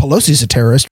[0.00, 0.88] Pelosi's a terrorist.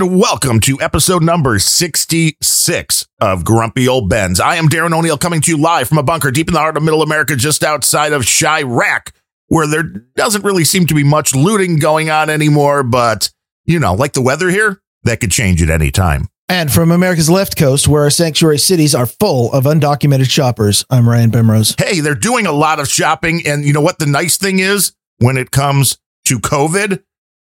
[0.00, 4.40] And welcome to episode number 66 of Grumpy Old Ben's.
[4.40, 6.76] I am Darren O'Neill coming to you live from a bunker deep in the heart
[6.76, 9.12] of middle America, just outside of Chiraq,
[9.46, 9.84] where there
[10.14, 13.30] doesn't really seem to be much looting going on anymore, but
[13.64, 16.28] you know, like the weather here, that could change at any time.
[16.46, 21.08] And from America's left coast, where our sanctuary cities are full of undocumented shoppers, I'm
[21.08, 21.74] Ryan Bemrose.
[21.80, 24.92] Hey, they're doing a lot of shopping, and you know what the nice thing is
[25.20, 27.02] when it comes to COVID?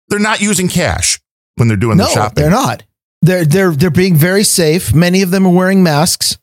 [0.09, 1.20] They're not using cash
[1.55, 2.41] when they're doing no, the shopping.
[2.43, 2.83] they're not.
[3.21, 4.93] They're they're they're being very safe.
[4.93, 6.37] Many of them are wearing masks.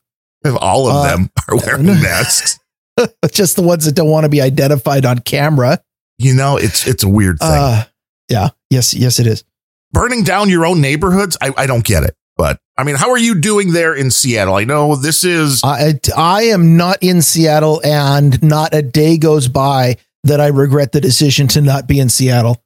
[0.44, 2.58] If All of Uh, them are wearing masks.
[3.32, 5.80] Just the ones that don't want to be identified on camera.
[6.18, 7.48] You know, it's it's a weird thing.
[7.50, 7.84] Uh,
[8.28, 8.48] yeah.
[8.70, 8.94] Yes.
[8.94, 9.44] Yes, it is.
[9.92, 13.18] burning down your own neighborhoods I, I don't get it but i mean how are
[13.18, 17.80] you doing there in seattle i know this is I I am not in Seattle,
[17.82, 22.08] and not a day goes by that I regret the decision to not be in
[22.10, 22.62] Seattle.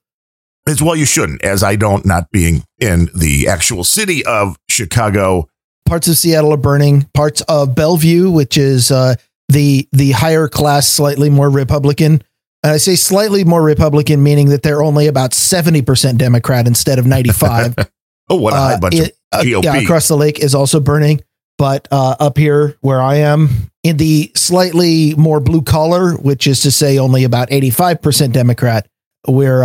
[0.67, 5.47] As well you shouldn't as i don't not being in the actual city of chicago
[5.85, 7.03] Parts of Seattle are burning.
[7.13, 9.15] Parts of Bellevue, which is uh,
[9.49, 12.23] the the higher class, slightly more Republican.
[12.63, 16.99] And I say slightly more Republican, meaning that they're only about seventy percent Democrat instead
[16.99, 17.75] of ninety five.
[18.29, 19.63] oh what a high bunch of GOP.
[19.63, 21.21] yeah, across the lake is also burning.
[21.57, 26.61] But uh, up here where I am, in the slightly more blue collar, which is
[26.61, 28.87] to say only about 85% Democrat,
[29.27, 29.63] we're,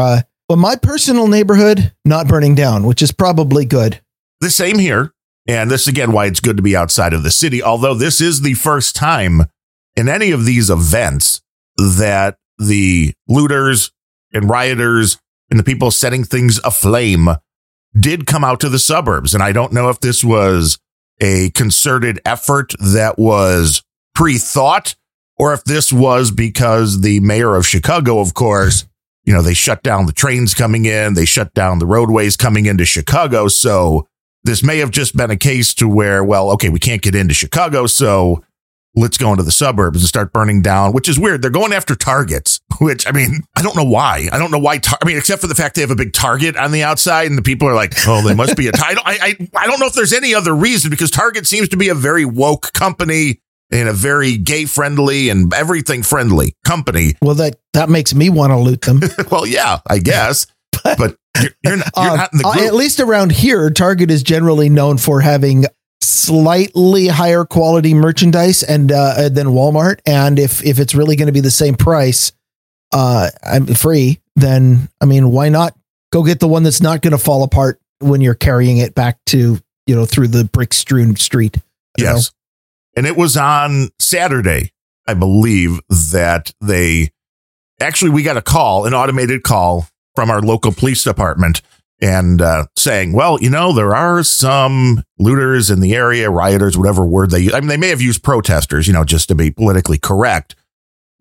[0.48, 4.00] well, my personal neighborhood not burning down, which is probably good.
[4.40, 5.12] the same here
[5.48, 8.40] and this again why it's good to be outside of the city although this is
[8.42, 9.42] the first time
[9.96, 11.40] in any of these events
[11.76, 13.90] that the looters
[14.32, 15.18] and rioters
[15.50, 17.28] and the people setting things aflame
[17.98, 20.78] did come out to the suburbs and i don't know if this was
[21.20, 23.82] a concerted effort that was
[24.14, 24.94] pre-thought
[25.36, 28.86] or if this was because the mayor of chicago of course
[29.28, 32.66] you know they shut down the trains coming in they shut down the roadways coming
[32.66, 34.08] into chicago so
[34.44, 37.34] this may have just been a case to where, well, okay, we can't get into
[37.34, 38.42] Chicago, so
[38.94, 41.42] let's go into the suburbs and start burning down, which is weird.
[41.42, 44.28] They're going after targets, which I mean, I don't know why.
[44.32, 44.78] I don't know why.
[44.78, 47.26] Tar- I mean, except for the fact they have a big target on the outside,
[47.26, 49.02] and the people are like, oh, they must be a title.
[49.04, 51.88] I, I, I don't know if there's any other reason because Target seems to be
[51.88, 57.14] a very woke company and a very gay friendly and everything friendly company.
[57.22, 59.00] Well, that, that makes me want to loot them.
[59.30, 60.46] well, yeah, I guess,
[60.82, 62.64] but you're, you're not, you're Uh, not in the uh, group.
[62.66, 65.64] at least around here, Target is generally known for having
[66.00, 70.00] slightly higher quality merchandise and uh, than Walmart.
[70.06, 72.32] And if if it's really going to be the same price,
[72.92, 74.20] uh, I'm free.
[74.36, 75.76] Then I mean, why not
[76.12, 79.18] go get the one that's not going to fall apart when you're carrying it back
[79.26, 81.56] to you know through the brick strewn street?
[81.96, 82.18] you know?
[82.98, 84.72] And it was on Saturday,
[85.06, 87.10] I believe, that they
[87.78, 89.86] actually we got a call, an automated call
[90.16, 91.62] from our local police department
[92.00, 97.06] and uh, saying, well, you know, there are some looters in the area, rioters, whatever
[97.06, 97.54] word they use.
[97.54, 100.56] I mean, they may have used protesters, you know, just to be politically correct.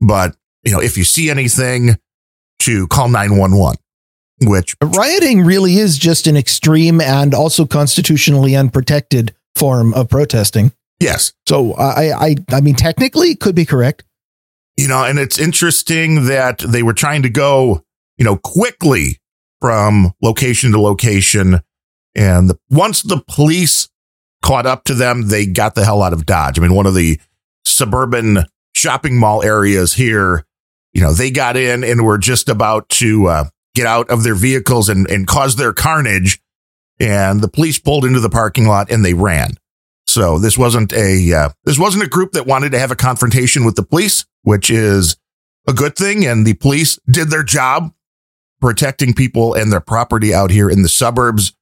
[0.01, 1.97] But, you know, if you see anything,
[2.61, 3.77] to call 911,
[4.41, 10.71] which Rioting really is just an extreme and also constitutionally unprotected form of protesting.
[10.99, 14.03] Yes, So I, I, I mean, technically, it could be correct.
[14.77, 17.83] you know, and it's interesting that they were trying to go,
[18.17, 19.19] you know, quickly
[19.59, 21.61] from location to location.
[22.15, 23.89] And the, once the police
[24.43, 26.59] caught up to them, they got the hell out of Dodge.
[26.59, 27.19] I mean, one of the
[27.65, 30.45] suburban shopping mall areas here,
[30.93, 33.43] you know, they got in and were just about to uh,
[33.75, 36.39] get out of their vehicles and, and cause their carnage.
[36.99, 39.51] And the police pulled into the parking lot and they ran.
[40.07, 43.66] So this wasn't a uh, this wasn't a group that wanted to have a confrontation
[43.66, 45.18] with the police, which is
[45.68, 46.25] a good thing.
[46.25, 47.94] And the police did their job
[48.62, 51.54] protecting people and their property out here in the suburbs.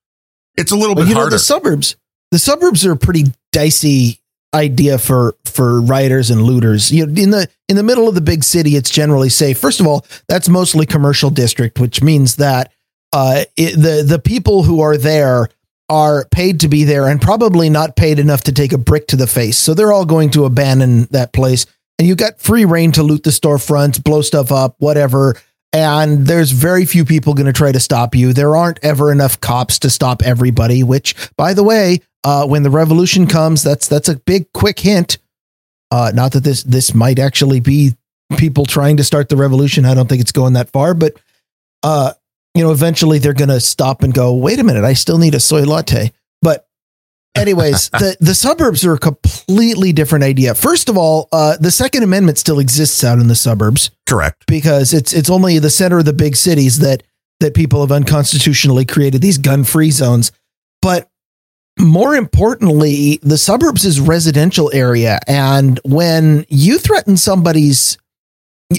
[0.57, 1.35] It's a little But bit you know, harder.
[1.35, 1.95] the suburbs,
[2.31, 4.21] the suburbs are a pretty dicey
[4.53, 6.91] idea for for rioters and looters.
[6.91, 9.57] You know, in the in the middle of the big city, it's generally safe.
[9.57, 12.71] First of all, that's mostly commercial district, which means that
[13.11, 15.49] uh, it, the the people who are there
[15.89, 19.15] are paid to be there and probably not paid enough to take a brick to
[19.15, 19.57] the face.
[19.57, 21.65] So they're all going to abandon that place.
[21.97, 25.37] And you got free reign to loot the storefronts, blow stuff up, whatever.
[25.71, 28.33] And there's very few people going to try to stop you.
[28.33, 30.83] There aren't ever enough cops to stop everybody.
[30.83, 35.17] Which, by the way, uh, when the revolution comes, that's that's a big quick hint.
[35.91, 37.95] Uh, not that this this might actually be
[38.37, 39.85] people trying to start the revolution.
[39.85, 41.13] I don't think it's going that far, but
[41.83, 42.13] uh,
[42.55, 45.35] you know, eventually they're going to stop and go, wait a minute, I still need
[45.35, 46.11] a soy latte.
[46.41, 46.67] But
[47.35, 50.55] anyways, the, the suburbs are a completely different idea.
[50.55, 54.45] First of all, uh, the second amendment still exists out in the suburbs Correct.
[54.47, 57.03] because it's, it's only the center of the big cities that,
[57.41, 60.31] that people have unconstitutionally created these gun free zones.
[60.81, 61.09] But
[61.77, 65.19] more importantly, the suburbs is residential area.
[65.27, 67.97] And when you threaten somebody's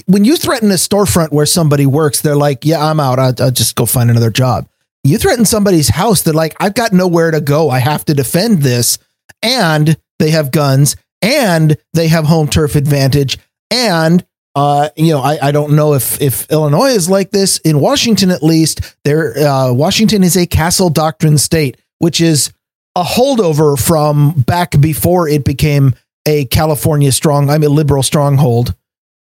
[0.05, 3.19] when you threaten a storefront where somebody works, they're like, "Yeah, I'm out.
[3.19, 4.67] I'll, I'll, just go find another job."
[5.03, 7.69] You threaten somebody's house, they're like, "I've got nowhere to go.
[7.69, 8.97] I have to defend this,"
[9.41, 13.37] and they have guns, and they have home turf advantage,
[13.71, 14.25] and
[14.55, 17.57] uh, you know, I, I don't know if if Illinois is like this.
[17.59, 22.51] In Washington, at least, there uh, Washington is a castle doctrine state, which is
[22.95, 25.93] a holdover from back before it became
[26.27, 28.75] a California strong, I'm a liberal stronghold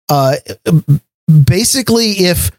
[0.08, 0.36] uh,
[1.44, 2.50] basically if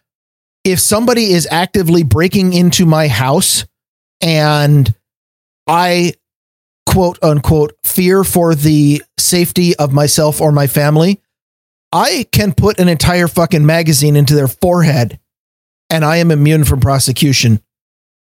[0.64, 3.66] if somebody is actively breaking into my house
[4.22, 4.94] and
[5.68, 6.14] I
[6.88, 11.22] quote unquote fear for the safety of myself or my family,
[11.92, 15.20] I can put an entire fucking magazine into their forehead
[15.90, 17.62] and I am immune from prosecution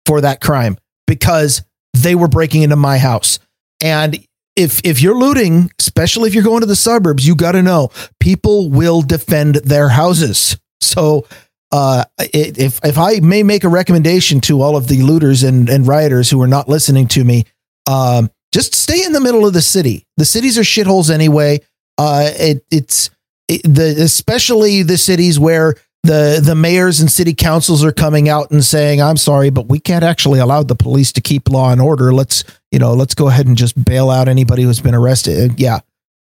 [0.05, 0.77] for that crime
[1.07, 1.63] because
[1.93, 3.39] they were breaking into my house.
[3.81, 4.25] And
[4.55, 7.91] if if you're looting, especially if you're going to the suburbs, you got to know
[8.19, 10.57] people will defend their houses.
[10.81, 11.27] So
[11.71, 15.87] uh, if if I may make a recommendation to all of the looters and, and
[15.87, 17.45] rioters who are not listening to me,
[17.85, 20.05] um, just stay in the middle of the city.
[20.17, 21.59] The cities are shitholes anyway.
[21.97, 23.09] Uh, it, it's
[23.47, 25.75] it, the especially the cities where
[26.05, 29.79] the the mayors and city councils are coming out and saying, "I'm sorry, but we
[29.79, 32.13] can't actually allow the police to keep law and order.
[32.13, 35.79] Let's you know, let's go ahead and just bail out anybody who's been arrested." Yeah,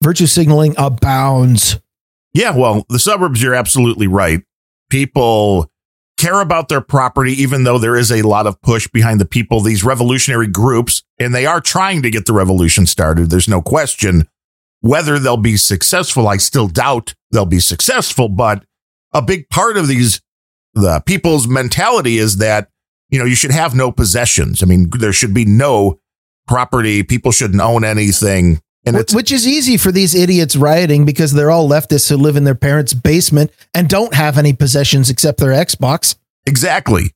[0.03, 1.79] virtue signaling abounds.
[2.33, 4.43] Yeah, well, the suburbs, you're absolutely right.
[4.89, 5.71] People
[6.17, 9.61] care about their property, even though there is a lot of push behind the people,
[9.61, 13.31] these revolutionary groups, and they are trying to get the revolution started.
[13.31, 14.29] There's no question.
[14.81, 18.65] Whether they'll be successful, I still doubt they'll be successful, but
[19.13, 20.21] a big part of these
[20.75, 22.69] the people's mentality is that
[23.11, 24.63] you know you should have no possessions.
[24.63, 26.01] I mean, there should be no
[26.47, 27.03] property.
[27.03, 28.61] People shouldn't own anything.
[28.87, 32.37] And it's which is easy for these idiots rioting because they're all leftists who live
[32.37, 36.17] in their parents' basement and don't have any possessions except their Xbox.
[36.47, 37.13] Exactly.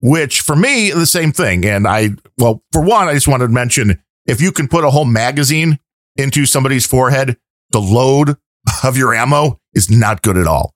[0.00, 1.64] Which for me, the same thing.
[1.64, 4.90] And I, well, for one, I just wanted to mention if you can put a
[4.90, 5.78] whole magazine
[6.16, 7.36] into somebody's forehead,
[7.70, 8.36] the load
[8.82, 10.74] of your ammo is not good at all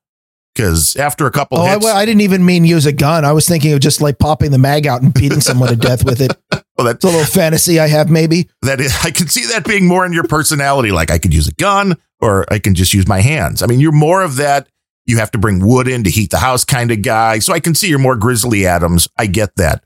[0.59, 3.25] because after a couple oh, hits, I, I, didn't even mean use a gun.
[3.25, 6.05] I was thinking of just like popping the mag out and beating someone to death
[6.05, 6.37] with it.
[6.77, 8.49] well, that's a little fantasy I have, maybe.
[8.63, 10.91] That is, I can see that being more in your personality.
[10.91, 13.63] Like I could use a gun or I can just use my hands.
[13.63, 14.69] I mean, you're more of that.
[15.07, 17.39] You have to bring wood in to heat the house kind of guy.
[17.39, 19.07] So I can see you're more Grizzly Adams.
[19.17, 19.85] I get that,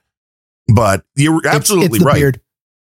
[0.75, 2.15] but you're absolutely it's, it's right.
[2.15, 2.41] Beard.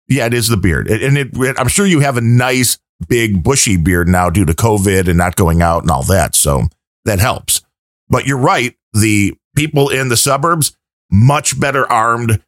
[0.09, 2.79] Yeah, it is the beard, and it, it, I'm sure you have a nice
[3.09, 6.33] big bushy beard now due to COVID and not going out and all that.
[6.33, 6.63] So
[7.03, 7.61] that helps.
[8.09, 8.75] But you're right.
[8.93, 10.75] The people in the suburbs,
[11.11, 12.41] much better armed.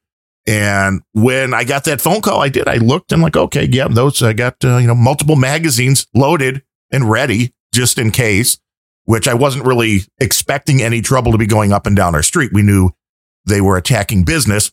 [0.48, 2.68] And when I got that phone call, I did.
[2.68, 6.64] I looked and like, okay, yeah, those I got uh, you know multiple magazines loaded
[6.92, 8.58] and ready just in case.
[9.06, 12.54] Which I wasn't really expecting any trouble to be going up and down our street.
[12.54, 12.92] We knew
[13.44, 14.72] they were attacking business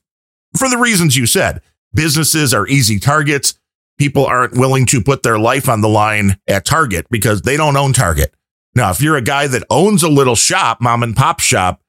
[0.58, 1.62] for the reasons you said.
[1.94, 3.58] Businesses are easy targets.
[3.98, 7.78] People aren't willing to put their life on the line at Target because they don't
[7.78, 8.34] own Target.
[8.76, 11.80] Now, if you're a guy that owns a little shop, mom and pop shop,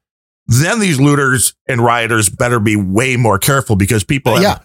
[0.47, 4.63] then these looters and rioters better be way more careful because people have-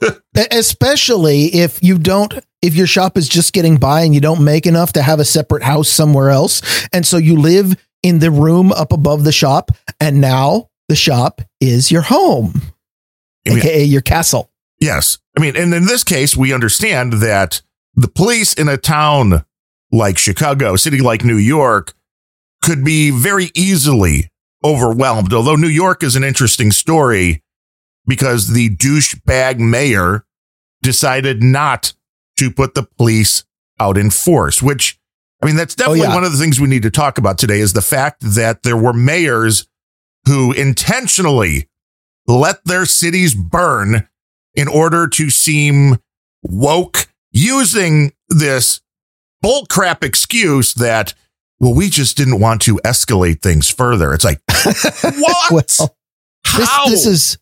[0.00, 0.10] yeah.
[0.52, 4.66] Especially if you don't if your shop is just getting by and you don't make
[4.66, 6.86] enough to have a separate house somewhere else.
[6.92, 11.40] And so you live in the room up above the shop and now the shop
[11.60, 12.54] is your home
[13.46, 14.50] I mean, aka your castle.
[14.80, 15.18] yes.
[15.36, 17.62] I mean and in this case we understand that
[17.94, 19.44] the police in a town
[19.94, 21.94] like Chicago, a city like New York,
[22.62, 24.30] could be very easily
[24.64, 25.32] overwhelmed.
[25.32, 27.42] Although New York is an interesting story
[28.06, 30.24] because the douchebag mayor
[30.82, 31.94] decided not
[32.38, 33.44] to put the police
[33.78, 34.98] out in force, which
[35.42, 36.14] I mean, that's oh, definitely oh, yeah.
[36.14, 38.76] one of the things we need to talk about today is the fact that there
[38.76, 39.68] were mayors
[40.26, 41.68] who intentionally
[42.26, 44.08] let their cities burn
[44.54, 45.98] in order to seem
[46.42, 48.80] woke using this
[49.44, 51.14] bullcrap excuse that,
[51.60, 54.12] well, we just didn't want to escalate things further.
[54.12, 54.40] It's like,
[55.18, 55.76] what?
[55.78, 55.96] well,
[56.44, 56.86] How?
[56.86, 57.38] This, this is,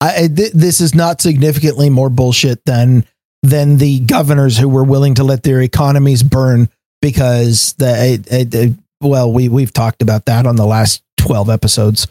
[0.00, 3.04] I, th- this is not significantly more bullshit than
[3.42, 6.68] than the governors who were willing to let their economies burn
[7.00, 12.06] because the it, it, well we we've talked about that on the last 12 episodes.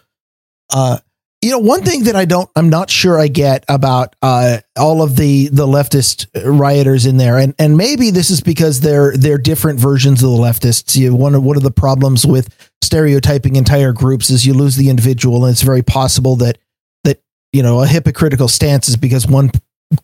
[0.74, 1.00] Uh
[1.42, 5.02] you know one thing that I don't I'm not sure I get about uh all
[5.02, 9.38] of the the leftist rioters in there and and maybe this is because they're they're
[9.38, 10.96] different versions of the leftists.
[10.96, 14.90] You one of one of the problems with stereotyping entire groups is you lose the
[14.90, 16.58] individual and it's very possible that
[17.04, 17.22] that
[17.52, 19.52] you know a hypocritical stance is because one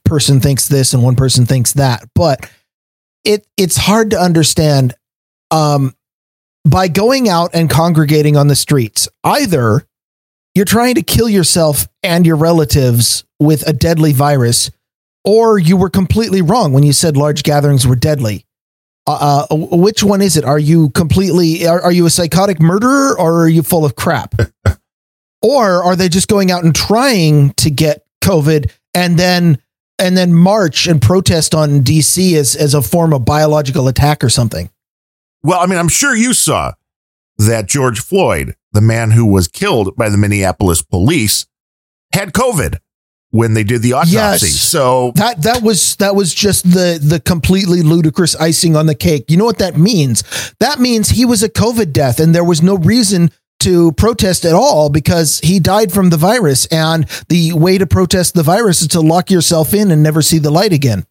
[0.03, 2.03] person thinks this and one person thinks that.
[2.15, 2.50] But
[3.24, 4.96] it it's hard to understand
[5.51, 5.94] um
[6.65, 9.08] by going out and congregating on the streets.
[9.24, 9.88] Either
[10.58, 14.72] you're trying to kill yourself and your relatives with a deadly virus,
[15.24, 18.44] or you were completely wrong when you said large gatherings were deadly.
[19.06, 20.44] Uh, uh, which one is it?
[20.44, 24.34] Are you completely, are, are you a psychotic murderer or are you full of crap?
[25.44, 29.60] or are they just going out and trying to get COVID and then,
[30.00, 34.30] and then march and protest on DC as, as a form of biological attack or
[34.30, 34.72] something?
[35.44, 36.74] Well, I mean, I'm sure you saw
[37.38, 41.46] that George Floyd, the man who was killed by the Minneapolis police,
[42.13, 42.79] had COVID
[43.32, 44.15] when they did the autopsy.
[44.48, 44.56] Yes.
[44.56, 49.29] So that that was that was just the the completely ludicrous icing on the cake.
[49.29, 50.24] You know what that means?
[50.60, 54.53] That means he was a COVID death and there was no reason to protest at
[54.53, 58.88] all because he died from the virus and the way to protest the virus is
[58.89, 61.06] to lock yourself in and never see the light again.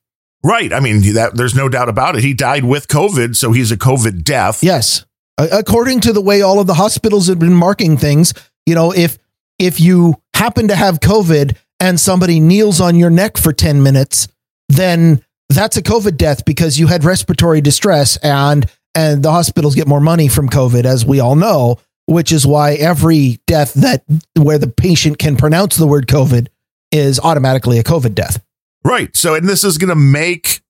[0.45, 0.73] Right.
[0.73, 2.23] I mean, that there's no doubt about it.
[2.23, 4.63] He died with COVID, so he's a COVID death.
[4.63, 5.05] Yes.
[5.39, 8.33] According to the way all of the hospitals have been marking things,
[8.65, 9.19] you know, if
[9.59, 14.29] if you happen to have COVID and somebody kneels on your neck for 10 minutes,
[14.69, 19.87] then that's a COVID death because you had respiratory distress and and the hospitals get
[19.87, 24.59] more money from COVID as we all know, which is why every death that where
[24.59, 26.49] the patient can pronounce the word COVID
[26.93, 28.43] is automatically a COVID death.
[28.85, 29.15] Right.
[29.15, 30.63] So, and this is going to make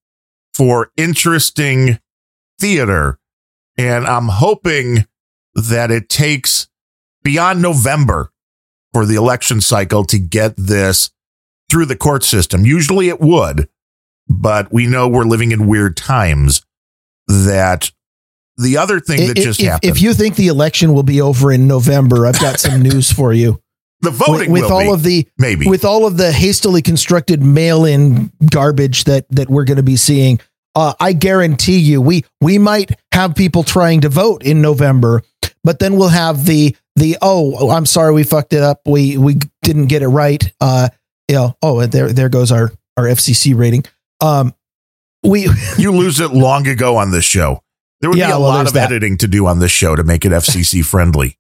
[0.55, 2.01] for interesting
[2.59, 3.19] theater.
[3.79, 5.07] And I'm hoping
[5.55, 6.69] that it takes
[7.23, 8.31] beyond November
[8.93, 11.11] for the election cycle to get this
[11.69, 12.65] through the court system.
[12.65, 13.69] Usually it would,
[14.29, 16.65] but we know we're living in weird times
[17.27, 17.91] that
[18.57, 19.91] the other thing that if, just happened.
[19.91, 23.33] If you think the election will be over in November, I've got some news for
[23.33, 23.61] you.
[24.01, 27.43] The voting with, with all be, of the maybe with all of the hastily constructed
[27.43, 30.39] mail-in garbage that that we're going to be seeing.
[30.77, 35.23] Uh, I guarantee you, we we might have people trying to vote in November,
[35.65, 38.83] but then we'll have the the oh, I'm sorry, we fucked it up.
[38.85, 40.53] We we didn't get it right.
[40.61, 40.91] Uh,
[41.29, 43.85] you know, oh, there there goes our our FCC rating.
[44.21, 44.55] Um,
[45.23, 47.63] we you lose it long ago on this show.
[48.03, 48.91] There would yeah, be a well, lot of that.
[48.91, 51.39] editing to do on this show to make it FCC friendly.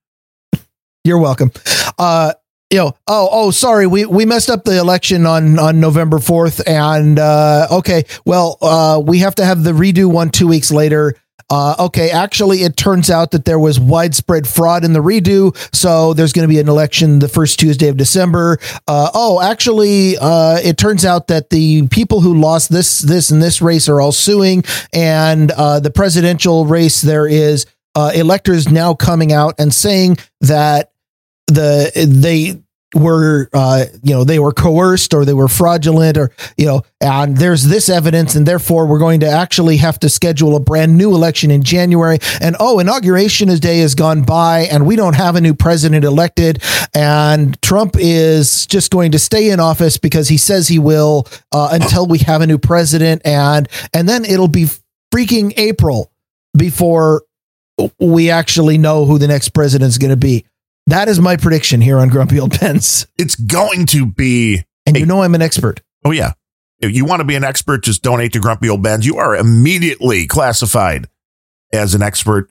[1.04, 1.52] You're welcome.
[1.98, 2.32] Uh,
[2.70, 6.66] you know, oh, oh, sorry, we we messed up the election on on November fourth,
[6.66, 11.14] and uh, okay, well, uh, we have to have the redo one two weeks later.
[11.48, 16.12] Uh, okay, actually, it turns out that there was widespread fraud in the redo, so
[16.12, 18.58] there's going to be an election the first Tuesday of December.
[18.88, 23.40] Uh, oh, actually, uh, it turns out that the people who lost this, this, and
[23.40, 28.92] this race are all suing, and uh, the presidential race there is uh, electors now
[28.92, 30.90] coming out and saying that
[31.46, 32.60] the they
[32.94, 37.36] were uh, you know they were coerced or they were fraudulent or you know and
[37.36, 41.14] there's this evidence and therefore we're going to actually have to schedule a brand new
[41.14, 42.18] election in January.
[42.40, 46.62] And oh inauguration day has gone by and we don't have a new president elected.
[46.94, 51.70] And Trump is just going to stay in office because he says he will uh,
[51.72, 53.22] until we have a new president.
[53.24, 54.66] And and then it'll be
[55.12, 56.10] freaking April
[56.56, 57.22] before
[58.00, 60.46] we actually know who the next president is going to be
[60.86, 63.06] that is my prediction here on Grumpy Old Bens.
[63.18, 64.64] It's going to be.
[64.86, 65.82] And a, you know I'm an expert.
[66.04, 66.32] Oh, yeah.
[66.78, 69.06] If you want to be an expert, just donate to Grumpy Old Bens.
[69.06, 71.08] You are immediately classified
[71.72, 72.50] as an expert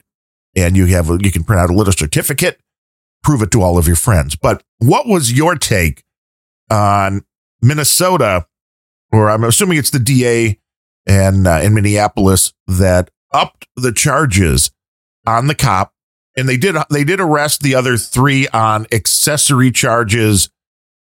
[0.56, 2.58] and you have you can print out a little certificate,
[3.22, 4.34] prove it to all of your friends.
[4.34, 6.02] But what was your take
[6.70, 7.24] on
[7.60, 8.46] Minnesota,
[9.12, 10.58] or I'm assuming it's the DA
[11.06, 14.70] and uh, in Minneapolis that upped the charges
[15.26, 15.92] on the cop
[16.36, 20.50] and they did they did arrest the other three on accessory charges,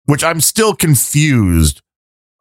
[0.04, 1.83] which I'm still confused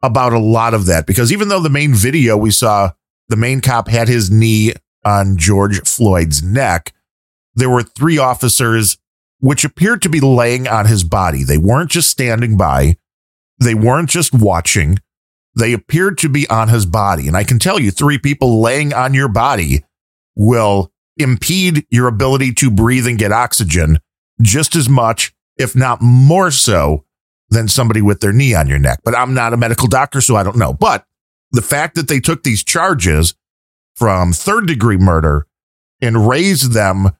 [0.02, 2.92] about a lot of that because even though the main video we saw
[3.28, 4.72] the main cop had his knee
[5.04, 6.92] on George Floyd's neck,
[7.54, 8.98] there were three officers
[9.40, 11.44] which appeared to be laying on his body.
[11.44, 12.96] They weren't just standing by,
[13.58, 14.98] they weren't just watching.
[15.58, 17.26] They appeared to be on his body.
[17.26, 19.84] And I can tell you, three people laying on your body
[20.34, 24.00] will impede your ability to breathe and get oxygen
[24.40, 27.04] just as much, if not more so,
[27.48, 29.00] than somebody with their knee on your neck.
[29.04, 30.72] But I'm not a medical doctor, so I don't know.
[30.72, 31.04] But
[31.52, 33.34] the fact that they took these charges
[33.94, 35.46] from third degree murder
[36.00, 37.10] and raised them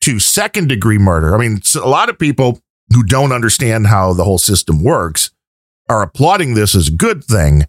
[0.00, 1.34] to second degree murder.
[1.34, 2.60] I mean, a lot of people
[2.92, 5.30] who don't understand how the whole system works
[5.88, 7.64] are applauding this as a good thing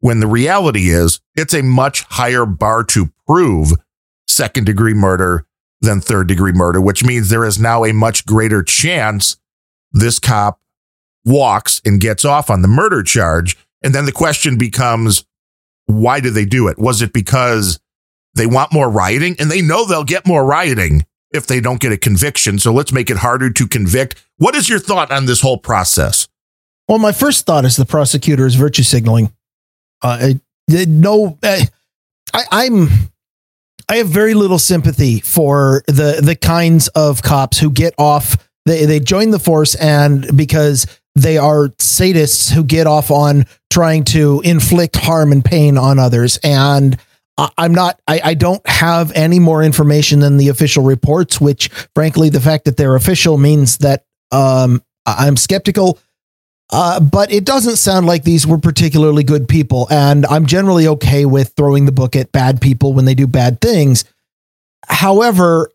[0.00, 3.72] when the reality is it's a much higher bar to prove
[4.38, 5.44] second degree murder
[5.80, 9.36] than third degree murder, which means there is now a much greater chance
[9.92, 10.60] this cop
[11.24, 13.56] walks and gets off on the murder charge.
[13.82, 15.24] And then the question becomes,
[15.86, 16.78] why did they do it?
[16.78, 17.80] Was it because
[18.34, 21.92] they want more rioting and they know they'll get more rioting if they don't get
[21.92, 22.58] a conviction?
[22.58, 24.24] So let's make it harder to convict.
[24.36, 26.28] What is your thought on this whole process?
[26.88, 29.32] Well, my first thought is the prosecutor is virtue signaling.
[30.00, 30.34] Uh,
[30.68, 31.60] no, uh,
[32.32, 32.88] I, I'm
[33.88, 38.48] I have very little sympathy for the the kinds of cops who get off.
[38.66, 44.04] They they join the force and because they are sadists who get off on trying
[44.04, 46.38] to inflict harm and pain on others.
[46.44, 46.96] And
[47.56, 48.00] I'm not.
[48.06, 51.40] I, I don't have any more information than the official reports.
[51.40, 55.98] Which, frankly, the fact that they're official means that um, I'm skeptical
[56.70, 59.86] uh, but it doesn't sound like these were particularly good people.
[59.90, 63.60] And I'm generally okay with throwing the book at bad people when they do bad
[63.60, 64.04] things.
[64.86, 65.70] However,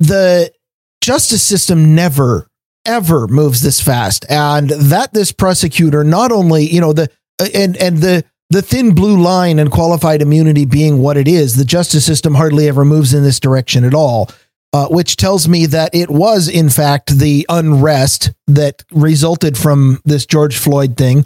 [0.00, 0.52] the
[1.00, 2.48] justice system never,
[2.84, 4.26] ever moves this fast.
[4.28, 7.08] And that this prosecutor not only, you know, the,
[7.40, 11.56] uh, and, and the, the thin blue line and qualified immunity being what it is,
[11.56, 14.30] the justice system hardly ever moves in this direction at all
[14.76, 20.26] uh, which tells me that it was, in fact, the unrest that resulted from this
[20.26, 21.24] George Floyd thing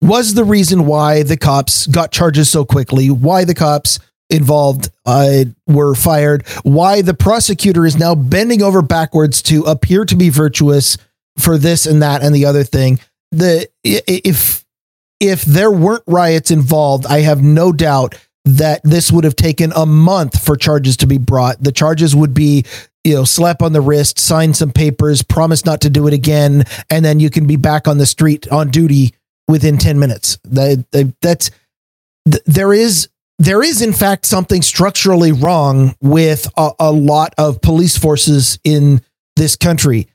[0.00, 3.98] was the reason why the cops got charges so quickly, why the cops
[4.30, 10.14] involved uh, were fired, why the prosecutor is now bending over backwards to appear to
[10.14, 10.96] be virtuous
[11.36, 13.00] for this and that and the other thing.
[13.32, 14.64] The if
[15.18, 18.14] if there weren't riots involved, I have no doubt
[18.44, 21.62] that this would have taken a month for charges to be brought.
[21.62, 22.64] The charges would be,
[23.02, 26.64] you know, slap on the wrist, sign some papers, promise not to do it again,
[26.90, 29.14] and then you can be back on the street on duty
[29.48, 30.38] within 10 minutes.
[30.44, 31.50] That, that's
[32.46, 37.98] there is there is in fact something structurally wrong with a, a lot of police
[37.98, 39.02] forces in
[39.36, 40.08] this country.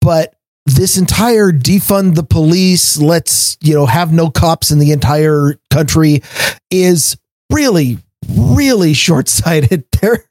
[0.00, 0.34] But
[0.66, 6.22] this entire defund the police, let's, you know, have no cops in the entire country
[6.70, 7.16] is
[7.50, 9.84] really, really short sighted.
[10.00, 10.24] There,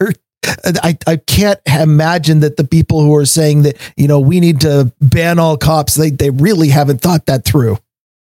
[0.63, 4.61] I, I can't imagine that the people who are saying that, you know, we need
[4.61, 7.77] to ban all cops, they, they really haven't thought that through.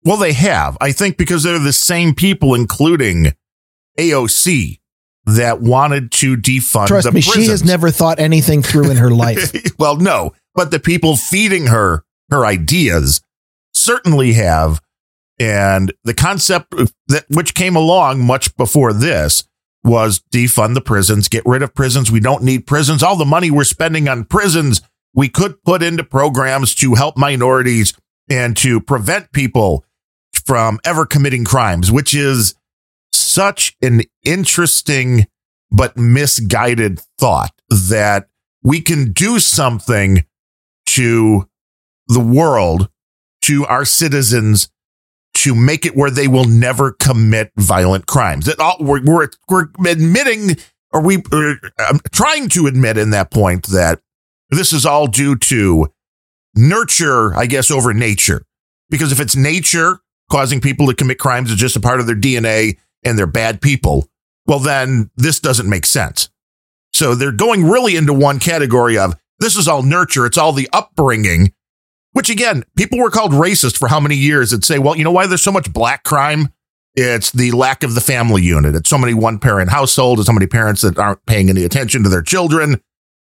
[0.03, 0.77] Well, they have.
[0.81, 3.33] I think because they're the same people, including
[3.97, 4.79] AOC,
[5.25, 7.45] that wanted to defund Trust me, prisons.
[7.45, 9.53] she has never thought anything through in her life.
[9.79, 13.21] well, no, but the people feeding her her ideas
[13.73, 14.81] certainly have.
[15.39, 16.73] And the concept
[17.07, 19.45] that which came along much before this
[19.83, 22.11] was defund the prisons, get rid of prisons.
[22.11, 23.01] We don't need prisons.
[23.01, 24.81] All the money we're spending on prisons,
[25.13, 27.93] we could put into programs to help minorities
[28.29, 29.85] and to prevent people
[30.45, 32.55] from ever committing crimes, which is
[33.13, 35.27] such an interesting
[35.71, 38.27] but misguided thought that
[38.63, 40.25] we can do something
[40.85, 41.47] to
[42.07, 42.89] the world,
[43.43, 44.69] to our citizens
[45.39, 48.49] to make it where they will never commit violent crimes.
[48.59, 50.57] All we're, we're, we're admitting,
[50.91, 51.55] or we are
[51.89, 54.01] um, trying to admit in that point that
[54.49, 55.87] this is all due to
[56.55, 58.43] nurture, I guess, over nature.
[58.89, 59.99] Because if it's nature
[60.29, 63.61] causing people to commit crimes is just a part of their DNA and they're bad
[63.61, 64.09] people,
[64.45, 66.29] well, then this doesn't make sense.
[66.91, 70.25] So they're going really into one category of this is all nurture.
[70.25, 71.53] It's all the upbringing
[72.13, 75.11] which again, people were called racist for how many years and say, well, you know
[75.11, 76.49] why there's so much black crime?
[76.95, 78.75] It's the lack of the family unit.
[78.75, 82.09] It's so many one parent households, so many parents that aren't paying any attention to
[82.09, 82.81] their children.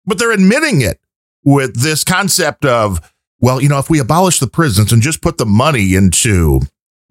[0.05, 0.99] But they're admitting it
[1.43, 5.38] with this concept of, well, you know, if we abolish the prisons and just put
[5.38, 6.62] the money into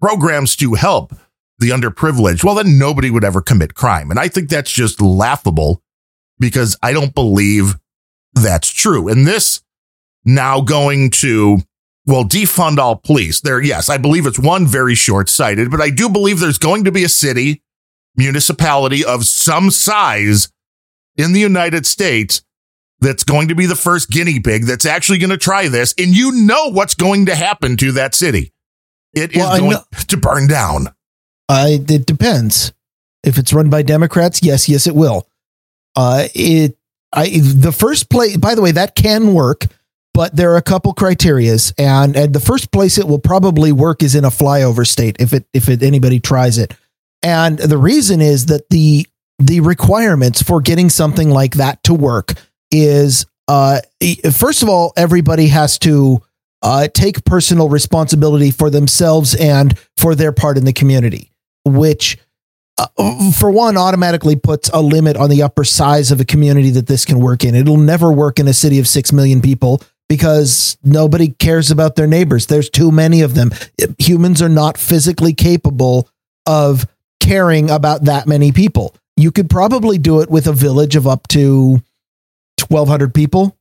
[0.01, 1.13] programs to help
[1.59, 4.09] the underprivileged, well, then nobody would ever commit crime.
[4.09, 5.81] And I think that's just laughable
[6.39, 7.77] because I don't believe
[8.33, 9.07] that's true.
[9.07, 9.61] And this
[10.25, 11.59] now going to,
[12.05, 13.41] well, defund all police.
[13.41, 16.83] There, yes, I believe it's one very short sighted, but I do believe there's going
[16.85, 17.61] to be a city,
[18.15, 20.49] municipality of some size
[21.15, 22.41] in the United States
[22.99, 25.93] that's going to be the first guinea pig that's actually going to try this.
[25.97, 28.53] And you know what's going to happen to that city.
[29.13, 30.87] It is well, going to burn down.
[31.49, 32.71] Uh, it depends.
[33.23, 35.27] If it's run by Democrats, yes, yes, it will.
[35.95, 36.77] Uh, it,
[37.11, 39.67] I, the first place, by the way, that can work
[40.13, 44.03] but there are a couple criterias and, and the first place it will probably work
[44.03, 46.73] is in a flyover state if it if it, anybody tries it
[47.23, 49.07] and the reason is that the
[49.39, 52.33] the requirements for getting something like that to work
[52.71, 53.81] is uh,
[54.31, 56.21] first of all, everybody has to
[56.61, 61.33] uh, take personal responsibility for themselves and for their part in the community,
[61.65, 62.17] which,
[62.77, 66.87] uh, for one, automatically puts a limit on the upper size of a community that
[66.87, 67.55] this can work in.
[67.55, 72.05] It'll never work in a city of six million people because nobody cares about their
[72.05, 72.47] neighbors.
[72.47, 73.51] There's too many of them.
[73.97, 76.09] Humans are not physically capable
[76.45, 76.85] of
[77.21, 78.93] caring about that many people.
[79.15, 81.81] You could probably do it with a village of up to
[82.67, 83.55] 1,200 people.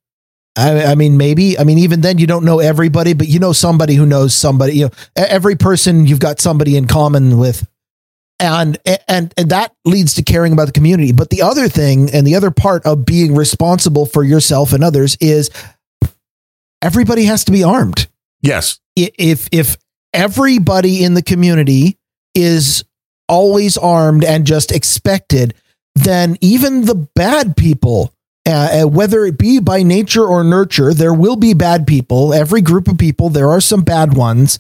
[0.56, 1.56] I, I, mean, maybe.
[1.56, 4.72] I mean, even then, you don't know everybody, but you know somebody who knows somebody.
[4.72, 7.64] You know, every person you've got somebody in common with,
[8.40, 11.12] and and and that leads to caring about the community.
[11.12, 15.16] But the other thing, and the other part of being responsible for yourself and others,
[15.20, 15.50] is
[16.83, 18.09] everybody has to be armed.
[18.40, 18.81] Yes.
[18.97, 19.77] If if
[20.12, 21.99] everybody in the community
[22.35, 22.85] is
[23.29, 25.55] always armed and just expected,
[25.95, 28.12] then even the bad people
[28.47, 32.33] uh, uh, whether it be by nature or nurture, there will be bad people.
[32.33, 34.59] Every group of people, there are some bad ones.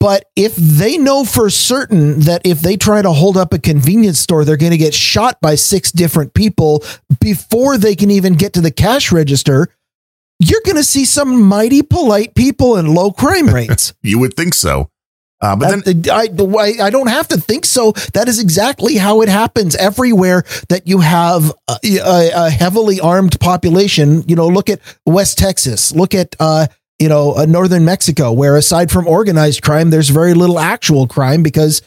[0.00, 4.18] But if they know for certain that if they try to hold up a convenience
[4.18, 6.84] store, they're going to get shot by six different people
[7.20, 9.68] before they can even get to the cash register,
[10.38, 13.94] you're going to see some mighty polite people and low crime rates.
[14.02, 14.90] you would think so.
[15.40, 17.92] Uh, but then I, I, I don't have to think so.
[18.14, 23.38] That is exactly how it happens everywhere that you have a, a, a heavily armed
[23.40, 24.22] population.
[24.26, 25.92] You know, look at West Texas.
[25.92, 26.68] Look at uh,
[26.98, 31.42] you know uh, northern Mexico, where aside from organized crime, there's very little actual crime
[31.42, 31.82] because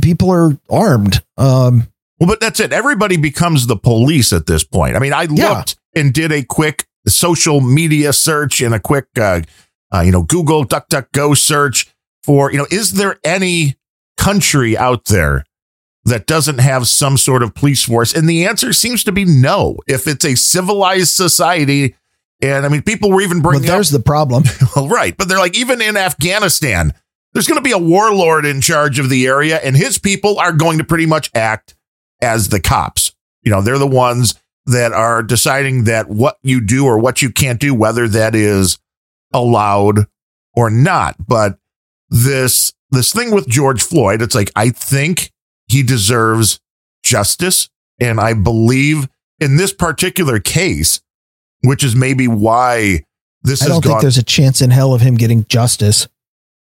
[0.00, 1.20] people are armed.
[1.36, 1.88] Um,
[2.20, 2.72] well, but that's it.
[2.72, 4.94] Everybody becomes the police at this point.
[4.94, 6.00] I mean, I looked yeah.
[6.00, 9.42] and did a quick social media search and a quick, uh,
[9.92, 13.76] uh, you know, Google DuckDuckGo search for, you know, is there any
[14.16, 15.44] country out there
[16.04, 18.14] that doesn't have some sort of police force?
[18.14, 19.78] And the answer seems to be no.
[19.86, 21.94] If it's a civilized society,
[22.40, 24.44] and I mean, people were even bringing well, there's up, the problem.
[24.76, 25.16] well, right.
[25.16, 26.94] But they're like, even in Afghanistan,
[27.32, 30.52] there's going to be a warlord in charge of the area, and his people are
[30.52, 31.74] going to pretty much act
[32.22, 33.12] as the cops.
[33.42, 34.34] You know, they're the ones
[34.66, 38.78] that are deciding that what you do or what you can't do, whether that is
[39.32, 40.06] allowed
[40.54, 41.16] or not.
[41.26, 41.58] But
[42.08, 45.32] this this thing with George Floyd, it's like I think
[45.68, 46.60] he deserves
[47.02, 47.68] justice,
[48.00, 49.08] and I believe
[49.40, 51.00] in this particular case,
[51.62, 53.04] which is maybe why
[53.42, 53.62] this.
[53.62, 56.08] I don't gone, think there's a chance in hell of him getting justice.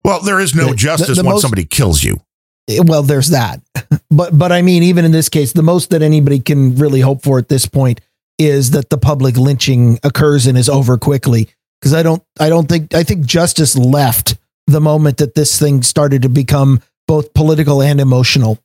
[0.05, 2.21] Well, there is no the, justice the, the when most, somebody kills you.
[2.69, 3.61] Eh, well, there's that,
[4.11, 7.23] but but I mean, even in this case, the most that anybody can really hope
[7.23, 8.01] for at this point
[8.39, 11.49] is that the public lynching occurs and is over quickly.
[11.81, 15.83] Because I don't, I don't think, I think justice left the moment that this thing
[15.83, 18.59] started to become both political and emotional.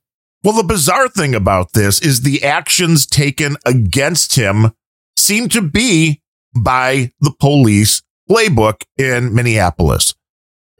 [0.43, 4.71] Well, the bizarre thing about this is the actions taken against him
[5.15, 6.21] seem to be
[6.55, 10.15] by the police playbook in Minneapolis.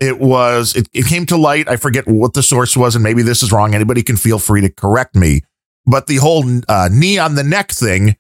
[0.02, 1.70] It was, it, it came to light.
[1.70, 3.76] I forget what the source was, and maybe this is wrong.
[3.76, 5.44] Anybody can feel free to correct me.
[5.86, 8.16] But the whole uh, knee on the neck thing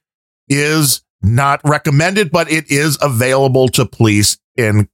[0.48, 4.88] is not recommended, but it is available to police in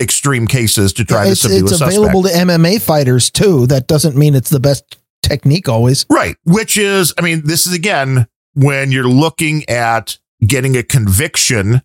[0.00, 3.66] extreme cases to try it's, to subdue it's available to MMA fighters too.
[3.66, 6.06] That doesn't mean it's the best technique always.
[6.08, 6.36] Right.
[6.44, 11.82] Which is, I mean, this is again, when you're looking at getting a conviction,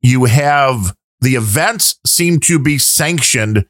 [0.00, 3.66] you have the events seem to be sanctioned.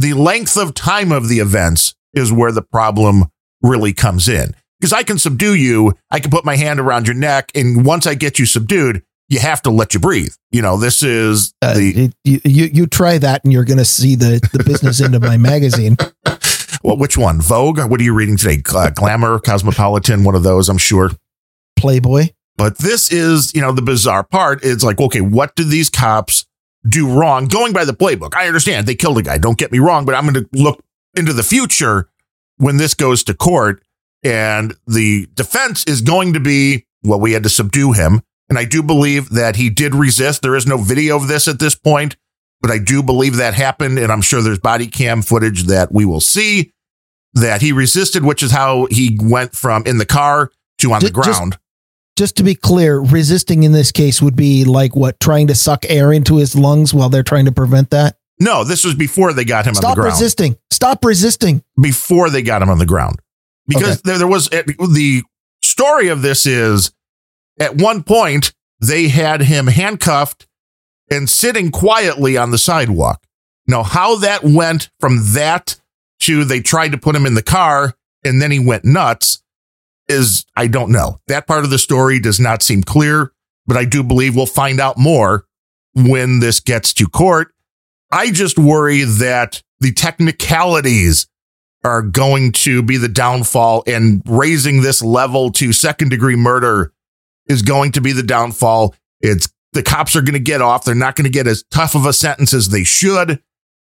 [0.00, 3.24] The length of time of the events is where the problem
[3.60, 4.54] really comes in.
[4.80, 8.06] Because I can subdue you, I can put my hand around your neck, and once
[8.06, 10.32] I get you subdued, you have to let you breathe.
[10.52, 13.84] You know, this is uh, the you, you, you try that and you're going to
[13.84, 15.98] see the the business end of my magazine.
[16.82, 17.42] Well, which one?
[17.42, 17.78] Vogue?
[17.78, 18.62] What are you reading today?
[18.74, 21.10] Uh, Glamour, Cosmopolitan, one of those, I'm sure.
[21.76, 22.28] Playboy.
[22.56, 24.60] But this is, you know, the bizarre part.
[24.62, 26.46] It's like, okay, what do these cops
[26.88, 27.46] do wrong?
[27.46, 29.38] Going by the playbook, I understand they killed a guy.
[29.38, 30.82] Don't get me wrong, but I'm going to look
[31.14, 32.08] into the future
[32.56, 33.82] when this goes to court,
[34.22, 38.64] and the defense is going to be, well, we had to subdue him and I
[38.64, 40.42] do believe that he did resist.
[40.42, 42.16] There is no video of this at this point,
[42.60, 43.96] but I do believe that happened.
[43.96, 46.72] And I'm sure there's body cam footage that we will see
[47.34, 51.14] that he resisted, which is how he went from in the car to on just,
[51.14, 51.52] the ground.
[51.52, 51.62] Just,
[52.20, 55.86] just to be clear, resisting in this case would be like what trying to suck
[55.88, 58.18] air into his lungs while they're trying to prevent that.
[58.38, 60.12] No, this was before they got him Stop on the ground.
[60.12, 60.56] Stop resisting.
[60.70, 61.64] Stop resisting.
[61.80, 63.20] Before they got him on the ground.
[63.66, 64.00] Because okay.
[64.04, 65.22] there, there was the
[65.62, 66.92] story of this is
[67.58, 70.46] at one point, they had him handcuffed
[71.10, 73.24] and sitting quietly on the sidewalk.
[73.66, 75.80] Now, how that went from that
[76.20, 79.42] to they tried to put him in the car and then he went nuts.
[80.10, 81.18] Is, I don't know.
[81.28, 83.32] That part of the story does not seem clear,
[83.66, 85.46] but I do believe we'll find out more
[85.94, 87.54] when this gets to court.
[88.12, 91.26] I just worry that the technicalities
[91.84, 96.92] are going to be the downfall and raising this level to second degree murder
[97.46, 98.94] is going to be the downfall.
[99.20, 100.84] It's the cops are going to get off.
[100.84, 103.40] They're not going to get as tough of a sentence as they should.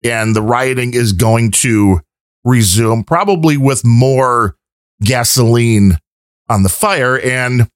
[0.04, 2.00] And the rioting is going to
[2.44, 4.58] resume, probably with more
[5.02, 5.98] gasoline
[6.50, 7.20] on the fire.
[7.20, 7.70] And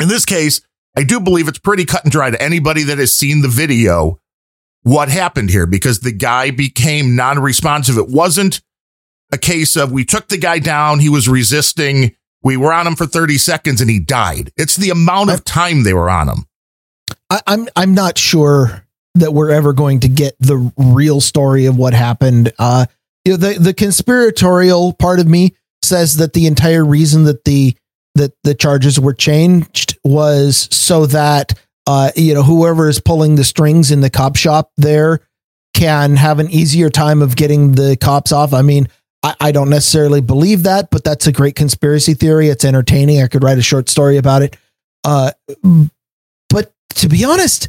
[0.00, 0.60] in this case,
[0.96, 4.20] I do believe it's pretty cut and dry to anybody that has seen the video
[4.82, 7.96] what happened here because the guy became non responsive.
[7.96, 8.60] It wasn't
[9.32, 12.96] a case of we took the guy down, he was resisting, we were on him
[12.96, 14.52] for 30 seconds and he died.
[14.56, 16.46] It's the amount of time they were on him.
[17.28, 21.76] I, I'm I'm not sure that we're ever going to get the real story of
[21.76, 22.52] what happened.
[22.58, 22.86] Uh,
[23.24, 27.76] you know, the the conspiratorial part of me says that the entire reason that the
[28.14, 33.44] that the charges were changed was so that uh, you know whoever is pulling the
[33.44, 35.20] strings in the cop shop there
[35.74, 38.52] can have an easier time of getting the cops off.
[38.52, 38.88] I mean,
[39.22, 42.48] I, I don't necessarily believe that, but that's a great conspiracy theory.
[42.48, 43.22] It's entertaining.
[43.22, 44.56] I could write a short story about it.
[45.04, 45.30] Uh,
[46.48, 47.68] but to be honest,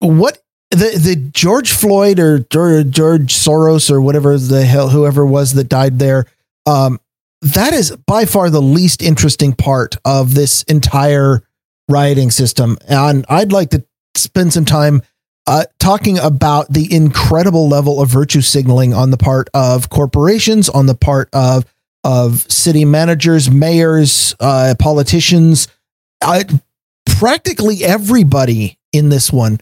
[0.00, 5.68] what the the George Floyd or George, Soros or whatever the hell whoever was that
[5.68, 6.26] died there,
[6.66, 7.00] um,
[7.42, 11.42] that is by far the least interesting part of this entire
[11.88, 12.78] rioting system.
[12.88, 15.02] And I'd like to spend some time
[15.46, 20.86] uh, talking about the incredible level of virtue signaling on the part of corporations, on
[20.86, 21.64] the part of
[22.04, 25.68] of city managers, mayors, uh, politicians,
[26.22, 26.44] uh,
[27.06, 29.58] practically everybody in this one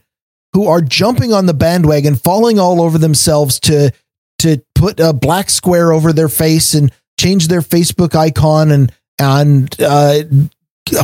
[0.52, 3.92] who are jumping on the bandwagon, falling all over themselves to
[4.38, 9.74] to put a black square over their face and change their Facebook icon and and
[9.80, 10.20] uh,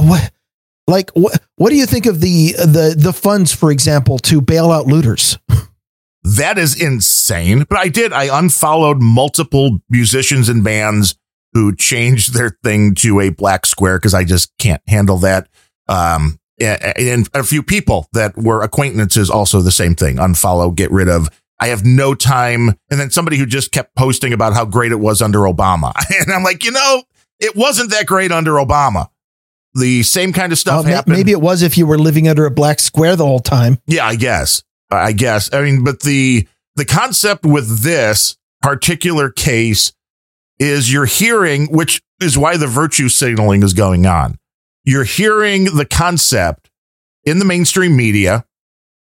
[0.01, 0.33] what
[0.87, 4.71] like what what do you think of the the the funds, for example, to bail
[4.71, 5.39] out looters?
[6.25, 7.65] That is insane.
[7.69, 8.13] But I did.
[8.13, 11.17] I unfollowed multiple musicians and bands
[11.53, 15.49] who changed their thing to a black square because I just can't handle that.
[15.89, 21.09] Um, and a few people that were acquaintances also the same thing unfollow, get rid
[21.09, 21.29] of.
[21.63, 22.71] I have no time.
[22.91, 25.93] And then somebody who just kept posting about how great it was under Obama.
[26.21, 27.05] And I'm like, you know,
[27.39, 29.11] it wasn't that great under Obama.
[29.75, 31.17] The same kind of stuff well, happened.
[31.17, 33.79] Maybe it was if you were living under a black square the whole time.
[33.87, 34.65] Yeah, I guess.
[34.91, 35.55] I guess.
[35.55, 39.93] I mean, but the the concept with this particular case
[40.59, 44.37] is you're hearing, which is why the virtue signaling is going on.
[44.85, 46.71] You're hearing the concept
[47.23, 48.45] in the mainstream media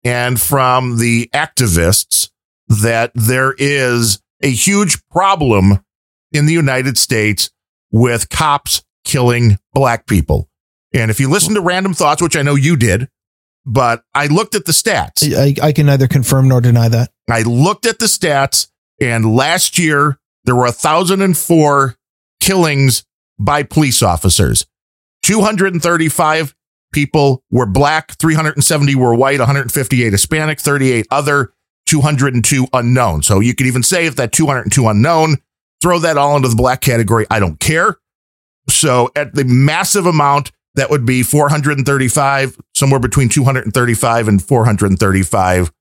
[0.03, 2.29] and from the activists
[2.71, 5.83] that there is a huge problem
[6.31, 7.49] in the United States
[7.91, 10.49] with cops killing black people.
[10.93, 13.09] And if you listen to random thoughts, which I know you did,
[13.65, 15.23] but I looked at the stats.
[15.35, 17.11] I, I can neither confirm nor deny that.
[17.29, 18.67] I looked at the stats,
[18.99, 21.95] and last year there were 1,004
[22.39, 23.03] killings
[23.37, 24.65] by police officers.
[25.23, 26.55] 235
[26.93, 31.53] people were black, 370 were white, 158 Hispanic, 38 other,
[31.91, 33.21] 202 unknown.
[33.21, 35.37] So you could even say if that 202 unknown,
[35.81, 37.25] throw that all into the black category.
[37.29, 37.97] I don't care.
[38.69, 45.71] So at the massive amount, that would be 435, somewhere between 235 and 435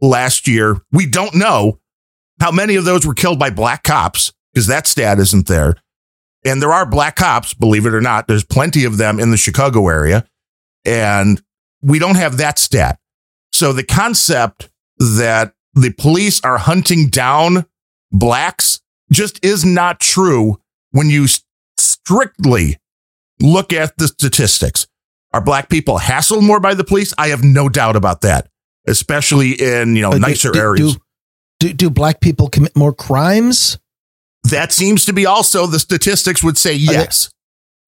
[0.00, 0.78] last year.
[0.90, 1.78] We don't know
[2.40, 5.76] how many of those were killed by black cops because that stat isn't there.
[6.44, 8.26] And there are black cops, believe it or not.
[8.26, 10.26] There's plenty of them in the Chicago area.
[10.84, 11.40] And
[11.80, 12.98] we don't have that stat.
[13.52, 17.66] So the concept that the police are hunting down
[18.12, 18.80] blacks
[19.10, 20.60] just is not true
[20.92, 21.26] when you
[21.76, 22.78] strictly
[23.40, 24.86] look at the statistics.
[25.32, 27.12] Are black people hassled more by the police?
[27.18, 28.48] I have no doubt about that,
[28.86, 30.94] especially in, you know, nicer do, areas.
[30.94, 31.00] Do,
[31.58, 33.78] do, do black people commit more crimes?
[34.44, 37.30] That seems to be also the statistics would say yes.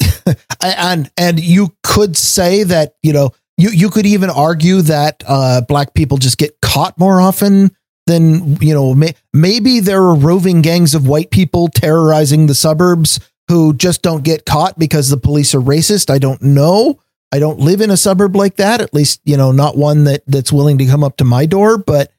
[0.62, 5.60] and and you could say that, you know, you you could even argue that uh,
[5.62, 7.70] black people just get caught more often
[8.06, 13.18] than, you know, may, maybe there are roving gangs of white people terrorizing the suburbs
[13.48, 16.10] who just don't get caught because the police are racist.
[16.10, 17.00] I don't know.
[17.32, 20.22] I don't live in a suburb like that, at least, you know, not one that
[20.26, 22.12] that's willing to come up to my door, but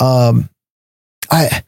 [0.00, 0.48] um
[1.30, 1.62] I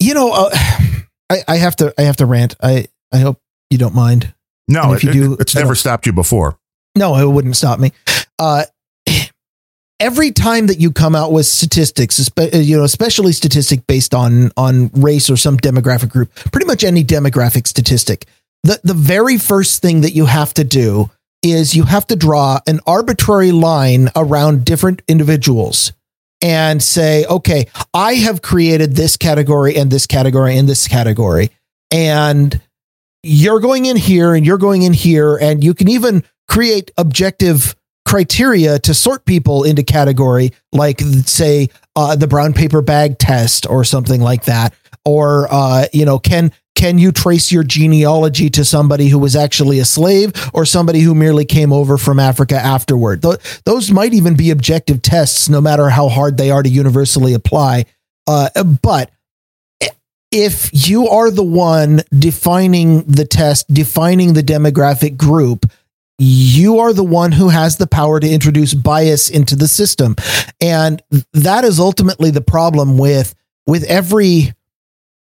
[0.00, 0.50] you know, uh,
[1.30, 2.56] I I have to I have to rant.
[2.60, 3.40] I I hope
[3.70, 4.32] you don't mind.
[4.68, 6.58] No, if you do, it's never stopped you before.
[6.96, 7.92] No, it wouldn't stop me.
[8.38, 8.64] Uh
[10.00, 14.88] every time that you come out with statistics, you know, especially statistic based on on
[14.94, 18.26] race or some demographic group, pretty much any demographic statistic,
[18.62, 21.10] the the very first thing that you have to do
[21.42, 25.92] is you have to draw an arbitrary line around different individuals
[26.42, 31.50] and say, okay, I have created this category and this category and this category.
[31.90, 32.60] And
[33.22, 35.36] you're going in here and you're going in here.
[35.36, 37.74] And you can even create objective
[38.06, 43.84] criteria to sort people into category, like, say, uh, the brown paper bag test or
[43.84, 44.74] something like that.
[45.04, 49.78] Or, uh, you know, can can you trace your genealogy to somebody who was actually
[49.78, 53.22] a slave or somebody who merely came over from Africa afterward?
[53.22, 57.32] Th- those might even be objective tests, no matter how hard they are to universally
[57.32, 57.86] apply.
[58.26, 58.50] Uh,
[58.82, 59.10] but
[60.30, 65.64] if you are the one defining the test, defining the demographic group,
[66.18, 70.16] you are the one who has the power to introduce bias into the system.
[70.60, 71.02] And
[71.32, 73.34] that is ultimately the problem with
[73.66, 74.52] with every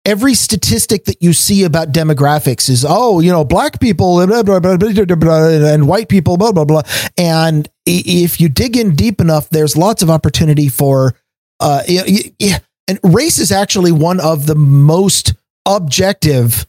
[0.05, 4.59] every statistic that you see about demographics is oh you know black people blah, blah,
[4.59, 6.81] blah, and white people blah blah blah
[7.17, 11.15] and if you dig in deep enough there's lots of opportunity for
[11.61, 16.67] uh and race is actually one of the most objective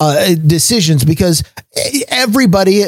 [0.00, 1.44] uh, decisions because
[2.08, 2.82] everybody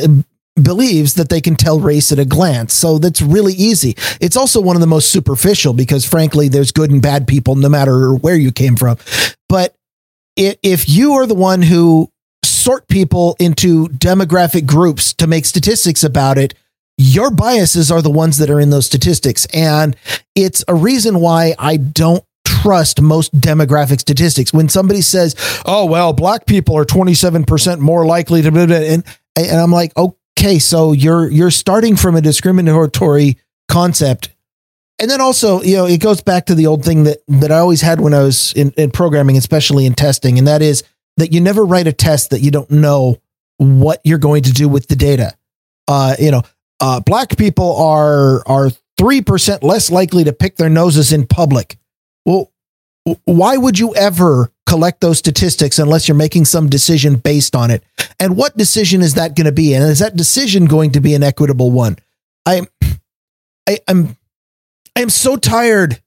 [0.58, 2.74] believes that they can tell race at a glance.
[2.74, 3.96] So that's really easy.
[4.20, 7.68] It's also one of the most superficial because, frankly, there's good and bad people no
[7.68, 8.98] matter where you came from.
[9.48, 9.74] But
[10.36, 12.10] if you are the one who
[12.44, 16.54] sort people into demographic groups to make statistics about it,
[16.96, 19.46] your biases are the ones that are in those statistics.
[19.46, 19.96] And
[20.34, 24.52] it's a reason why I don't trust most demographic statistics.
[24.52, 29.04] When somebody says, oh, well, black people are 27% more likely to, and,
[29.36, 34.30] and I'm like, oh, okay, so you're you're starting from a discriminatory concept.
[35.00, 37.58] And then also, you know, it goes back to the old thing that that I
[37.58, 40.84] always had when I was in, in programming, especially in testing, and that is
[41.16, 43.18] that you never write a test that you don't know
[43.56, 45.34] what you're going to do with the data.
[45.88, 46.42] Uh, you know,
[46.80, 51.78] uh, black people are are three percent less likely to pick their noses in public.
[52.24, 52.52] Well,
[53.24, 57.82] why would you ever collect those statistics unless you're making some decision based on it.
[58.20, 59.74] And what decision is that going to be?
[59.74, 61.96] And is that decision going to be an equitable one?
[62.44, 62.66] I,
[63.66, 64.16] I I'm
[64.94, 66.02] I am so tired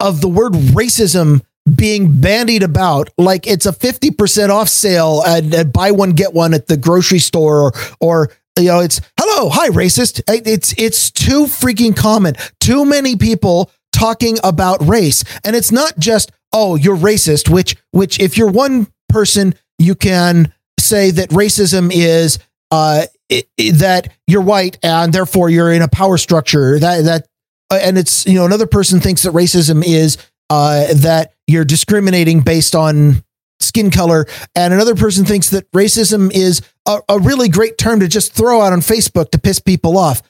[0.00, 1.42] of the word racism
[1.74, 6.54] being bandied about like it's a 50% off sale and, and buy one get one
[6.54, 11.44] at the grocery store or or you know it's hello hi racist it's it's too
[11.44, 17.48] freaking common too many people talking about race and it's not just oh, you're racist,
[17.48, 22.38] which which if you're one person, you can say that racism is
[22.70, 27.26] uh, that you're white and therefore you're in a power structure that that
[27.70, 30.16] uh, and it's you know another person thinks that racism is
[30.50, 33.22] uh, that you're discriminating based on
[33.60, 34.26] skin color.
[34.54, 38.60] And another person thinks that racism is a, a really great term to just throw
[38.60, 40.22] out on Facebook to piss people off.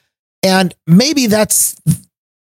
[0.43, 1.75] And maybe that's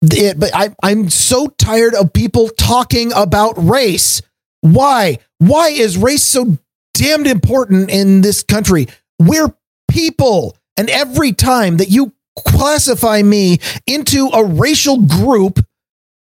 [0.03, 4.23] it, but I, I'm so tired of people talking about race.
[4.61, 5.19] Why?
[5.39, 6.59] Why is race so
[6.95, 8.87] damned important in this country?
[9.19, 9.55] We're
[9.91, 10.57] people.
[10.77, 12.13] And every time that you
[12.47, 15.65] classify me into a racial group,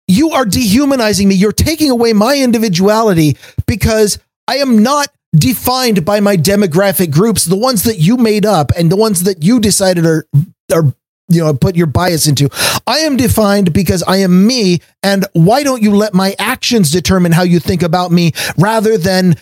[0.09, 1.37] you are dehumanizing me.
[1.37, 7.57] You're taking away my individuality because I am not defined by my demographic groups, the
[7.57, 10.27] ones that you made up and the ones that you decided are
[10.73, 10.93] are
[11.31, 12.51] you know put your bias into.
[12.87, 17.33] I am defined because i am me and why don't you let my actions determine
[17.33, 19.37] how you think about me rather than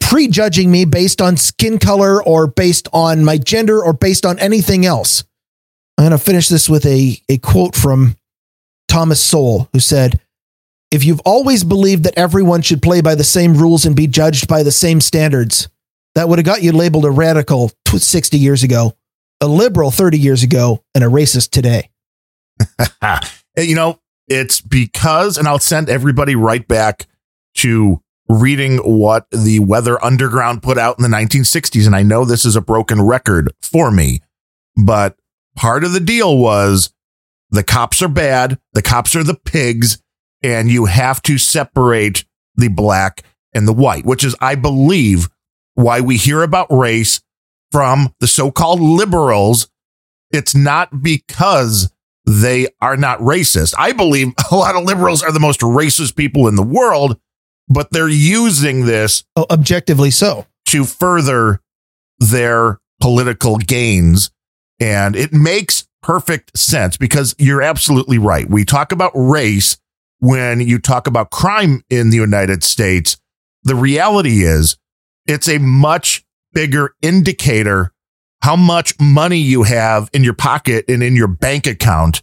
[0.00, 4.84] prejudging me based on skin color or based on my gender or based on anything
[4.84, 5.24] else?
[5.98, 8.16] I'm going to finish this with a, a quote from
[8.88, 10.20] thomas sowell who said
[10.92, 14.46] if you've always believed that everyone should play by the same rules and be judged
[14.46, 15.68] by the same standards
[16.14, 18.95] that would have got you labeled a radical 60 years ago
[19.40, 21.90] a liberal 30 years ago and a racist today.
[23.56, 27.06] you know, it's because, and I'll send everybody right back
[27.56, 31.86] to reading what the Weather Underground put out in the 1960s.
[31.86, 34.20] And I know this is a broken record for me,
[34.76, 35.16] but
[35.54, 36.92] part of the deal was
[37.50, 40.02] the cops are bad, the cops are the pigs,
[40.42, 42.24] and you have to separate
[42.56, 43.22] the black
[43.54, 45.28] and the white, which is, I believe,
[45.74, 47.20] why we hear about race
[47.76, 49.68] from the so-called liberals,
[50.30, 51.92] it's not because
[52.24, 53.74] they are not racist.
[53.76, 57.20] I believe a lot of liberals are the most racist people in the world,
[57.68, 61.60] but they're using this oh, objectively so to further
[62.18, 64.30] their political gains.
[64.80, 68.48] And it makes perfect sense because you're absolutely right.
[68.48, 69.76] We talk about race
[70.20, 73.18] when you talk about crime in the United States.
[73.64, 74.78] The reality is
[75.26, 76.25] it's a much
[76.56, 77.92] bigger indicator
[78.40, 82.22] how much money you have in your pocket and in your bank account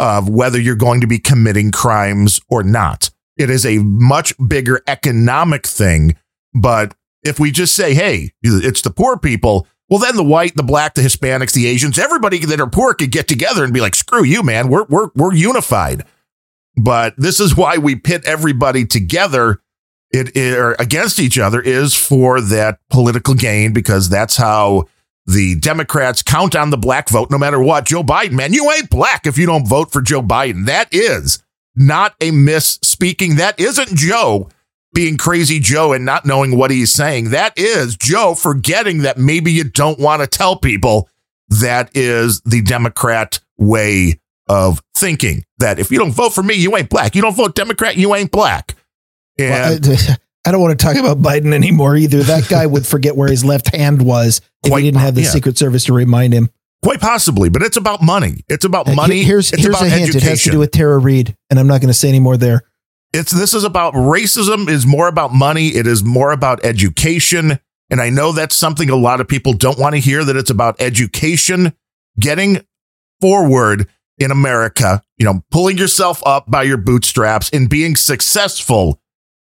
[0.00, 3.10] of whether you're going to be committing crimes or not.
[3.36, 6.16] It is a much bigger economic thing.
[6.52, 10.64] But if we just say, hey, it's the poor people, well, then the white, the
[10.64, 13.94] black, the Hispanics, the Asians, everybody that are poor could get together and be like,
[13.94, 14.68] screw you, man.
[14.68, 16.04] We're, we're, we're unified.
[16.76, 19.60] But this is why we pit everybody together
[20.10, 24.84] it, it or against each other is for that political gain, because that's how
[25.26, 27.84] the Democrats count on the black vote no matter what.
[27.84, 30.64] Joe Biden, man, you ain't black if you don't vote for Joe Biden.
[30.64, 31.42] That is
[31.76, 33.36] not a misspeaking.
[33.36, 34.48] That isn't Joe
[34.94, 37.30] being crazy Joe and not knowing what he's saying.
[37.30, 41.10] That is Joe forgetting that maybe you don't want to tell people
[41.48, 45.44] that is the Democrat way of thinking.
[45.58, 47.14] That if you don't vote for me, you ain't black.
[47.14, 48.76] You don't vote Democrat, you ain't black.
[49.38, 50.16] And well, I,
[50.48, 52.22] I, don't want to talk about Biden anymore either.
[52.22, 55.30] That guy would forget where his left hand was if he didn't have the yeah.
[55.30, 56.50] Secret Service to remind him.
[56.82, 58.44] Quite possibly, but it's about money.
[58.48, 59.24] It's about uh, money.
[59.24, 60.10] Here's it's here's about a hint.
[60.10, 60.26] Education.
[60.26, 62.36] It has to do with Tara Reade, and I'm not going to say any more
[62.36, 62.62] there.
[63.12, 65.68] It's this is about racism is more about money.
[65.68, 67.58] It is more about education.
[67.90, 70.50] And I know that's something a lot of people don't want to hear that it's
[70.50, 71.72] about education,
[72.20, 72.64] getting
[73.20, 79.00] forward in America, you know, pulling yourself up by your bootstraps and being successful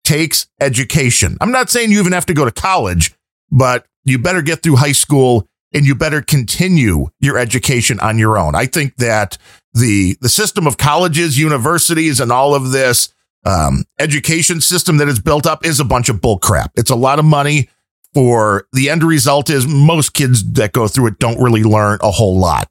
[0.08, 1.36] takes education.
[1.38, 3.14] I'm not saying you even have to go to college,
[3.50, 8.38] but you better get through high school and you better continue your education on your
[8.38, 8.54] own.
[8.54, 9.36] I think that
[9.74, 13.12] the the system of colleges, universities, and all of this
[13.44, 16.70] um, education system that is built up is a bunch of bullcrap.
[16.74, 17.68] It's a lot of money.
[18.14, 22.10] For the end result is most kids that go through it don't really learn a
[22.10, 22.70] whole lot,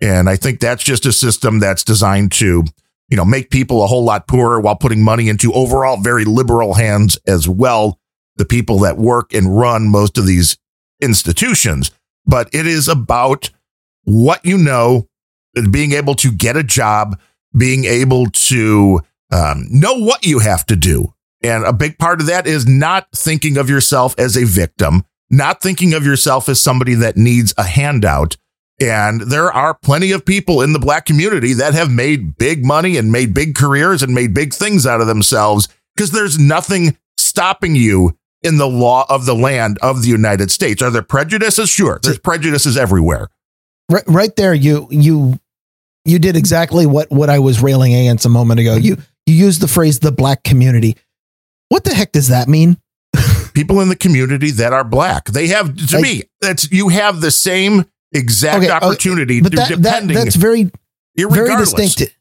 [0.00, 2.64] and I think that's just a system that's designed to
[3.08, 6.74] you know make people a whole lot poorer while putting money into overall very liberal
[6.74, 7.98] hands as well.
[8.36, 10.56] The people that work and run most of these
[11.00, 11.90] institutions
[12.28, 13.50] but it is about
[14.04, 15.08] what you know,
[15.70, 17.18] being able to get a job,
[17.56, 19.00] being able to
[19.32, 21.14] um, know what you have to do.
[21.42, 25.62] And a big part of that is not thinking of yourself as a victim, not
[25.62, 28.36] thinking of yourself as somebody that needs a handout.
[28.80, 32.96] And there are plenty of people in the black community that have made big money
[32.96, 37.74] and made big careers and made big things out of themselves because there's nothing stopping
[37.74, 40.80] you in the law of the land of the United States.
[40.80, 41.68] Are there prejudices?
[41.68, 43.28] Sure, there's prejudices everywhere.
[43.90, 45.40] Right, right there, you you
[46.04, 48.76] you did exactly what what I was railing against a moment ago.
[48.76, 50.96] You you used the phrase "the black community."
[51.68, 52.78] What the heck does that mean?
[53.54, 56.22] People in the community that are black, they have to I, me.
[56.40, 59.40] That's you have the same exact okay, opportunity.
[59.40, 60.70] but that, that, that's very
[61.16, 62.14] very distinct.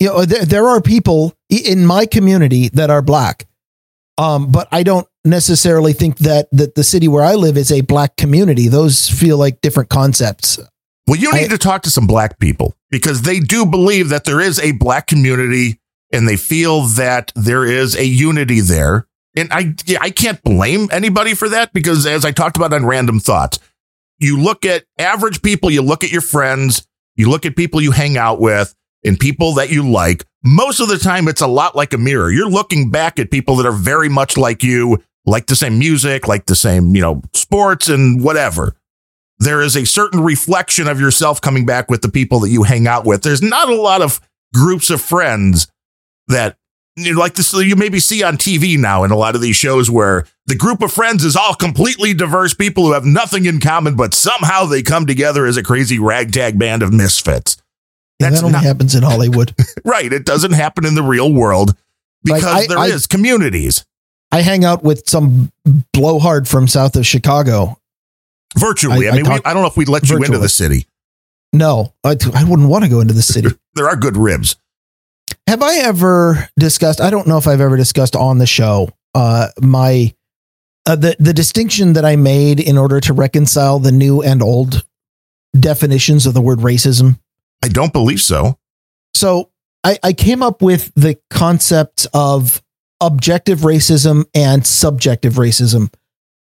[0.00, 3.46] You know, there, there are people in my community that are black,
[4.16, 7.80] um, but I don't necessarily think that that the city where I live is a
[7.82, 8.68] black community.
[8.68, 10.58] Those feel like different concepts.
[11.06, 14.24] Well, you need I, to talk to some black people because they do believe that
[14.24, 15.80] there is a black community
[16.12, 19.06] and they feel that there is a unity there.
[19.36, 23.20] And I I can't blame anybody for that because as I talked about on random
[23.20, 23.58] thoughts,
[24.18, 27.92] you look at average people, you look at your friends, you look at people you
[27.92, 30.24] hang out with and people that you like.
[30.44, 32.30] Most of the time it's a lot like a mirror.
[32.30, 36.26] You're looking back at people that are very much like you like the same music,
[36.26, 38.74] like the same, you know, sports and whatever.
[39.40, 42.88] There is a certain reflection of yourself coming back with the people that you hang
[42.88, 43.22] out with.
[43.22, 44.20] There's not a lot of
[44.52, 45.68] groups of friends
[46.28, 46.56] that
[46.98, 49.56] you know, like this you maybe see on TV now in a lot of these
[49.56, 53.60] shows where the group of friends is all completely diverse people who have nothing in
[53.60, 57.56] common, but somehow they come together as a crazy ragtag band of misfits.
[58.18, 59.54] That's that only not, happens in Hollywood.
[59.84, 60.12] right.
[60.12, 61.76] It doesn't happen in the real world
[62.24, 63.84] because like I, there I, is communities.
[64.32, 65.52] I hang out with some
[65.92, 67.78] blowhard from south of Chicago.
[68.56, 69.08] Virtually.
[69.08, 70.20] I, I mean, I, we, I, don't know if we'd let virtually.
[70.20, 70.86] you into the city.
[71.52, 73.48] No, I, I wouldn't want to go into the city.
[73.74, 74.56] there are good ribs.
[75.48, 77.00] Have I ever discussed?
[77.00, 80.14] I don't know if I've ever discussed on the show uh, my
[80.84, 84.84] uh, the the distinction that I made in order to reconcile the new and old
[85.58, 87.18] definitions of the word racism.
[87.64, 88.58] I don't believe so.
[89.14, 89.50] So
[89.82, 92.62] I, I came up with the concept of
[93.00, 95.90] objective racism and subjective racism.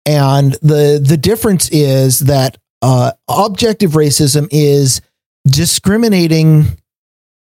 [0.04, 5.00] And the the difference is that uh, objective racism is
[5.46, 6.76] discriminating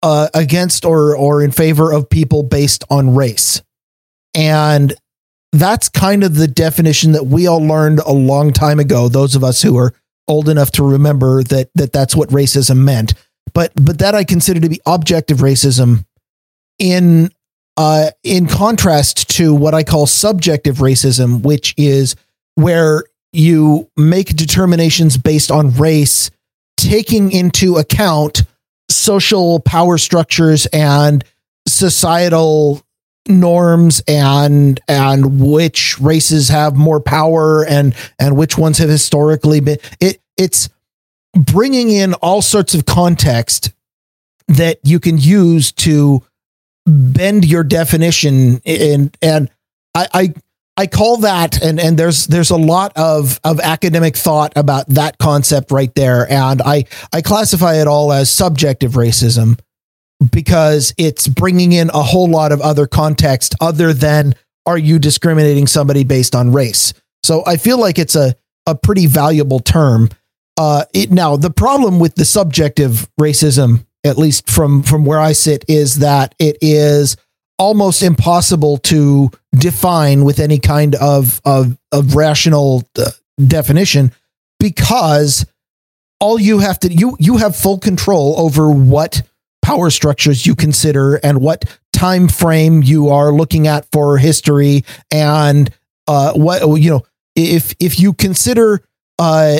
[0.02, 3.62] uh, against or or in favor of people based on race,
[4.34, 4.94] and
[5.52, 9.10] that's kind of the definition that we all learned a long time ago.
[9.10, 9.94] Those of us who are
[10.28, 13.14] old enough to remember that that that's what racism meant.
[13.54, 16.06] But but that I consider to be objective racism
[16.78, 17.32] in
[17.78, 22.16] uh, in contrast to what I call subjective racism, which is
[22.56, 26.30] where you make determinations based on race,
[26.78, 28.44] taking into account
[29.00, 31.24] social power structures and
[31.68, 32.82] societal
[33.28, 39.78] norms and and which races have more power and and which ones have historically been
[40.00, 40.70] it it's
[41.34, 43.72] bringing in all sorts of context
[44.48, 46.24] that you can use to
[46.88, 49.50] bend your definition and and
[49.94, 50.34] I, I
[50.80, 55.18] I call that and and there's there's a lot of of academic thought about that
[55.18, 59.60] concept right there and I I classify it all as subjective racism
[60.32, 65.68] because it's bringing in a whole lot of other context other than are you discriminating
[65.68, 66.94] somebody based on race.
[67.24, 68.34] So I feel like it's a
[68.66, 70.08] a pretty valuable term.
[70.56, 75.34] Uh, it, now the problem with the subjective racism, at least from from where I
[75.34, 77.18] sit, is that it is
[77.60, 83.12] almost impossible to define with any kind of of, of rational uh,
[83.46, 84.12] definition
[84.60, 85.46] because
[86.20, 89.22] all you have to you you have full control over what
[89.62, 95.70] power structures you consider and what time frame you are looking at for history and
[96.08, 97.04] uh, what you know
[97.36, 98.82] if if you consider
[99.20, 99.60] uh,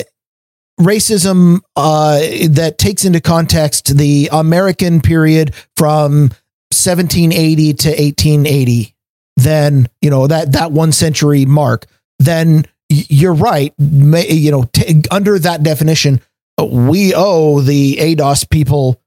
[0.80, 6.30] racism uh, that takes into context the American period from
[6.72, 8.94] 1780 to 1880
[9.36, 11.86] then you know that that one century mark
[12.18, 16.20] then you're right may, you know t- under that definition
[16.62, 19.00] we owe the ADOS people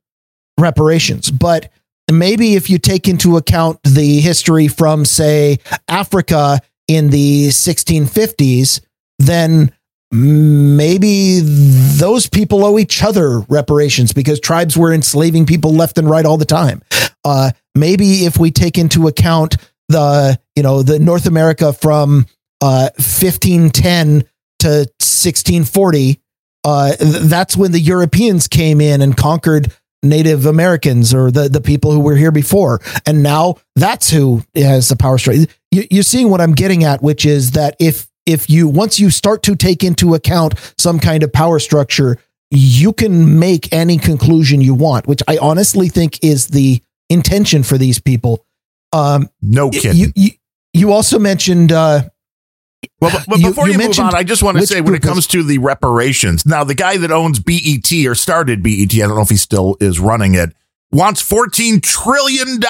[0.59, 1.31] reparations.
[1.31, 1.71] But
[2.11, 8.81] maybe if you take into account the history from, say, Africa in the 1650s,
[9.19, 9.71] then
[10.11, 16.25] maybe those people owe each other reparations because tribes were enslaving people left and right
[16.25, 16.83] all the time.
[17.25, 19.57] Uh, maybe if we take into account
[19.89, 22.25] the, you know, the North America from
[22.61, 24.23] uh, 1510
[24.59, 26.19] to 1640,
[26.63, 31.91] uh, that's when the Europeans came in and conquered Native Americans or the, the people
[31.91, 32.81] who were here before.
[33.05, 35.45] And now that's who has the power structure.
[35.71, 39.09] You, you're seeing what I'm getting at, which is that if if you once you
[39.09, 42.17] start to take into account some kind of power structure,
[42.51, 47.77] you can make any conclusion you want, which I honestly think is the intention for
[47.77, 48.45] these people.
[48.91, 49.95] Um, no kidding.
[49.95, 50.29] You, you,
[50.73, 52.03] you also mentioned uh,
[52.99, 54.95] well, but, but you, before you, you move on, I just want to say when
[54.95, 58.97] it comes to the reparations, now the guy that owns BET or started BET, I
[58.99, 60.53] don't know if he still is running it,
[60.91, 62.61] wants $14 trillion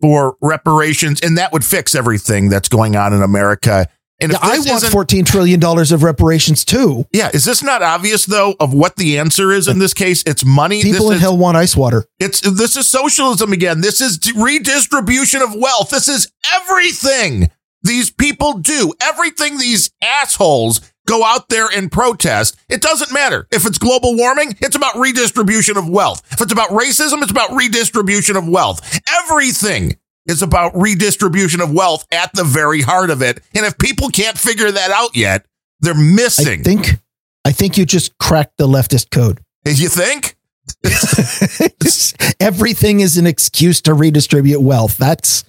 [0.00, 3.88] for reparations, and that would fix everything that's going on in America.
[4.20, 7.06] And yeah, I want $14 trillion of reparations too.
[7.12, 7.30] Yeah.
[7.32, 10.22] Is this not obvious though of what the answer is in this case?
[10.26, 10.82] It's money.
[10.82, 12.04] People this in is, hell want ice water.
[12.18, 13.80] It's this is socialism again.
[13.80, 15.90] This is redistribution of wealth.
[15.90, 17.50] This is everything
[17.82, 18.92] these people do.
[19.00, 22.56] Everything these assholes go out there and protest.
[22.68, 23.48] It doesn't matter.
[23.50, 26.22] If it's global warming, it's about redistribution of wealth.
[26.30, 29.00] If it's about racism, it's about redistribution of wealth.
[29.22, 29.96] Everything
[30.30, 33.42] is about redistribution of wealth at the very heart of it.
[33.54, 35.44] And if people can't figure that out yet,
[35.80, 36.60] they're missing.
[36.60, 37.00] I think
[37.44, 39.40] I think you just cracked the leftist code.
[39.66, 40.36] You think?
[42.40, 44.96] Everything is an excuse to redistribute wealth.
[44.96, 45.44] That's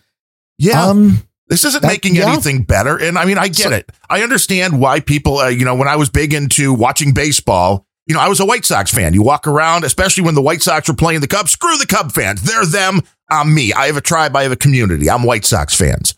[0.57, 0.83] yeah.
[0.83, 2.31] Um, this isn't that, making yeah.
[2.31, 2.97] anything better.
[2.97, 3.91] And I mean, I get so, it.
[4.09, 8.15] I understand why people, uh, you know, when I was big into watching baseball, you
[8.15, 9.13] know, I was a White Sox fan.
[9.13, 12.11] You walk around, especially when the White Sox were playing the Cubs, screw the Cub
[12.11, 12.41] fans.
[12.41, 13.01] They're them.
[13.31, 13.73] I'm me.
[13.73, 14.35] I have a tribe.
[14.35, 15.09] I have a community.
[15.09, 16.13] I'm White Sox fans.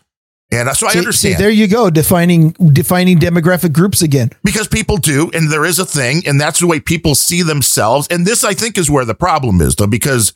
[0.50, 1.36] And so see, I understand.
[1.36, 4.30] See, there you go, defining defining demographic groups again.
[4.44, 8.06] Because people do, and there is a thing, and that's the way people see themselves.
[8.10, 10.34] And this, I think, is where the problem is, though, because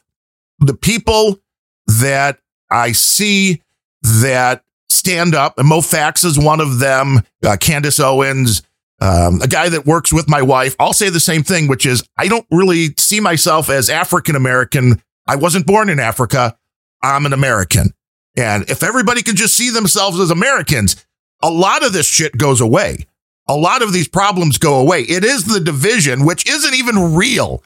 [0.61, 1.39] the people
[1.87, 2.39] that
[2.71, 3.63] I see
[4.03, 5.59] that stand up.
[5.59, 7.21] And Mo Fax is one of them.
[7.45, 8.63] Uh, Candace Owens,
[9.01, 10.75] um, a guy that works with my wife.
[10.79, 15.03] I'll say the same thing, which is I don't really see myself as African American.
[15.27, 16.57] I wasn't born in Africa.
[17.03, 17.91] I'm an American.
[18.37, 21.05] And if everybody can just see themselves as Americans,
[21.43, 23.07] a lot of this shit goes away.
[23.49, 25.03] A lot of these problems go away.
[25.03, 27.63] It is the division, which isn't even real,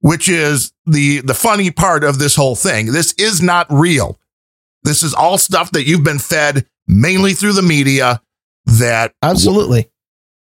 [0.00, 2.92] which is the, the funny part of this whole thing.
[2.92, 4.18] This is not real.
[4.84, 8.20] This is all stuff that you've been fed mainly through the media
[8.66, 9.90] that absolutely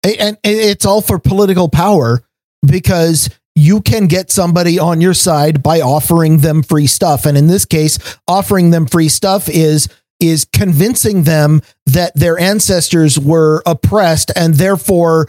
[0.03, 2.23] and it's all for political power
[2.65, 3.29] because
[3.61, 7.27] you can get somebody on your side by offering them free stuff.
[7.27, 9.89] And in this case offering them free stuff is
[10.19, 15.29] is convincing them that their ancestors were oppressed and therefore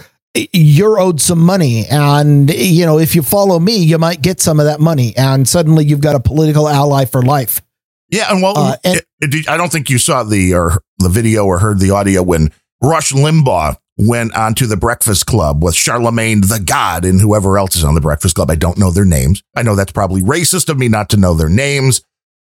[0.54, 1.86] you're owed some money.
[1.88, 5.14] And you know if you follow me you might get some of that money.
[5.18, 7.62] And suddenly you've got a political ally for life.
[8.10, 11.46] Yeah, and well, uh, and, it, I don't think you saw the or the video
[11.46, 12.52] or heard the audio when
[12.82, 17.84] Rush Limbaugh went onto the Breakfast Club with Charlamagne the God and whoever else is
[17.84, 18.50] on the Breakfast Club.
[18.50, 19.44] I don't know their names.
[19.56, 22.02] I know that's probably racist of me not to know their names,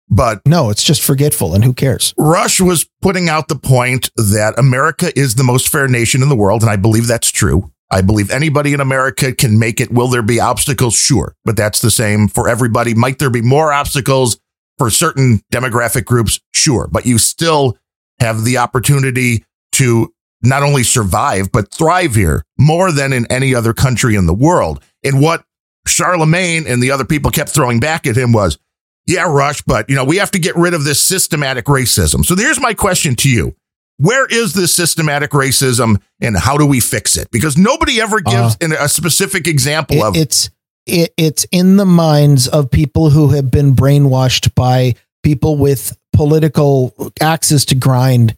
[0.08, 2.14] but no, it's just forgetful and who cares?
[2.16, 6.36] Rush was putting out the point that America is the most fair nation in the
[6.36, 6.62] world.
[6.62, 7.72] And I believe that's true.
[7.90, 9.90] I believe anybody in America can make it.
[9.90, 10.94] Will there be obstacles?
[10.94, 11.34] Sure.
[11.44, 12.94] But that's the same for everybody.
[12.94, 14.38] Might there be more obstacles
[14.76, 16.38] for certain demographic groups?
[16.54, 16.88] Sure.
[16.90, 17.78] But you still
[18.20, 20.12] have the opportunity to
[20.42, 24.82] not only survive, but thrive here more than in any other country in the world.
[25.02, 25.44] And what
[25.86, 28.58] Charlamagne and the other people kept throwing back at him was,
[29.06, 32.24] yeah, Rush, but you know, we have to get rid of this systematic racism.
[32.24, 33.56] So here's my question to you.
[33.96, 37.30] Where is this systematic racism and how do we fix it?
[37.32, 40.50] Because nobody ever gives uh, a specific example it, of it's
[40.86, 46.94] it, it's in the minds of people who have been brainwashed by people with political
[47.20, 48.36] axes to grind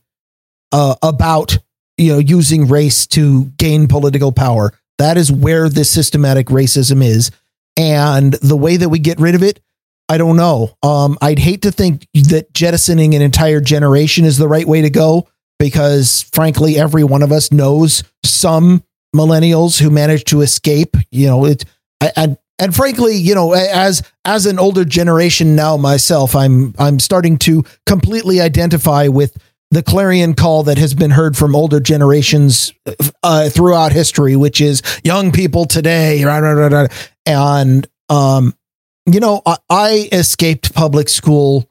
[0.73, 1.59] uh, about
[2.01, 4.73] you know using race to gain political power.
[4.99, 7.31] That is where this systematic racism is,
[7.77, 9.61] and the way that we get rid of it,
[10.09, 10.77] I don't know.
[10.83, 14.91] Um, I'd hate to think that jettisoning an entire generation is the right way to
[14.91, 15.29] go
[15.59, 18.83] because, frankly, every one of us knows some
[19.15, 20.97] millennials who managed to escape.
[21.11, 21.65] You know, it
[22.17, 27.39] and and frankly, you know, as as an older generation now myself, I'm I'm starting
[27.39, 29.37] to completely identify with
[29.71, 32.73] the clarion call that has been heard from older generations
[33.23, 36.23] uh, throughout history, which is young people today,
[37.27, 38.55] and um,
[39.07, 41.69] you know, I, I escaped public school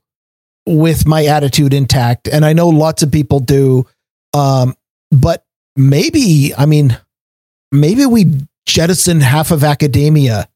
[0.66, 3.86] with my attitude intact, and I know lots of people do,
[4.34, 4.76] um,
[5.12, 5.46] but
[5.76, 6.98] maybe, I mean,
[7.72, 8.26] maybe we
[8.66, 10.48] jettison half of academia.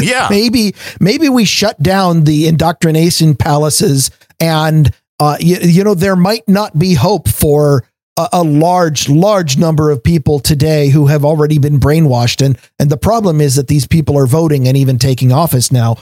[0.00, 6.16] yeah, maybe maybe we shut down the indoctrination palaces and uh, you, you know, there
[6.16, 7.84] might not be hope for
[8.16, 12.44] a, a, large, large number of people today who have already been brainwashed.
[12.44, 15.96] And, and the problem is that these people are voting and even taking office now.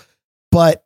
[0.53, 0.85] But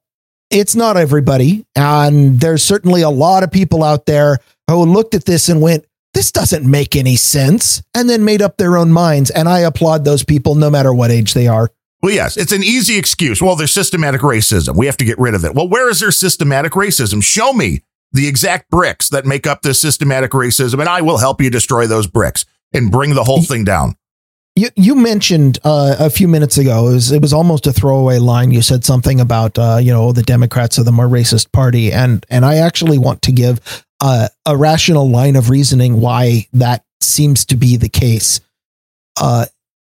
[0.51, 1.67] it's not everybody.
[1.77, 5.85] And there's certainly a lot of people out there who looked at this and went,
[6.15, 9.31] this doesn't make any sense, and then made up their own minds.
[9.31, 11.71] And I applaud those people no matter what age they are.
[12.03, 13.41] Well, yes, it's an easy excuse.
[13.41, 14.77] Well, there's systematic racism.
[14.77, 15.55] We have to get rid of it.
[15.55, 17.23] Well, where is there systematic racism?
[17.23, 21.41] Show me the exact bricks that make up this systematic racism, and I will help
[21.41, 23.97] you destroy those bricks and bring the whole thing down.
[24.55, 28.19] You you mentioned uh, a few minutes ago it was, it was almost a throwaway
[28.19, 28.51] line.
[28.51, 32.25] You said something about uh, you know the Democrats are the more racist party, and
[32.29, 37.47] and I actually want to give uh, a rational line of reasoning why that seems
[37.47, 38.41] to be the case.
[39.19, 39.47] Uh,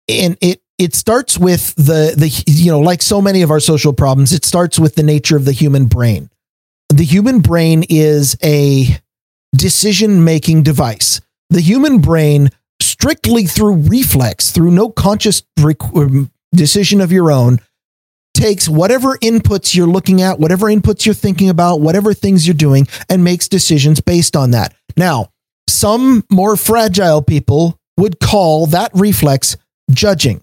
[0.09, 3.93] and it it starts with the the you know like so many of our social
[3.93, 6.31] problems, it starts with the nature of the human brain
[6.89, 8.99] the human brain is a
[9.55, 11.21] decision making device.
[11.51, 15.43] The human brain, strictly through reflex, through no conscious
[15.95, 17.61] um, decision of your own,
[18.35, 22.87] takes whatever inputs you're looking at, whatever inputs you're thinking about, whatever things you're doing,
[23.09, 24.75] and makes decisions based on that.
[24.97, 25.31] Now,
[25.67, 29.57] some more fragile people would call that reflex
[29.91, 30.41] judging.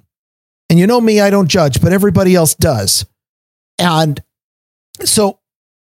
[0.69, 3.05] And you know me, I don't judge, but everybody else does.
[3.79, 4.21] And
[5.03, 5.39] so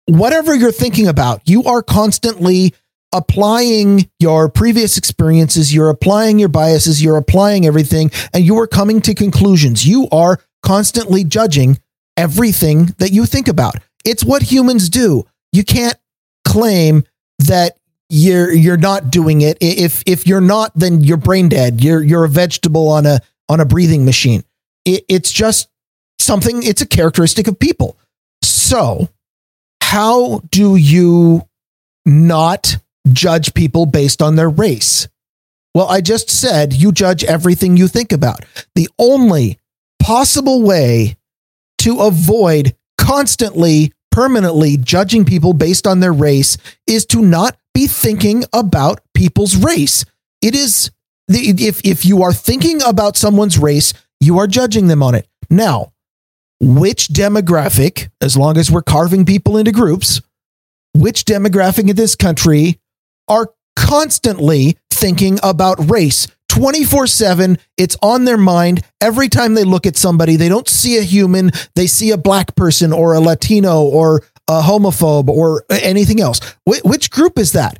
[0.06, 2.74] whatever you're thinking about, you are constantly
[3.12, 9.00] applying your previous experiences, you're applying your biases, you're applying everything, and you are coming
[9.02, 9.86] to conclusions.
[9.86, 11.78] You are constantly judging
[12.16, 13.76] everything that you think about.
[14.04, 15.26] It's what humans do.
[15.52, 15.96] You can't
[16.46, 17.04] claim
[17.40, 17.76] that
[18.08, 19.58] you're you're not doing it.
[19.60, 21.82] If if you're not, then you're brain dead.
[21.82, 24.44] You're you're a vegetable on a on a breathing machine.
[24.84, 25.68] It, it's just
[26.18, 26.62] something.
[26.62, 27.98] It's a characteristic of people.
[28.42, 29.08] So
[29.86, 31.46] how do you
[32.04, 32.76] not
[33.12, 35.06] judge people based on their race?
[35.76, 38.44] Well, I just said you judge everything you think about.
[38.74, 39.60] The only
[40.00, 41.16] possible way
[41.78, 46.56] to avoid constantly, permanently judging people based on their race
[46.88, 50.04] is to not be thinking about people's race.
[50.42, 50.90] It is
[51.28, 55.28] the, if if you are thinking about someone's race, you are judging them on it.
[55.48, 55.92] Now,
[56.60, 60.20] which demographic, as long as we're carving people into groups,
[60.94, 62.80] which demographic in this country
[63.28, 67.58] are constantly thinking about race 24 7.
[67.76, 68.82] It's on their mind.
[69.00, 72.56] Every time they look at somebody, they don't see a human, they see a black
[72.56, 76.40] person or a Latino or a homophobe or anything else.
[76.64, 77.78] Wh- which group is that?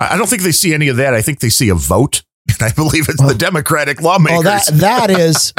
[0.00, 1.14] I don't think they see any of that.
[1.14, 2.22] I think they see a vote.
[2.48, 3.36] And I believe it's the oh.
[3.36, 4.38] Democratic lawmakers.
[4.38, 5.52] Oh, that, that is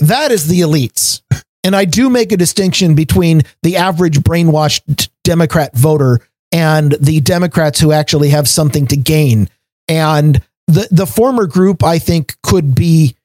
[0.00, 1.22] that is the elites.
[1.62, 6.20] And I do make a distinction between the average brainwashed Democrat voter
[6.52, 9.48] and the Democrats who actually have something to gain.
[9.88, 13.16] And the the former group I think could be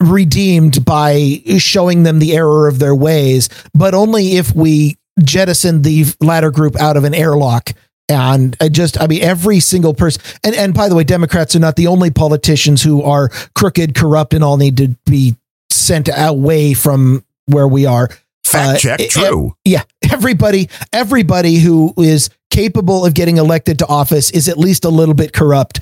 [0.00, 6.04] redeemed by showing them the error of their ways, but only if we jettison the
[6.20, 7.72] latter group out of an airlock.
[8.10, 11.60] And I just, I mean, every single person, and, and by the way, Democrats are
[11.60, 15.36] not the only politicians who are crooked, corrupt, and all need to be
[15.70, 18.08] sent away from where we are.
[18.44, 19.54] Fact uh, check, true.
[19.64, 19.82] yeah.
[20.10, 25.14] Everybody, everybody who is capable of getting elected to office is at least a little
[25.14, 25.80] bit corrupt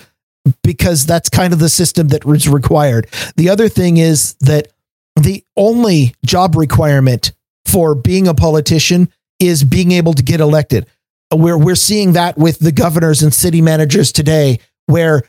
[0.62, 3.08] because that's kind of the system that is required.
[3.36, 4.68] The other thing is that
[5.16, 7.32] the only job requirement
[7.64, 9.08] for being a politician
[9.40, 10.86] is being able to get elected.
[11.32, 15.22] We're, we're seeing that with the governors and city managers today, where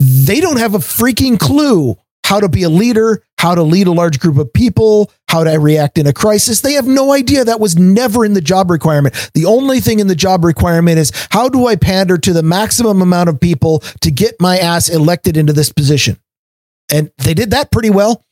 [0.00, 1.96] they don't have a freaking clue
[2.28, 5.50] how to be a leader, how to lead a large group of people, how to
[5.58, 6.60] react in a crisis.
[6.60, 7.42] They have no idea.
[7.42, 9.30] That was never in the job requirement.
[9.32, 13.00] The only thing in the job requirement is how do I pander to the maximum
[13.00, 16.18] amount of people to get my ass elected into this position?
[16.92, 18.22] And they did that pretty well.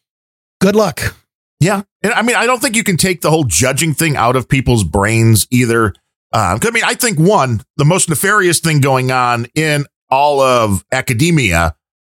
[0.61, 1.16] Good luck.
[1.59, 1.80] Yeah.
[2.03, 4.47] And I mean, I don't think you can take the whole judging thing out of
[4.47, 5.94] people's brains either.
[6.34, 10.84] Uh, I mean, I think one, the most nefarious thing going on in all of
[10.92, 11.74] academia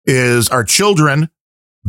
[0.07, 1.31] is our children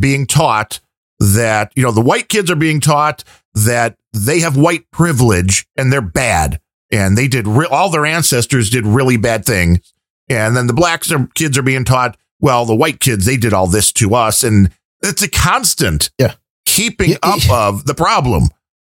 [0.00, 0.80] being taught
[1.18, 3.22] that, you know, the white kids are being taught
[3.54, 8.70] that they have white privilege and they're bad and they did re- all their ancestors
[8.70, 9.92] did really bad things.
[10.28, 13.52] And then the blacks are, kids are being taught, well, the white kids, they did
[13.52, 14.42] all this to us.
[14.42, 14.70] And
[15.02, 16.34] it's a constant yeah.
[16.66, 18.44] keeping yeah, up of the problem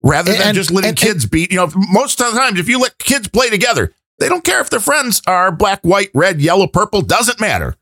[0.03, 1.51] rather than and, just letting and, kids and, beat.
[1.51, 4.61] You know, most of the times, if you let kids play together, they don't care
[4.61, 7.76] if their friends are black, white, red, yellow, purple, doesn't matter.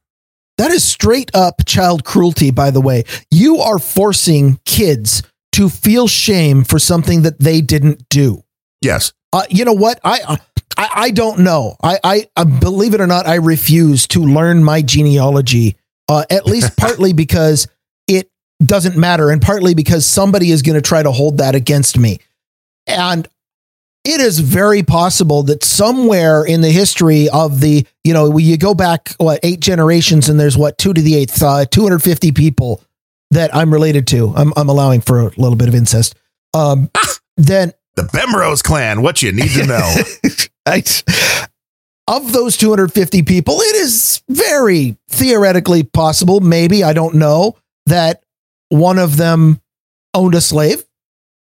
[0.59, 3.05] That is straight up child cruelty, by the way.
[3.31, 8.43] You are forcing kids to feel shame for something that they didn't do.
[8.83, 9.13] Yes.
[9.33, 10.01] Uh, you know what?
[10.05, 10.39] I,
[10.77, 11.77] I, I don't know.
[11.83, 15.77] I, I, I, believe it or not, I refuse to learn my genealogy.
[16.09, 17.69] Uh, at least partly because
[18.07, 18.31] it
[18.65, 22.19] doesn't matter, and partly because somebody is going to try to hold that against me.
[22.87, 23.29] And
[24.05, 28.75] it is very possible that somewhere in the history of the, you know, you go
[28.75, 32.83] back, what, eight generations and there's what, two to the eighth, uh, 250 people
[33.31, 34.33] that I'm related to.
[34.35, 36.15] I'm, I'm allowing for a little bit of incest.
[36.55, 36.91] Um,
[37.37, 39.95] then the Bemrose clan, what you need to know.
[40.67, 40.83] I,
[42.07, 48.23] of those 250 people, it is very theoretically possible, maybe, I don't know, that
[48.71, 49.61] one of them
[50.15, 50.85] owned a slave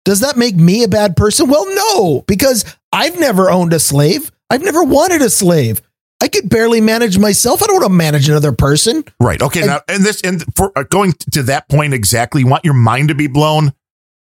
[0.09, 1.51] does that make me a bad person?
[1.51, 4.33] Well, no, because I've never owned a slave.
[4.49, 5.83] I've never wanted a slave.
[6.23, 7.63] I could barely manage myself.
[7.63, 9.05] I don't want to manage another person.
[9.21, 9.43] Right.
[9.43, 9.67] Okay.
[9.67, 13.09] Now, and this, and for uh, going to that point exactly, you want your mind
[13.09, 13.75] to be blown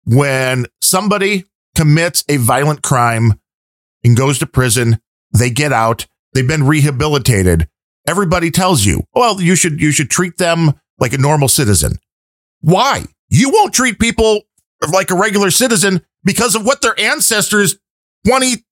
[0.04, 3.40] when somebody commits a violent crime
[4.04, 5.00] and goes to prison.
[5.36, 6.06] They get out.
[6.34, 7.68] They've been rehabilitated.
[8.06, 11.98] Everybody tells you, well, you should you should treat them like a normal citizen.
[12.60, 13.06] Why?
[13.28, 14.42] You won't treat people
[14.90, 17.76] like a regular citizen because of what their ancestors
[18.26, 18.64] 20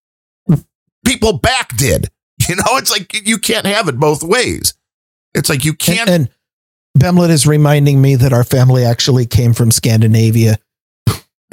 [1.05, 2.09] people back did.
[2.49, 4.75] You know, it's like you can't have it both ways.
[5.33, 6.11] It's like you can't.
[6.11, 10.59] And, and Bemlet is reminding me that our family actually came from Scandinavia.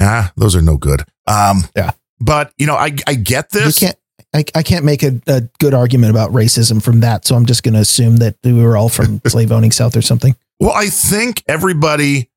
[0.00, 1.02] Ah, those are no good.
[1.28, 1.92] Um, yeah.
[2.18, 3.80] But, you know, I, I get this.
[3.80, 3.98] You can't,
[4.34, 7.24] I, I can't make a, a good argument about racism from that.
[7.24, 10.02] So I'm just going to assume that we were all from slave owning South or
[10.02, 10.34] something.
[10.58, 12.30] Well, I think everybody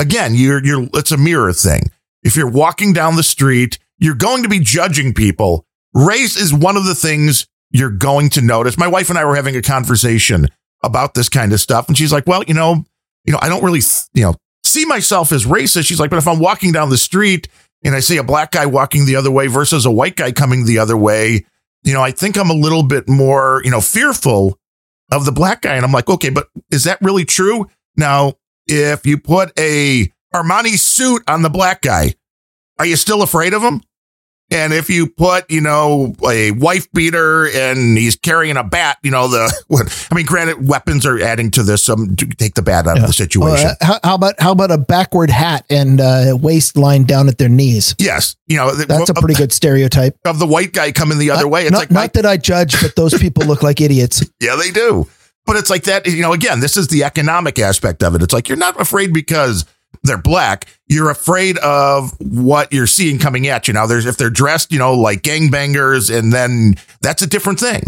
[0.00, 1.90] again, you're you're it's a mirror thing.
[2.22, 5.64] If you're walking down the street, you're going to be judging people.
[5.94, 8.76] Race is one of the things you're going to notice.
[8.76, 10.48] My wife and I were having a conversation
[10.82, 12.84] about this kind of stuff and she's like, "Well, you know,
[13.24, 13.82] you know, I don't really,
[14.14, 14.34] you know,
[14.64, 17.48] see myself as racist." She's like, "But if I'm walking down the street
[17.84, 20.64] and I see a black guy walking the other way versus a white guy coming
[20.64, 21.44] the other way,
[21.84, 24.58] you know, I think I'm a little bit more, you know, fearful
[25.12, 28.34] of the black guy." And I'm like, "Okay, but is that really true?" Now,
[28.66, 32.14] if you put a Armani suit on the black guy,
[32.78, 33.82] are you still afraid of him?
[34.52, 39.12] And if you put, you know, a wife beater and he's carrying a bat, you
[39.12, 42.96] know, the, I mean, granted, weapons are adding to this, um, take the bat out
[42.96, 43.02] yeah.
[43.02, 43.68] of the situation.
[43.68, 47.48] Uh, how, how, about, how about a backward hat and uh, waistline down at their
[47.48, 47.94] knees?
[47.98, 48.36] Yes.
[48.48, 51.62] You know, that's a pretty good stereotype of the white guy coming the other way.
[51.62, 54.24] It's not, like, not that I judge, but those people look like idiots.
[54.40, 55.06] Yeah, they do.
[55.50, 58.22] But it's like that, you know, again, this is the economic aspect of it.
[58.22, 59.64] It's like you're not afraid because
[60.04, 60.66] they're black.
[60.86, 63.74] You're afraid of what you're seeing coming at you.
[63.74, 67.82] Now, there's if they're dressed, you know, like gangbangers, and then that's a different thing.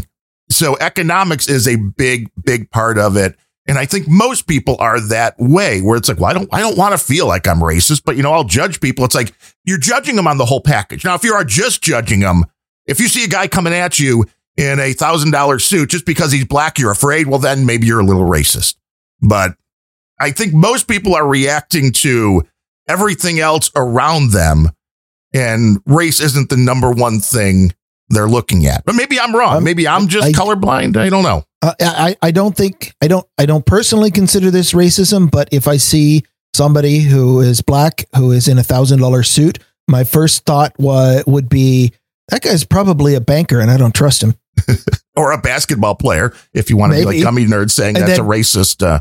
[0.51, 3.39] So economics is a big, big part of it.
[3.69, 6.59] And I think most people are that way where it's like, well, I don't, I
[6.59, 9.05] don't want to feel like I'm racist, but you know, I'll judge people.
[9.05, 9.35] It's like
[9.65, 11.05] you're judging them on the whole package.
[11.05, 12.43] Now, if you are just judging them,
[12.87, 14.25] if you see a guy coming at you
[14.57, 17.27] in a thousand dollar suit just because he's black, you're afraid.
[17.27, 18.77] Well, then maybe you're a little racist.
[19.21, 19.55] But
[20.21, 22.43] I think most people are reacting to
[22.89, 24.69] everything else around them,
[25.33, 27.73] and race isn't the number one thing
[28.09, 28.85] they're looking at.
[28.85, 29.57] But maybe I'm wrong.
[29.59, 30.97] Um, maybe I'm just I- colorblind.
[30.97, 31.45] I don't know.
[31.63, 35.69] Uh, I I don't think I don't I don't personally consider this racism, but if
[35.69, 36.25] I see
[36.55, 41.23] somebody who is black who is in a thousand dollar suit, my first thought wa-
[41.27, 41.93] would be
[42.29, 44.35] that guy's probably a banker, and I don't trust him.
[45.15, 47.23] Or a basketball player, if you want to be like Maybe.
[47.23, 48.83] gummy nerds saying And that's then- a racist.
[48.87, 49.01] Uh,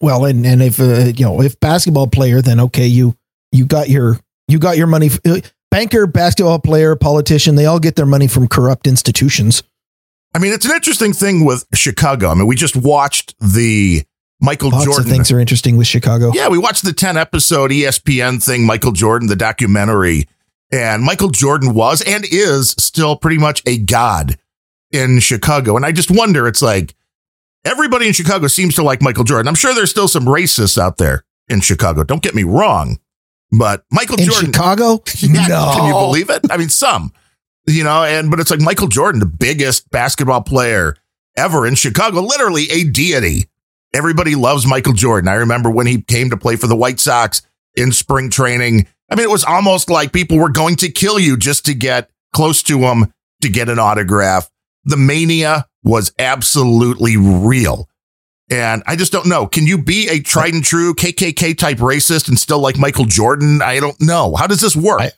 [0.00, 3.14] Well, and and if uh, you know if basketball player, then okay, you
[3.52, 5.10] you got your you got your money.
[5.26, 5.40] uh,
[5.70, 9.62] Banker, basketball player, politician, they all get their money from corrupt institutions.
[10.34, 12.28] I mean, it's an interesting thing with Chicago.
[12.30, 14.02] I mean, we just watched the
[14.40, 16.32] Michael Lots Jordan of things are interesting with Chicago.
[16.34, 20.26] Yeah, we watched the 10 episode ESPN thing, Michael Jordan, the documentary.
[20.72, 24.38] And Michael Jordan was and is still pretty much a god
[24.92, 25.76] in Chicago.
[25.76, 26.94] And I just wonder, it's like
[27.64, 29.48] everybody in Chicago seems to like Michael Jordan.
[29.48, 32.04] I'm sure there's still some racists out there in Chicago.
[32.04, 32.98] Don't get me wrong.
[33.52, 34.46] But Michael Jordan.
[34.46, 34.52] In Jordan.
[34.52, 35.72] Chicago, Yeah, no.
[35.76, 36.42] Can you believe it?
[36.50, 37.12] I mean, some,
[37.66, 40.96] you know, and but it's like Michael Jordan, the biggest basketball player
[41.36, 43.46] ever in Chicago, literally a deity.
[43.92, 45.28] Everybody loves Michael Jordan.
[45.28, 47.42] I remember when he came to play for the White Sox
[47.74, 48.86] in spring training.
[49.10, 52.08] I mean, it was almost like people were going to kill you just to get
[52.32, 54.48] close to him to get an autograph.
[54.84, 57.88] The mania was absolutely real.
[58.50, 59.46] And I just don't know.
[59.46, 63.62] Can you be a tried and true KKK type racist and still like Michael Jordan?
[63.62, 64.34] I don't know.
[64.34, 65.00] How does this work?
[65.00, 65.12] I,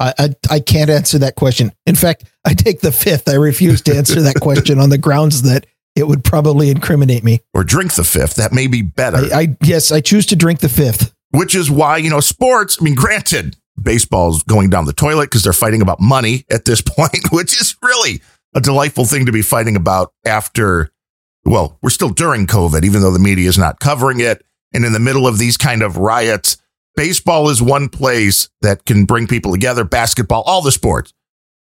[0.00, 1.70] I, I, I can't answer that question.
[1.86, 3.28] In fact, I take the fifth.
[3.28, 7.40] I refuse to answer that question on the grounds that it would probably incriminate me.
[7.54, 8.34] or drink the fifth.
[8.34, 9.18] That may be better.
[9.32, 11.14] I, I yes, I choose to drink the fifth.
[11.30, 15.42] Which is why, you know, sports, I mean, granted, baseball's going down the toilet because
[15.44, 18.22] they're fighting about money at this point, which is really
[18.54, 20.90] a delightful thing to be fighting about after,
[21.44, 24.44] well, we're still during COVID, even though the media is not covering it.
[24.74, 26.56] And in the middle of these kind of riots,
[26.96, 29.84] baseball is one place that can bring people together.
[29.84, 31.12] Basketball, all the sports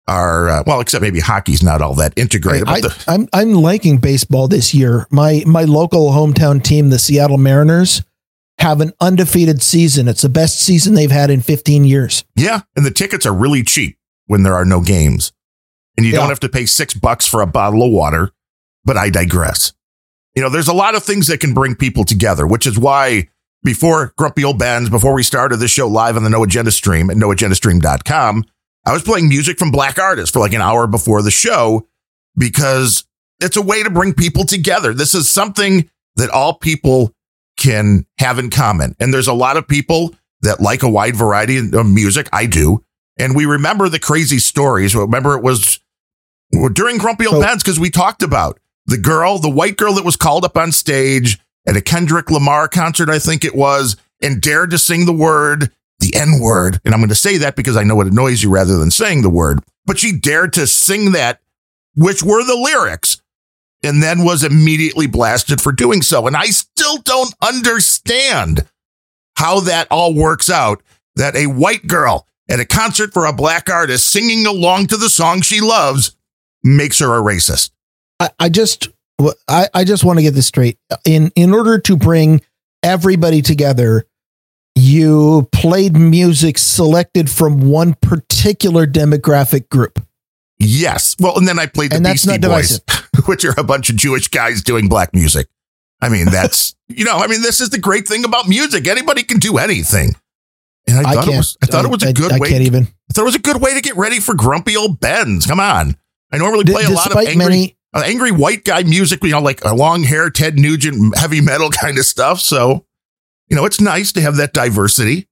[0.07, 2.67] are, uh, well, except maybe hockey's not all that integrated.
[2.67, 5.07] I, the, I'm I'm liking baseball this year.
[5.09, 8.03] My my local hometown team, the Seattle Mariners,
[8.59, 10.07] have an undefeated season.
[10.07, 12.23] It's the best season they've had in 15 years.
[12.35, 15.31] Yeah, and the tickets are really cheap when there are no games.
[15.97, 16.19] And you Yeah.
[16.19, 18.31] don't have to pay 6 bucks for a bottle of water,
[18.83, 19.73] but I digress.
[20.35, 23.29] You know, there's a lot of things that can bring people together, which is why
[23.63, 27.09] before Grumpy Old Bens, before we started this show live on the No Agenda stream
[27.09, 28.43] at noagendastream.com,
[28.85, 31.87] I was playing music from black artists for like an hour before the show
[32.37, 33.05] because
[33.39, 34.93] it's a way to bring people together.
[34.93, 37.13] This is something that all people
[37.57, 38.95] can have in common.
[38.99, 42.27] And there's a lot of people that like a wide variety of music.
[42.31, 42.83] I do.
[43.17, 44.93] And we remember the crazy stories.
[44.95, 45.79] Remember it was
[46.73, 50.15] during Grumpy Old So- because we talked about the girl, the white girl that was
[50.15, 54.71] called up on stage at a Kendrick Lamar concert, I think it was, and dared
[54.71, 56.79] to sing the word, the N word.
[56.85, 59.21] And I'm going to say that because I know it annoys you rather than saying
[59.21, 59.61] the word.
[59.85, 61.39] But she dared to sing that,
[61.95, 63.21] which were the lyrics,
[63.83, 66.27] and then was immediately blasted for doing so.
[66.27, 68.65] And I still don't understand
[69.37, 70.81] how that all works out
[71.15, 75.09] that a white girl at a concert for a black artist singing along to the
[75.09, 76.15] song she loves
[76.65, 77.71] makes her a racist.
[78.19, 78.89] I, I just
[79.47, 80.77] I, I just want to get this straight.
[81.05, 82.41] In in order to bring
[82.83, 84.05] everybody together,
[84.75, 90.03] you played music selected from one particular demographic group.
[90.59, 91.15] Yes.
[91.19, 92.81] Well, and then I played the And that's Beastie not Boys,
[93.25, 95.47] which are a bunch of Jewish guys doing black music.
[96.01, 98.87] I mean, that's you know, I mean, this is the great thing about music.
[98.87, 100.15] Anybody can do anything.
[100.87, 102.49] And I, I thought it was I thought it was a I- good I, way.
[102.49, 102.83] can't even.
[102.83, 105.45] I thought it was a good way to get ready for Grumpy Old Bens.
[105.45, 105.95] Come on.
[106.35, 109.31] I normally D- play a lot of angry, many uh, angry white guy music, you
[109.31, 112.41] know, like a long hair, Ted Nugent, heavy metal kind of stuff.
[112.41, 112.85] So,
[113.47, 115.29] you know, it's nice to have that diversity.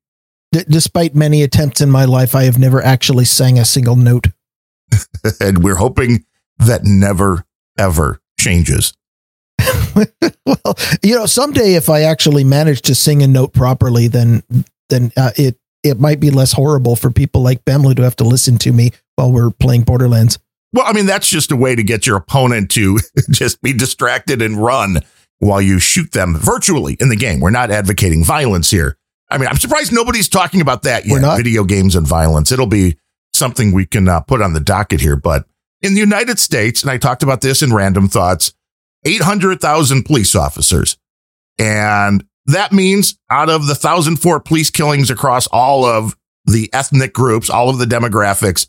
[0.53, 4.27] d- despite many attempts in my life, I have never actually sang a single note.
[5.41, 6.25] and we're hoping
[6.57, 7.45] that never,
[7.77, 8.93] ever changes.
[10.45, 14.43] well, you know, someday if I actually manage to sing a note properly, then
[14.89, 18.23] then uh, it it might be less horrible for people like Bemley to have to
[18.23, 20.39] listen to me while we're playing Borderlands.
[20.73, 22.97] Well, I mean, that's just a way to get your opponent to
[23.29, 24.99] just be distracted and run
[25.39, 27.39] while you shoot them virtually in the game.
[27.39, 28.97] We're not advocating violence here.
[29.29, 31.21] I mean, I'm surprised nobody's talking about that We're yet.
[31.21, 31.37] not?
[31.37, 32.51] Video games and violence.
[32.51, 32.97] It'll be
[33.33, 35.15] something we can uh, put on the docket here.
[35.15, 35.45] But
[35.81, 38.53] in the United States, and I talked about this in Random Thoughts,
[39.05, 40.97] 800,000 police officers.
[41.59, 46.15] And that means out of the 1,004 police killings across all of
[46.45, 48.67] the ethnic groups, all of the demographics,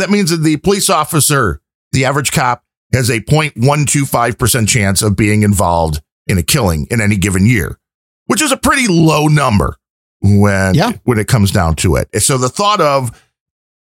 [0.00, 1.60] that means that the police officer,
[1.92, 7.16] the average cop, has a 0.125% chance of being involved in a killing in any
[7.16, 7.78] given year,
[8.26, 9.76] which is a pretty low number
[10.20, 10.92] when Yeah.
[11.04, 12.08] when it comes down to it.
[12.22, 13.10] So the thought of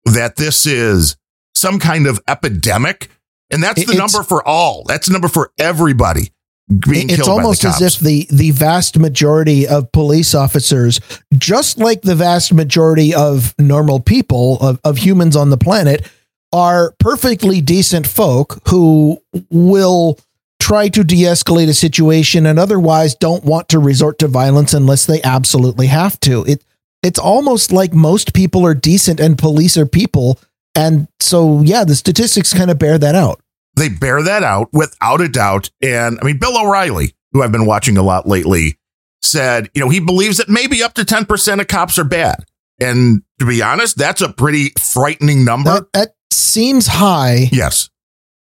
[0.05, 1.15] that this is
[1.55, 3.09] some kind of epidemic,
[3.49, 4.83] and that's the it's- number for all.
[4.87, 6.31] That's the number for everybody
[6.67, 10.99] it's almost as if the the vast majority of police officers
[11.37, 16.09] just like the vast majority of normal people of, of humans on the planet
[16.51, 20.17] are perfectly decent folk who will
[20.59, 25.21] try to de-escalate a situation and otherwise don't want to resort to violence unless they
[25.21, 26.43] absolutely have to.
[26.45, 26.63] It
[27.03, 30.39] it's almost like most people are decent and police are people.
[30.73, 33.41] And so yeah the statistics kind of bear that out
[33.75, 35.69] they bear that out without a doubt.
[35.81, 38.77] And I mean, Bill O'Reilly, who I've been watching a lot lately,
[39.21, 42.45] said, you know, he believes that maybe up to 10% of cops are bad.
[42.79, 45.71] And to be honest, that's a pretty frightening number.
[45.71, 47.89] that, that seems high yes.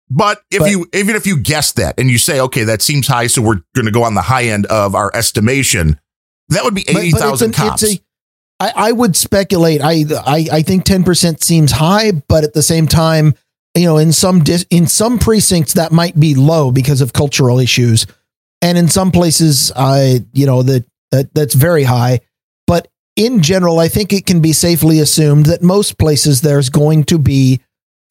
[0.09, 3.07] But if But- you, even if you guess that and you say, okay, that seems
[3.07, 5.99] high, so we're going to go on the high end of our estimation,
[6.49, 7.84] that would be But- but 80,000 cops.
[7.84, 8.03] it's a-
[8.59, 9.81] I, I would speculate.
[9.81, 13.34] I, I I think ten percent seems high, but at the same time,
[13.76, 17.59] you know, in some dis, in some precincts that might be low because of cultural
[17.59, 18.05] issues,
[18.61, 22.19] and in some places, I you know that, that that's very high.
[22.67, 27.03] But in general, I think it can be safely assumed that most places there's going
[27.05, 27.61] to be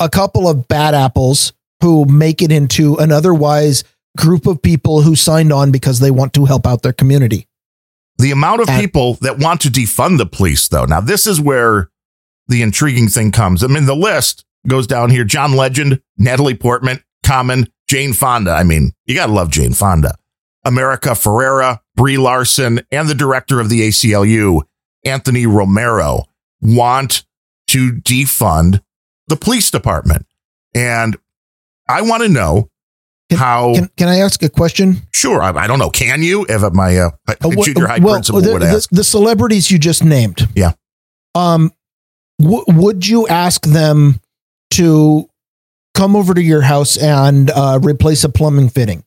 [0.00, 3.84] a couple of bad apples who make it into an otherwise
[4.16, 7.46] group of people who signed on because they want to help out their community.
[8.18, 11.40] The amount of And- people that want to defund the police, though, now this is
[11.40, 11.88] where
[12.46, 13.64] the intriguing thing comes.
[13.64, 18.52] I mean, the list goes down here John Legend, Natalie Portman, Common, Jane Fonda.
[18.52, 20.14] I mean, you got to love Jane Fonda.
[20.64, 24.62] America Ferrera, Brie Larson, and the director of the ACLU,
[25.04, 26.24] Anthony Romero,
[26.60, 27.24] want
[27.68, 28.80] to defund
[29.28, 30.26] the police department.
[30.74, 31.16] And
[31.88, 32.70] I want to know
[33.32, 33.74] how.
[33.74, 35.02] Can can I ask a question?
[35.12, 35.90] sure, I, I don't know.
[35.90, 36.46] Can you?
[36.48, 38.88] If my uh, Uh, wh- junior high well, principal the, would the- ask.
[38.90, 40.48] the celebrities you just named.
[40.54, 40.72] Yeah.
[41.34, 41.72] Um,
[42.40, 44.20] w- would you ask them
[44.72, 45.28] to
[45.94, 49.04] come over to your house and uh, replace a plumbing fitting,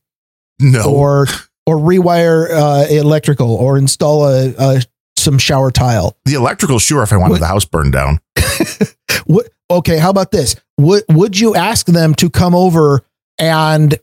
[0.60, 0.84] no.
[0.92, 1.28] or
[1.66, 4.82] or rewire uh, electrical, or install a, a
[5.18, 6.16] some shower tile?
[6.26, 8.20] The electrical, sure, if I wanted What- the house burned down.
[9.26, 9.50] What?
[9.72, 10.56] Okay, how about this?
[10.80, 13.02] Would would you ask them to come over
[13.40, 13.96] and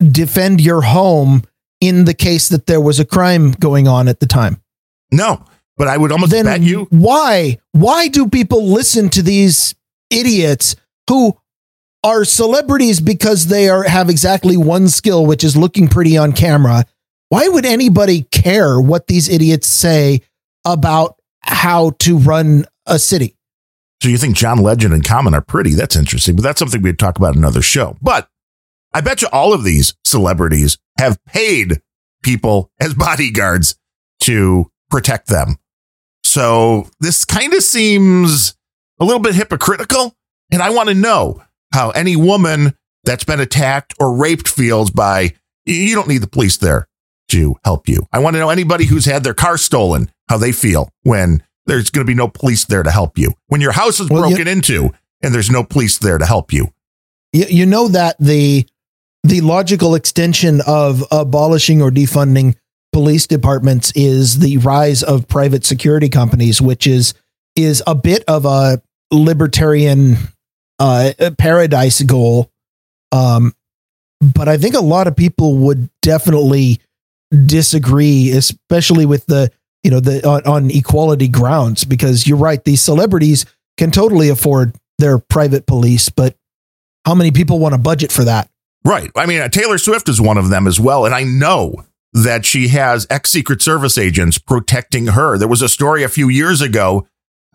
[0.00, 1.42] defend your home
[1.80, 4.60] in the case that there was a crime going on at the time?
[5.10, 5.42] No,
[5.78, 6.86] but I would almost then bet you.
[6.90, 9.74] why why do people listen to these
[10.10, 10.76] idiots
[11.08, 11.36] who
[12.04, 16.84] are celebrities because they are have exactly one skill which is looking pretty on camera
[17.28, 20.20] why would anybody care what these idiots say
[20.64, 23.36] about how to run a city
[24.02, 25.74] So you think John Legend and Common are pretty?
[25.74, 27.96] That's interesting, but that's something we'd talk about another show.
[28.00, 28.28] But
[28.94, 31.82] I bet you all of these celebrities have paid
[32.22, 33.76] people as bodyguards
[34.20, 35.56] to protect them.
[36.24, 38.56] So this kind of seems
[39.00, 40.14] a little bit hypocritical.
[40.50, 41.42] And I want to know
[41.72, 42.74] how any woman
[43.04, 45.34] that's been attacked or raped feels by
[45.66, 46.88] you don't need the police there
[47.28, 48.06] to help you.
[48.12, 51.90] I want to know anybody who's had their car stolen, how they feel when there's
[51.90, 53.34] going to be no police there to help you.
[53.48, 54.90] When your house is Well, you- broken into
[55.22, 56.72] and there's no police there to help you.
[57.34, 58.66] you, you know that the
[59.24, 62.54] the logical extension of abolishing or defunding
[62.92, 67.12] police departments is the rise of private security companies which is
[67.56, 68.80] is a bit of a
[69.12, 70.16] libertarian
[70.78, 72.50] uh paradise goal
[73.12, 73.52] um
[74.34, 76.78] but i think a lot of people would definitely
[77.46, 79.50] disagree especially with the
[79.82, 83.44] you know the on, on equality grounds because you're right these celebrities
[83.76, 86.34] can totally afford their private police but
[87.08, 88.50] how many people want to budget for that?
[88.84, 89.10] Right.
[89.16, 91.06] I mean, uh, Taylor Swift is one of them as well.
[91.06, 95.38] And I know that she has ex Secret Service agents protecting her.
[95.38, 97.06] There was a story a few years ago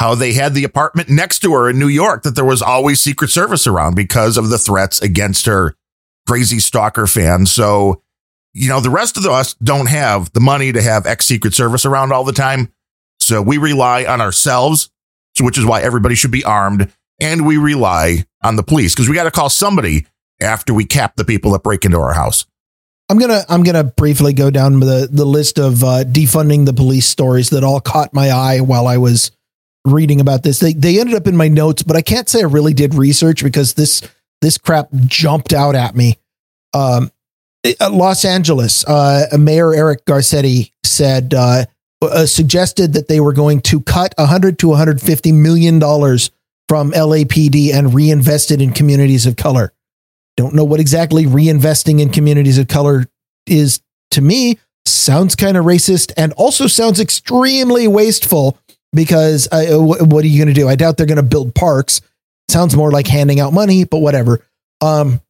[0.03, 2.99] how they had the apartment next to her in New York that there was always
[2.99, 5.77] Secret Service around because of the threats against her
[6.27, 7.53] crazy stalker fans.
[7.53, 8.01] So,
[8.53, 11.85] you know, the rest of us don't have the money to have ex Secret Service
[11.85, 12.73] around all the time.
[13.21, 14.91] So we rely on ourselves,
[15.39, 16.91] which is why everybody should be armed.
[17.21, 20.05] And we rely on the police because we got to call somebody
[20.41, 22.45] after we cap the people that break into our house.
[23.07, 27.05] I'm gonna I'm gonna briefly go down the the list of uh, defunding the police
[27.05, 29.31] stories that all caught my eye while I was
[29.85, 30.59] reading about this.
[30.59, 33.43] They they ended up in my notes, but I can't say I really did research
[33.43, 34.01] because this
[34.41, 36.17] this crap jumped out at me.
[36.73, 37.11] Um,
[37.65, 41.65] uh, Los Angeles, uh, Mayor Eric Garcetti said uh,
[42.01, 46.31] uh, suggested that they were going to cut 100 to 150 million dollars
[46.67, 49.73] from LAPD and reinvest it in communities of color.
[50.35, 53.05] Don't know what exactly reinvesting in communities of color
[53.45, 53.81] is
[54.11, 58.57] to me, sounds kind of racist and also sounds extremely wasteful
[58.93, 60.67] because uh, w- what are you going to do?
[60.67, 62.01] I doubt they're going to build parks.
[62.49, 64.45] Sounds more like handing out money, but whatever.
[64.81, 65.21] Um,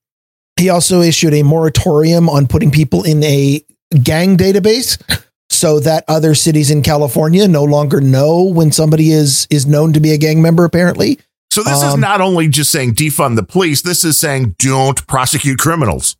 [0.59, 3.63] he also issued a moratorium on putting people in a
[4.01, 5.01] gang database
[5.49, 9.99] so that other cities in California no longer know when somebody is is known to
[9.99, 11.19] be a gang member apparently.
[11.51, 15.05] So this is Um, not only just saying defund the police, this is saying don't
[15.05, 16.17] prosecute criminals.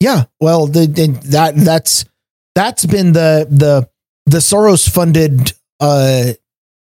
[0.00, 2.04] Yeah, well, the, the that that's
[2.54, 3.88] that's been the the
[4.26, 6.32] the Soros funded uh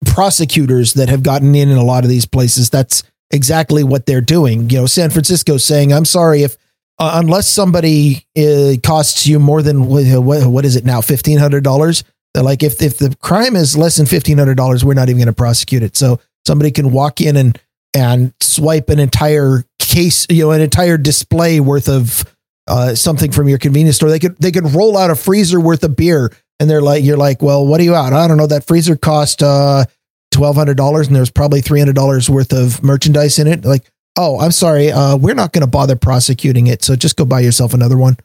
[0.07, 2.71] prosecutors that have gotten in in a lot of these places.
[2.71, 4.71] That's exactly what they're doing.
[4.71, 6.57] You know, San Francisco saying, "I'm sorry if
[6.99, 11.65] uh, unless somebody uh, costs you more than what, what is it now fifteen hundred
[11.65, 15.19] dollars." Like, if if the crime is less than fifteen hundred dollars, we're not even
[15.19, 15.97] going to prosecute it.
[15.97, 17.59] So somebody can walk in and
[17.95, 22.25] and swipe an entire case, you know, an entire display worth of
[22.69, 24.09] uh, something from your convenience store.
[24.09, 26.33] They could they could roll out a freezer worth of beer,
[26.63, 28.13] and they're like, you're like, well, what are you out?
[28.13, 28.47] I don't know.
[28.47, 29.85] That freezer cost uh,
[30.31, 33.65] twelve hundred dollars, and there's probably three hundred dollars worth of merchandise in it.
[33.65, 37.25] Like, oh, I'm sorry, uh, we're not going to bother prosecuting it, so just go
[37.25, 38.17] buy yourself another one.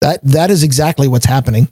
[0.00, 1.68] That that is exactly what's happening.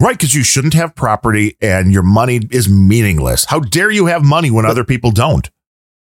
[0.00, 3.44] Right, because you shouldn't have property and your money is meaningless.
[3.44, 5.48] How dare you have money when other people don't?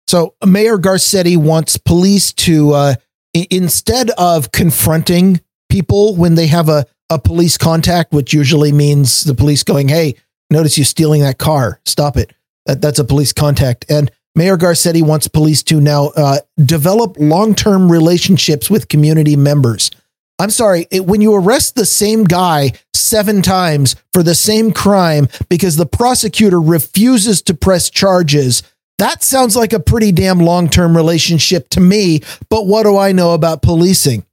[0.09, 2.95] So Mayor Garcetti wants police to uh,
[3.37, 9.25] i- instead of confronting people when they have a, a police contact, which usually means
[9.25, 10.17] the police going, "Hey,
[10.51, 11.81] notice you stealing that car.
[11.85, 12.33] Stop it."
[12.67, 13.85] That, that's a police contact.
[13.89, 19.91] And Mayor Garcetti wants police to now uh, develop long term relationships with community members.
[20.39, 25.29] I'm sorry, it, when you arrest the same guy seven times for the same crime
[25.49, 28.63] because the prosecutor refuses to press charges,
[28.99, 32.21] that sounds like a pretty damn long term relationship to me.
[32.51, 34.27] But what do I know about policing?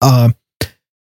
[0.00, 0.34] Um,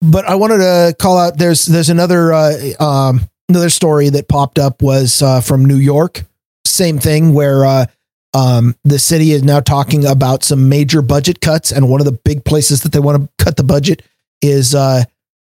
[0.06, 1.38] but I wanted to call out.
[1.38, 6.24] There's there's another uh, um, another story that popped up was uh, from New York.
[6.66, 7.86] Same thing where uh,
[8.34, 12.20] um, the city is now talking about some major budget cuts, and one of the
[12.24, 14.04] big places that they want to cut the budget
[14.42, 15.04] is uh,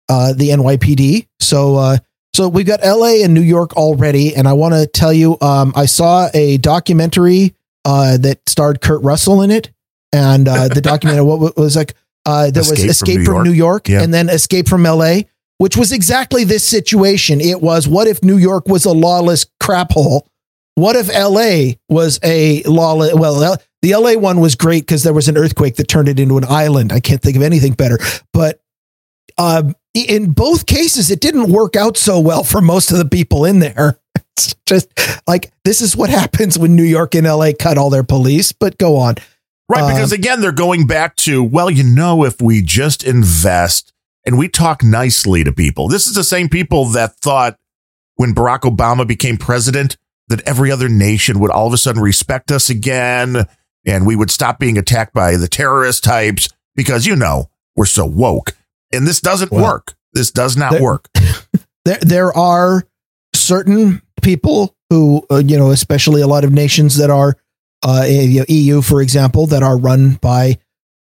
[0.09, 1.27] uh, the NYPD.
[1.41, 1.99] So uh,
[2.35, 5.73] so we've got LA and New York already, and I want to tell you, um,
[5.75, 9.71] I saw a documentary that starred Kurt Russell in it,
[10.13, 11.95] and the documentary what was like
[12.27, 14.03] uh, there was Escape from New from New York, Yeah.
[14.03, 15.21] and then Escape from LA,
[15.59, 17.41] which was exactly this situation.
[17.41, 20.29] It was what if New York was a lawless crap hole?
[20.75, 23.15] What if LA was a lawless?
[23.15, 26.37] Well, the LA one was great because there was an earthquake that turned it into
[26.37, 26.93] an island.
[26.93, 27.99] I can't think of anything better,
[28.33, 28.61] but
[29.39, 33.45] um, in both cases, it didn't work out so well for most of the people
[33.45, 33.99] in there.
[34.39, 34.89] It's just
[35.27, 38.53] like this is what happens when New York and LA cut all their police.
[38.53, 39.15] But go on.
[39.69, 43.93] Right, Um, because again, they're going back to, well, you know, if we just invest
[44.25, 47.57] and we talk nicely to people, this is the same people that thought
[48.15, 49.97] when Barack Obama became president
[50.29, 53.47] that every other nation would all of a sudden respect us again
[53.85, 58.05] and we would stop being attacked by the terrorist types because, you know, we're so
[58.07, 58.57] woke.
[58.93, 59.95] And this doesn't Well, work.
[60.13, 61.09] This does not there- work.
[61.85, 62.83] There, there are
[63.33, 67.37] certain people who, uh, you know, especially a lot of nations that are,
[67.83, 70.59] uh, you know, EU, for example, that are run by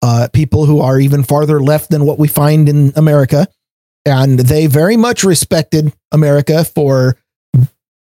[0.02, 3.46] uh, people who are even farther left than what we find in America.
[4.06, 7.16] And they very much respected America for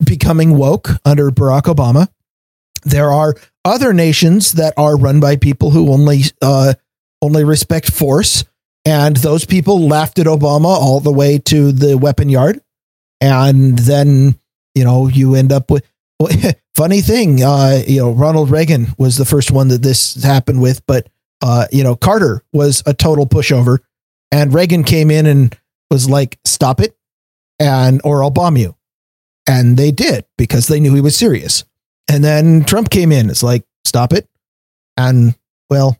[0.03, 2.07] becoming woke under Barack Obama.
[2.83, 6.75] There are other nations that are run by people who only uh,
[7.21, 8.45] only respect force,
[8.85, 12.61] and those people laughed at Obama all the way to the weapon yard,
[13.19, 14.39] and then
[14.75, 15.85] you know you end up with.
[16.75, 20.85] Funny thing, uh, you know, Ronald Reagan was the first one that this happened with,
[20.85, 21.07] but
[21.41, 23.79] uh, you know, Carter was a total pushover,
[24.31, 25.57] and Reagan came in and
[25.91, 26.97] was like, "Stop it,"
[27.59, 28.75] and or I'll bomb you,
[29.47, 31.63] and they did because they knew he was serious.
[32.07, 33.29] And then Trump came in.
[33.29, 34.27] It's like, stop it.
[34.95, 35.35] And
[35.69, 35.97] well,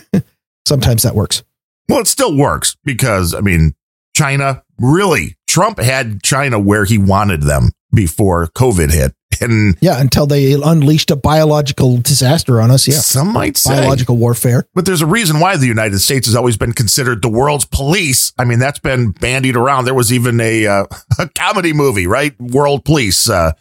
[0.66, 1.42] sometimes that works.
[1.88, 3.74] Well, it still works because, I mean,
[4.14, 9.14] China really, Trump had China where he wanted them before COVID hit.
[9.40, 12.86] And Yeah, until they unleashed a biological disaster on us.
[12.86, 12.96] Yeah.
[12.96, 14.66] some might say, Biological warfare.
[14.74, 18.32] but there's a reason why the United States has always been considered the world's police.
[18.38, 19.84] I mean, that's been bandied around.
[19.86, 20.84] There was even a, uh,
[21.18, 22.38] a comedy movie, right?
[22.40, 23.52] World Police, uh,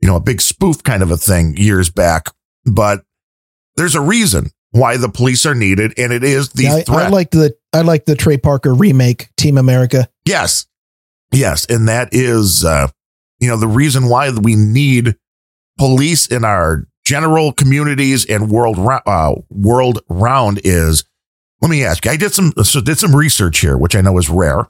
[0.00, 2.28] you know, a big spoof kind of a thing years back.
[2.64, 3.04] But
[3.76, 7.06] there's a reason why the police are needed, and it is the Yeah, I, threat.
[7.06, 10.08] I like the I like the Trey Parker remake, Team America.
[10.24, 10.66] Yes.
[11.32, 11.66] Yes.
[11.66, 12.88] And that is, uh,
[13.46, 15.14] you know, the reason why we need
[15.78, 21.04] police in our general communities and world, uh, world round is,
[21.62, 24.18] let me ask you, I did some, so did some research here, which I know
[24.18, 24.66] is rare,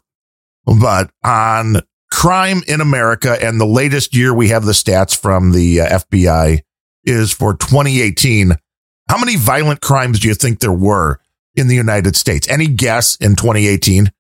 [0.67, 1.77] but on
[2.13, 6.61] crime in America, and the latest year we have the stats from the uh, FBI
[7.05, 8.53] is for 2018.
[9.09, 11.19] How many violent crimes do you think there were
[11.55, 12.47] in the United States?
[12.47, 14.13] Any guess in 2018?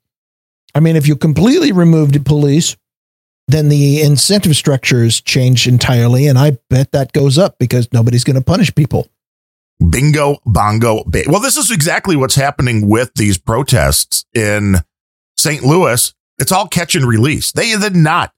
[0.74, 2.78] I mean, if you completely removed the police,
[3.48, 8.36] then the incentive structures change entirely, and I bet that goes up because nobody's going
[8.36, 9.08] to punish people.
[9.90, 11.04] Bingo, bongo.
[11.06, 14.78] Ba- well, this is exactly what's happening with these protests in
[15.38, 15.64] St.
[15.64, 16.14] Louis.
[16.40, 17.52] It's all catch and release.
[17.52, 18.32] They did not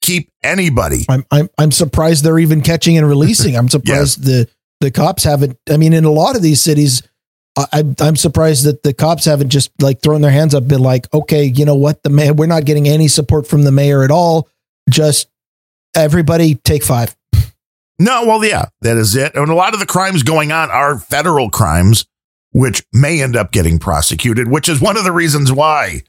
[0.00, 1.04] keep anybody.
[1.08, 3.56] I'm I'm I'm surprised they're even catching and releasing.
[3.56, 4.48] I'm surprised the
[4.80, 5.58] the cops haven't.
[5.68, 7.02] I mean, in a lot of these cities,
[7.56, 10.80] I, I'm I'm surprised that the cops haven't just like thrown their hands up, been
[10.80, 14.02] like, okay, you know what, the mayor, we're not getting any support from the mayor
[14.02, 14.48] at all.
[14.88, 15.28] Just
[15.94, 17.14] everybody take five.
[17.98, 19.34] No, well, yeah, that is it.
[19.34, 22.06] And a lot of the crimes going on are federal crimes,
[22.52, 26.02] which may end up getting prosecuted, which is one of the reasons why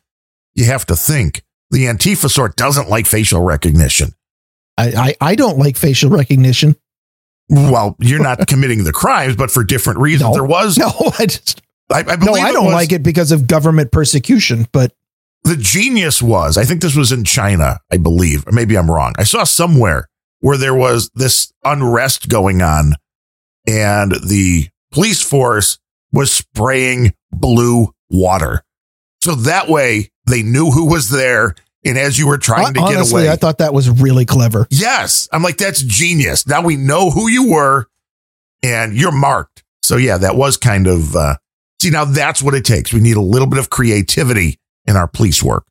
[0.56, 4.14] you have to think the Antifa sort doesn't like facial recognition.
[4.78, 4.92] I
[5.22, 6.76] I, I don't like facial recognition.
[7.50, 10.30] Well, you're not committing the crimes, but for different reasons.
[10.30, 10.34] No.
[10.34, 10.88] There was, No,
[11.20, 11.62] I just
[11.94, 14.68] I, I no, I don't was- like it because of government persecution.
[14.72, 14.94] But
[15.44, 19.14] the genius was, I think this was in China, I believe, or maybe I'm wrong.
[19.18, 20.08] I saw somewhere
[20.40, 22.94] where there was this unrest going on
[23.68, 25.80] and the police force
[26.12, 28.64] was spraying blue water.
[29.24, 31.56] So that way they knew who was there.
[31.84, 34.68] And as you were trying to get honestly, away, I thought that was really clever.
[34.70, 36.46] yes, I'm like, that's genius.
[36.46, 37.88] Now we know who you were
[38.62, 39.64] and you're marked.
[39.82, 41.38] So yeah, that was kind of, uh,
[41.82, 42.94] see, now that's what it takes.
[42.94, 45.66] We need a little bit of creativity in our police work.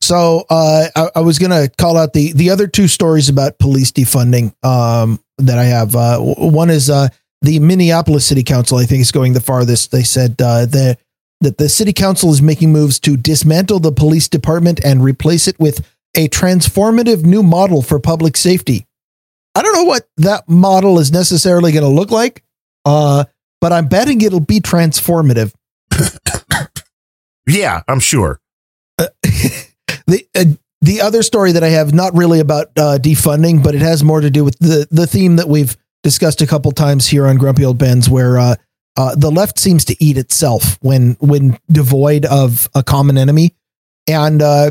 [0.00, 3.58] So uh, I, I was going to call out the the other two stories about
[3.58, 5.96] police defunding um, that I have.
[5.96, 7.08] Uh, one is uh,
[7.42, 8.78] the Minneapolis City Council.
[8.78, 9.90] I think is going the farthest.
[9.90, 10.96] They said uh, the,
[11.40, 15.58] that the city council is making moves to dismantle the police department and replace it
[15.58, 15.86] with
[16.16, 18.86] a transformative new model for public safety.
[19.54, 22.42] I don't know what that model is necessarily going to look like,
[22.84, 23.24] uh,
[23.60, 25.52] but I'm betting it'll be transformative.
[27.46, 28.40] Yeah, I'm sure.
[28.98, 30.44] the uh,
[30.80, 34.20] the other story that I have not really about uh, defunding, but it has more
[34.20, 37.64] to do with the the theme that we've discussed a couple times here on Grumpy
[37.64, 38.38] Old Bens, where
[38.96, 43.54] uh, the left seems to eat itself when when devoid of a common enemy,
[44.08, 44.70] and uh,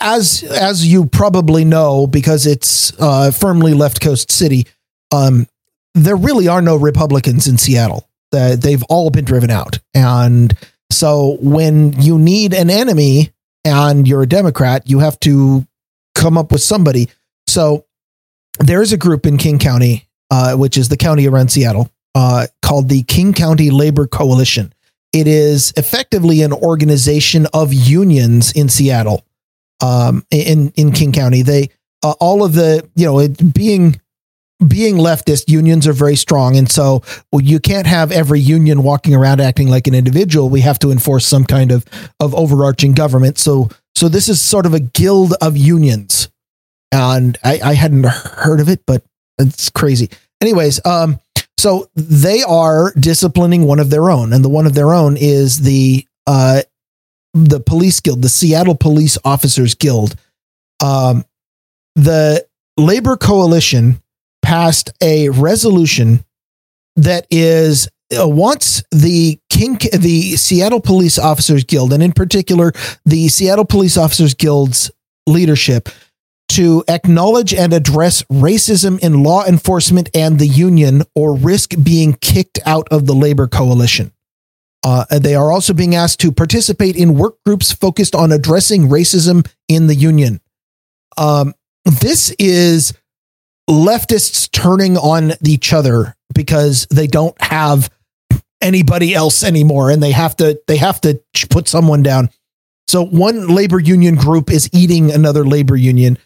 [0.00, 4.66] as as you probably know, because it's uh, firmly left coast city,
[5.12, 5.46] um,
[5.94, 8.08] there really are no Republicans in Seattle.
[8.32, 10.56] Uh, they've all been driven out, and
[10.90, 13.32] so when you need an enemy
[13.64, 15.66] and you're a Democrat, you have to
[16.14, 17.08] come up with somebody.
[17.48, 17.86] So
[18.58, 22.46] there is a group in King County, uh, which is the county around Seattle, uh,
[22.62, 24.72] called the King County Labor Coalition.
[25.12, 29.22] It is effectively an organization of unions in Seattle,
[29.82, 31.42] um, in in King County.
[31.42, 31.68] They
[32.02, 34.00] uh, all of the you know it, being
[34.66, 36.56] being leftist unions are very strong.
[36.56, 40.48] And so well, you can't have every union walking around acting like an individual.
[40.48, 41.84] We have to enforce some kind of
[42.18, 43.36] of overarching government.
[43.36, 46.30] So so this is sort of a guild of unions.
[46.92, 49.04] And i i hadn't heard of it but
[49.38, 50.08] it's crazy.
[50.40, 51.20] Anyways um
[51.58, 55.60] so they are disciplining one of their own and the one of their own is
[55.60, 56.62] the uh
[57.34, 60.16] the police guild the seattle police officers guild.
[60.82, 61.24] Um
[61.94, 62.46] the
[62.76, 64.02] labor coalition
[64.42, 66.24] passed a resolution
[66.96, 72.72] that is uh, wants the King the Seattle Police Officers Guild and in particular
[73.04, 74.90] the Seattle Police Officers Guild's
[75.26, 75.88] leadership
[76.48, 82.60] to acknowledge and address racism in law enforcement and the union or risk being kicked
[82.64, 84.12] out of the labor coalition.
[84.84, 89.46] Uh, they are also being asked to participate in work groups focused on addressing racism
[89.68, 90.40] in the union.
[91.16, 91.54] Um,
[91.84, 92.92] this is
[93.68, 97.90] leftists turning on each other because they don't have
[98.60, 101.20] anybody else anymore and they have to they have to
[101.50, 102.30] put someone down
[102.88, 106.16] so one labor union group is eating another labor union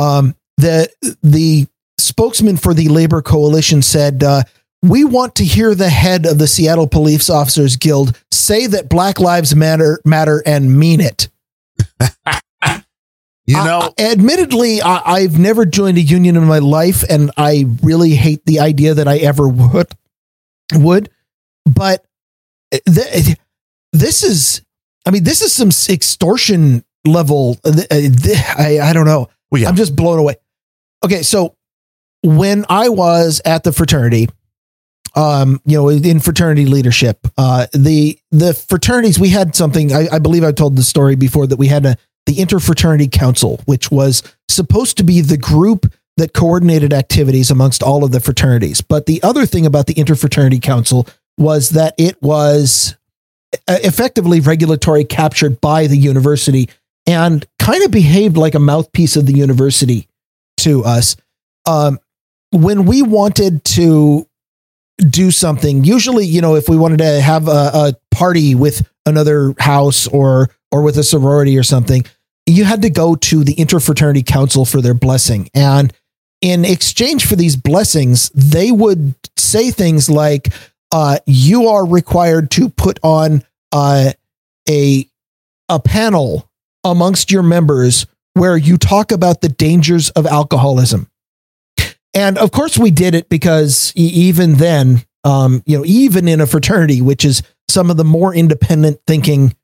[0.00, 0.88] um the
[1.22, 1.66] the
[1.98, 4.42] spokesman for the labor coalition said, uh,
[4.82, 9.20] "We want to hear the head of the Seattle Police Officers Guild say that Black
[9.20, 11.28] Lives Matter matter and mean it."
[13.46, 17.66] you know, I, admittedly, I, have never joined a union in my life, and I
[17.82, 19.88] really hate the idea that I ever would.
[20.74, 21.10] Would,
[21.66, 22.04] but
[22.70, 23.36] th-
[23.92, 24.62] this is,
[25.04, 27.58] I mean, this is some extortion level.
[27.64, 29.28] Uh, I, I don't know.
[29.50, 29.68] Well, yeah.
[29.68, 30.36] I'm just blown away.
[31.04, 31.56] Okay, so
[32.22, 34.28] when I was at the fraternity,
[35.16, 39.92] um, you know, in fraternity leadership, uh, the the fraternities we had something.
[39.92, 41.96] I, I believe I told the story before that we had a
[42.26, 48.04] the interfraternity council, which was supposed to be the group that coordinated activities amongst all
[48.04, 48.80] of the fraternities.
[48.80, 51.08] But the other thing about the interfraternity council
[51.38, 52.96] was that it was
[53.66, 56.68] effectively regulatory captured by the university
[57.10, 60.08] and kind of behaved like a mouthpiece of the university
[60.58, 61.16] to us.
[61.66, 61.98] Um,
[62.52, 64.28] when we wanted to
[64.98, 69.54] do something, usually, you know, if we wanted to have a, a party with another
[69.58, 72.04] house or or with a sorority or something,
[72.46, 75.50] you had to go to the interfraternity council for their blessing.
[75.52, 75.92] And
[76.40, 80.52] in exchange for these blessings, they would say things like,
[80.92, 83.42] uh, "You are required to put on
[83.72, 84.12] uh,
[84.68, 85.08] a
[85.68, 86.49] a panel
[86.84, 91.08] amongst your members where you talk about the dangers of alcoholism."
[92.12, 96.46] And of course, we did it because even then, um, you know, even in a
[96.46, 99.54] fraternity, which is some of the more independent thinking,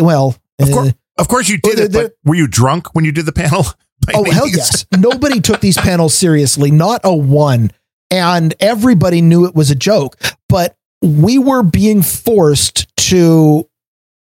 [0.00, 1.92] well, of course, uh, of course you did it.
[1.92, 3.64] But were you drunk when you did the panel?
[4.14, 4.86] Oh hell yes!
[4.96, 7.70] Nobody took these panels seriously, not a one,
[8.10, 10.16] and everybody knew it was a joke.
[10.48, 13.68] But we were being forced to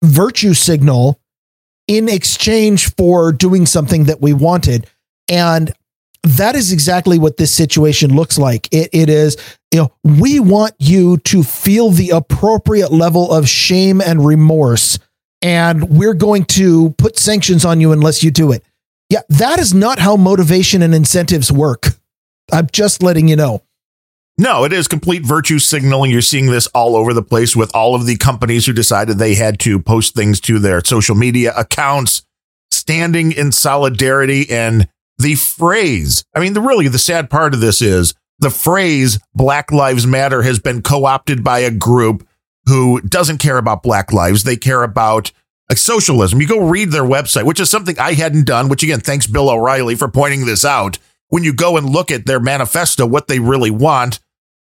[0.04, 1.18] virtue signal
[1.88, 4.88] in exchange for doing something that we wanted,
[5.30, 5.74] and
[6.24, 8.68] that is exactly what this situation looks like.
[8.72, 9.36] It, it is,
[9.72, 15.00] you know, we want you to feel the appropriate level of shame and remorse,
[15.42, 18.64] and we're going to put sanctions on you unless you do it.
[19.10, 21.88] Yeah, that is not how motivation and incentives work.
[22.52, 23.62] I'm just letting you know.
[24.38, 26.10] No, it is complete virtue signaling.
[26.10, 29.36] You're seeing this all over the place with all of the companies who decided they
[29.36, 32.24] had to post things to their social media accounts,
[32.72, 34.88] standing in solidarity and
[35.20, 36.26] the phrase.
[36.36, 40.42] I mean, the really the sad part of this is the phrase Black Lives Matter
[40.42, 42.28] has been co-opted by a group
[42.66, 44.44] who doesn't care about black lives.
[44.44, 45.32] They care about
[45.70, 46.42] like socialism.
[46.42, 49.50] You go read their website, which is something I hadn't done, which again, thanks Bill
[49.50, 50.98] O'Reilly for pointing this out.
[51.34, 54.20] When you go and look at their manifesto, what they really want,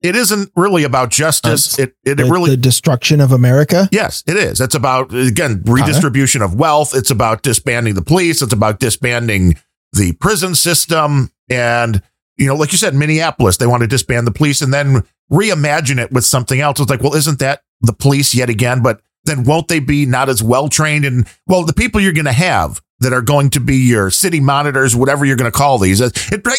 [0.01, 1.79] it isn't really about justice.
[1.79, 3.91] Uh, it, it, the, it, really the destruction of America.
[3.93, 4.59] Yes, it is.
[4.63, 6.95] It's about again redistribution of wealth.
[6.95, 8.41] It's about disbanding the police.
[8.41, 9.59] It's about disbanding
[9.93, 11.31] the prison system.
[11.51, 12.01] And,
[12.39, 16.03] you know, like you said, Minneapolis, they want to disband the police and then reimagine
[16.03, 16.81] it with something else.
[16.81, 18.83] It's like, well, isn't that the police yet again?
[18.83, 21.05] But then won't they be not as well trained?
[21.05, 24.41] And well, the people you're going to have that are going to be your city
[24.41, 26.15] monitors, whatever you're going to call these, it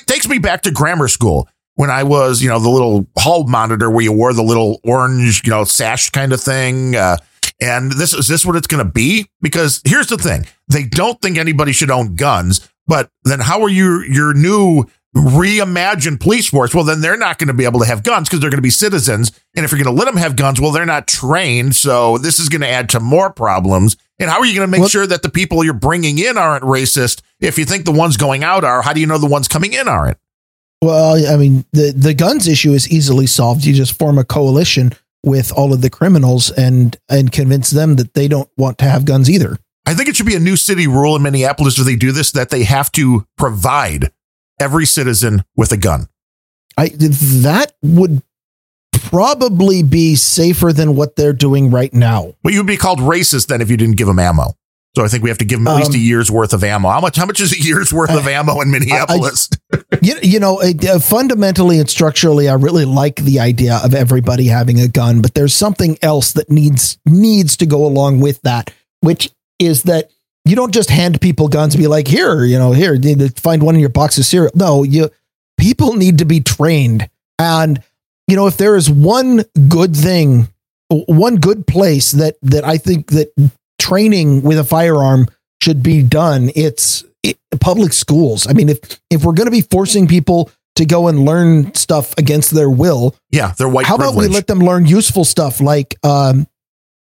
[0.06, 3.89] takes me back to grammar school when I was, you know, the little hall monitor
[3.89, 6.95] where you wore the little orange, you know, sash kind of thing.
[6.95, 7.18] Uh,
[7.61, 9.27] and this is this what it's going to be?
[9.41, 13.69] Because here's the thing: they don't think anybody should own guns, but then how are
[13.69, 14.85] you your new
[15.18, 16.73] reimagined police force?
[16.73, 18.61] Well, then they're not going to be able to have guns because they're going to
[18.61, 19.31] be citizens.
[19.56, 21.76] And if you're going to let them have guns, well, they're not trained.
[21.76, 23.98] So this is going to add to more problems.
[24.19, 26.38] And how are you going to make well, sure that the people you're bringing in
[26.38, 27.22] aren't racist?
[27.39, 29.73] If you think the ones going out are, how do you know the ones coming
[29.73, 30.18] in aren't?
[30.81, 33.65] Well, I mean, the, the guns issue is easily solved.
[33.65, 38.14] You just form a coalition with all of the criminals and and convince them that
[38.14, 39.57] they don't want to have guns either.
[39.85, 42.31] I think it should be a new city rule in Minneapolis if they do this
[42.34, 44.11] that they have to provide
[44.59, 46.07] every citizen with a gun.
[46.77, 48.21] I that would
[48.91, 52.34] probably be safer than what they're doing right now.
[52.43, 54.53] But you'd be called racist then if you didn't give them ammo.
[54.95, 56.53] So I think we have to give them at um, least a um, year's worth
[56.53, 56.89] of ammo.
[56.89, 57.17] How much?
[57.17, 59.47] How much is a year's worth of ammo in Minneapolis?
[59.71, 64.47] I, you, you know, uh, fundamentally and structurally, I really like the idea of everybody
[64.47, 68.73] having a gun, but there's something else that needs needs to go along with that,
[69.01, 69.29] which
[69.59, 70.09] is that
[70.49, 73.30] you don't just hand people guns and be like, here, you know, here, need to
[73.41, 74.52] find one in your box of cereal.
[74.56, 75.10] No, you
[75.57, 77.10] people need to be trained.
[77.40, 77.84] And,
[78.28, 80.48] you know, if there is one good thing,
[80.90, 83.30] one good place that that I think that
[83.80, 85.28] training with a firearm
[85.61, 88.48] should be done, it's it, public schools.
[88.48, 88.80] I mean, if
[89.10, 93.15] if we're going to be forcing people to go and learn stuff against their will,
[93.32, 93.86] yeah, they're white.
[93.86, 94.15] How privilege.
[94.15, 96.48] about we let them learn useful stuff like um,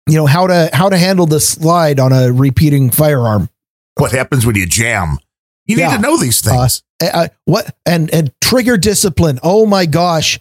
[0.09, 3.48] you know how to how to handle the slide on a repeating firearm.
[3.97, 5.18] What happens when you jam?
[5.66, 5.97] You need yeah.
[5.97, 6.82] to know these things.
[7.02, 9.39] Uh, uh, what and and trigger discipline.
[9.43, 10.39] Oh my gosh,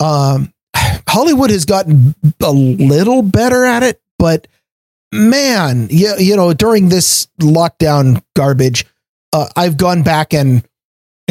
[0.00, 0.52] um,
[1.08, 4.46] Hollywood has gotten a little better at it, but
[5.12, 8.86] man, you, you know, during this lockdown garbage,
[9.32, 10.66] uh, I've gone back and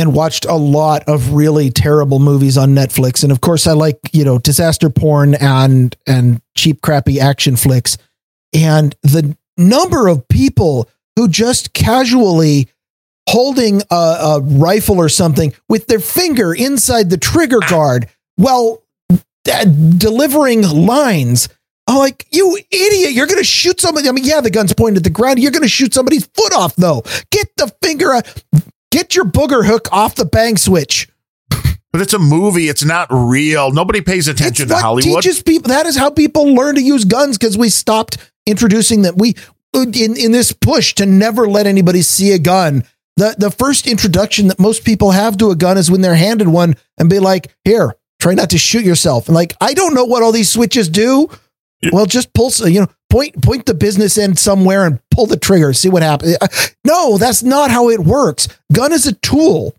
[0.02, 4.00] and watched a lot of really terrible movies on Netflix, and of course, I like
[4.12, 7.98] you know disaster porn and and cheap, crappy action flicks,
[8.54, 12.70] and the number of people who just casually
[13.30, 18.84] holding a, a rifle or something with their finger inside the trigger guard while
[19.50, 21.48] uh, delivering lines.
[21.88, 24.08] I'm like, you idiot, you're going to shoot somebody.
[24.08, 25.40] I mean, yeah, the gun's pointed at the ground.
[25.40, 27.04] You're going to shoot somebody's foot off, though.
[27.32, 28.44] Get the finger, out.
[28.92, 31.10] Get your booger hook off the bang switch.
[31.92, 32.70] But it's a movie.
[32.70, 33.72] It's not real.
[33.72, 35.24] Nobody pays attention It's to Hollywood.
[35.24, 39.16] Teaches people that is how people learn to use guns because we stopped introducing them.
[39.18, 39.36] We
[39.74, 42.86] in in this push to never let anybody see a gun.
[43.18, 46.48] The the first introduction that most people have to a gun is when they're handed
[46.48, 50.06] one and be like, "Here, try not to shoot yourself." And like, I don't know
[50.06, 51.30] what all these switches do.
[51.92, 55.74] Well, just pull, you know, point point the business end somewhere and pull the trigger.
[55.74, 56.38] See what happens.
[56.42, 56.48] Uh,
[56.86, 58.48] No, that's not how it works.
[58.74, 59.76] Gun is a tool.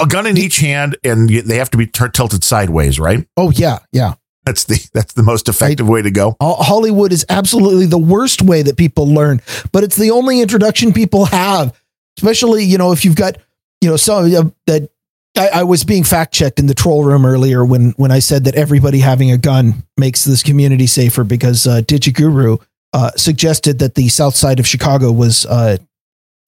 [0.00, 3.26] a gun in each hand, and they have to be t- tilted sideways, right?
[3.36, 4.14] Oh yeah, yeah.
[4.44, 6.36] That's the that's the most effective way to go.
[6.40, 9.40] Hollywood is absolutely the worst way that people learn,
[9.72, 11.78] but it's the only introduction people have.
[12.18, 13.36] Especially, you know, if you've got,
[13.80, 14.90] you know, some uh, that
[15.38, 18.44] I, I was being fact checked in the troll room earlier when when I said
[18.44, 22.60] that everybody having a gun makes this community safer because uh, DigiGuru
[22.92, 25.76] uh, suggested that the south side of Chicago was uh,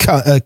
[0.00, 0.40] co- a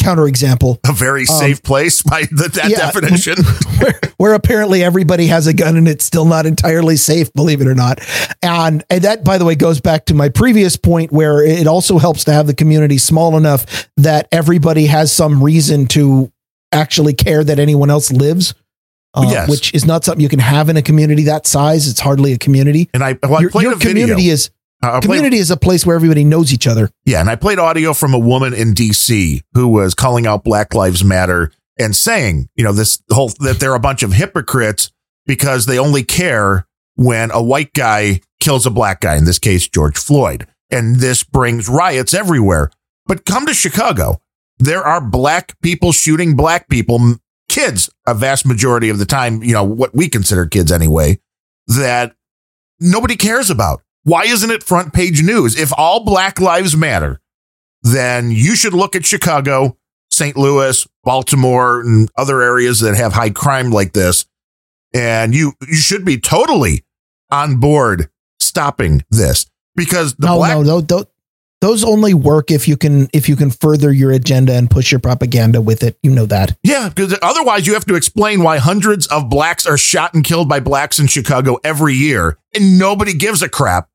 [0.00, 2.76] counterexample A very safe place by the, that Um, yeah.
[2.76, 3.36] definition.
[3.80, 7.66] where, where apparently everybody has a gun and it's still not entirely safe, believe it
[7.66, 8.00] or not.
[8.42, 11.98] And, and that, by the way, goes back to my previous point where it also
[11.98, 16.30] helps to have the community small enough that everybody has some reason to
[16.72, 18.54] actually care that anyone else lives.
[19.14, 19.48] Uh, Yes.
[19.48, 21.88] Which is not something you can have in a community that size.
[21.88, 22.90] It's hardly a community.
[22.92, 23.90] And I, well, I your played your a video.
[23.92, 24.50] community is
[24.82, 26.90] Uh, I played- community is a place where everybody knows each other.
[27.06, 30.74] Yeah, and I played audio from a woman in DC who was calling out Black
[30.74, 34.90] Lives Matter and saying, you know, this whole that they're a bunch of hypocrites
[35.24, 36.66] because they only care
[36.96, 40.46] when a white guy kills a black guy, in this case George Floyd.
[40.70, 42.70] And this brings riots everywhere.
[43.06, 44.20] But come to Chicago.
[44.58, 47.16] There are black people shooting black people,
[47.48, 51.20] kids, a vast majority of the time, you know, what we consider kids anyway,
[51.66, 52.14] that
[52.80, 53.82] nobody cares about.
[54.04, 55.58] Why isn't it front page news?
[55.58, 57.20] If all Black Lives Matter,
[57.82, 59.76] then you should look at Chicago,
[60.10, 60.36] St.
[60.36, 64.24] Louis, Baltimore, and other areas that have high crime like this.
[64.94, 66.84] And you you should be totally
[67.30, 68.08] on board
[68.38, 71.04] stopping this because the no, black no, no,
[71.60, 75.00] those only work if you can if you can further your agenda and push your
[75.00, 75.98] propaganda with it.
[76.02, 76.56] You know that.
[76.62, 80.48] Yeah, because otherwise you have to explain why hundreds of blacks are shot and killed
[80.48, 83.88] by blacks in Chicago every year, and nobody gives a crap.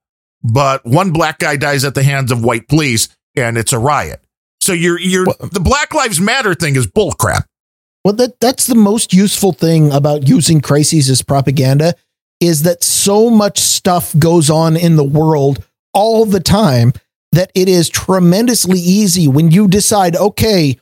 [0.43, 4.21] But one black guy dies at the hands of white police, and it's a riot.
[4.59, 7.43] So you're you're Well- the Black Lives Matter thing is bullcrap.
[8.03, 11.93] Well, that that's the most useful thing about using crises as propaganda
[12.39, 15.63] is that so much stuff goes on in the world
[15.93, 16.93] all the time
[17.31, 20.77] that it is tremendously easy when you decide, okay,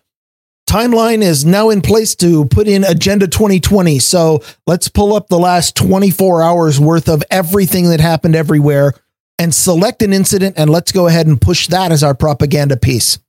[0.67, 3.99] timeline is now in place to put in agenda 2020.
[3.99, 8.93] So let's pull up the last 24 hours worth of everything that happened everywhere
[9.37, 13.19] and select an incident and let's go ahead and push that as our propaganda piece.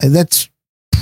[0.00, 0.48] And that's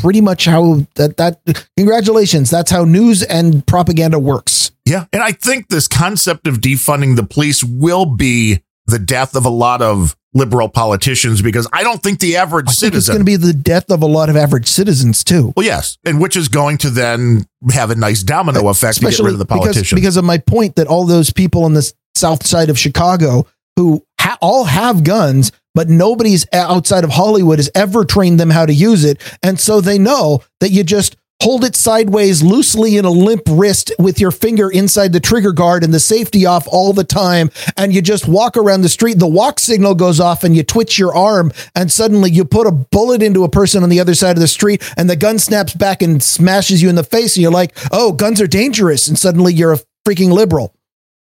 [0.00, 5.32] pretty much how that that congratulations that's how news and propaganda works Yeah, and I
[5.32, 10.16] think this concept of defunding the police will be the death of a lot of
[10.36, 13.52] liberal politicians because I don't think the average I think it's going to be the
[13.52, 15.52] death of a lot of average citizens too.
[15.56, 19.18] Well, yes, and which is going to then have a nice domino effect to get
[19.18, 19.98] rid of the because, politicians.
[19.98, 23.46] because of my point that all those people on the south side of chicago
[23.76, 28.50] who ha- all have guns but nobody's eh, outside of hollywood has ever trained them
[28.50, 29.22] how to use it.
[29.42, 33.92] And so they know that you just hold it sideways loosely in a limp wrist
[33.98, 37.92] with your finger inside the trigger guard and the safety off all the time and
[37.94, 41.14] you just walk around the street the walk signal goes off and you twitch your
[41.14, 44.40] arm and suddenly you put a bullet into a person on the other side of
[44.40, 47.52] the street and the gun snaps back and smashes you in the face and you're
[47.52, 50.74] like oh guns are dangerous and suddenly you're a freaking liberal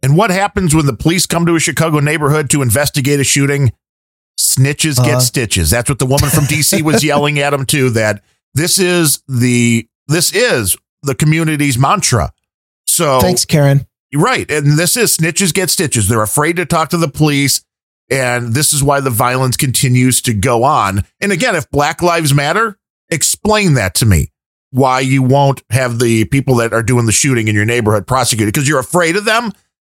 [0.03, 3.73] and what happens when the police come to a Chicago neighborhood to investigate a shooting?
[4.39, 5.21] Snitches get Uh-huh.
[5.21, 5.71] stitches.
[5.71, 7.89] That's what the woman from DC was yelling at him too.
[7.89, 8.23] That
[8.53, 12.33] this is the this is the community's mantra.
[12.87, 13.87] So thanks karen
[14.17, 14.49] Right.
[14.49, 16.07] And this is snitches get stitches.
[16.07, 17.65] They're afraid to talk to the police.
[18.09, 21.05] And this is why the violence continues to go on.
[21.21, 22.79] And again, if Black Lives Matter,
[23.11, 24.31] explain that to me.
[24.75, 28.53] why you won't have the people that are doing the shooting in your neighborhood prosecuted
[28.53, 29.53] because you're afraid of them.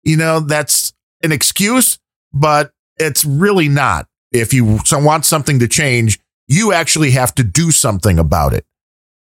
[0.04, 0.92] You know, that's
[1.22, 1.98] an excuse,
[2.34, 4.06] but it's really not.
[4.32, 8.65] If you want something to change, you actually have to do something about it.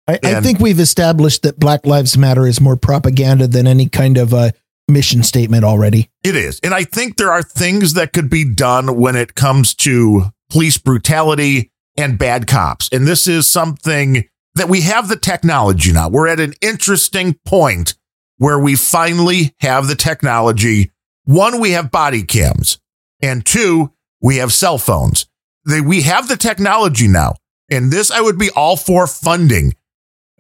[0.07, 4.19] I, I think we've established that Black Lives Matter is more propaganda than any kind
[4.19, 4.53] of a
[4.87, 6.11] mission statement already.
[6.23, 6.61] It is.
[6.63, 10.77] And I think there are things that could be done when it comes to police
[10.77, 12.89] brutality and bad cops.
[12.93, 16.09] And this is something that we have the technology now.
[16.09, 17.95] We're at an interesting point
[18.37, 20.93] where we finally have the technology.
[21.25, 22.79] One, we have body cams,
[23.23, 25.27] and two, we have cell phones.
[25.67, 27.37] They, we have the technology now.
[27.71, 29.75] And this I would be all for funding,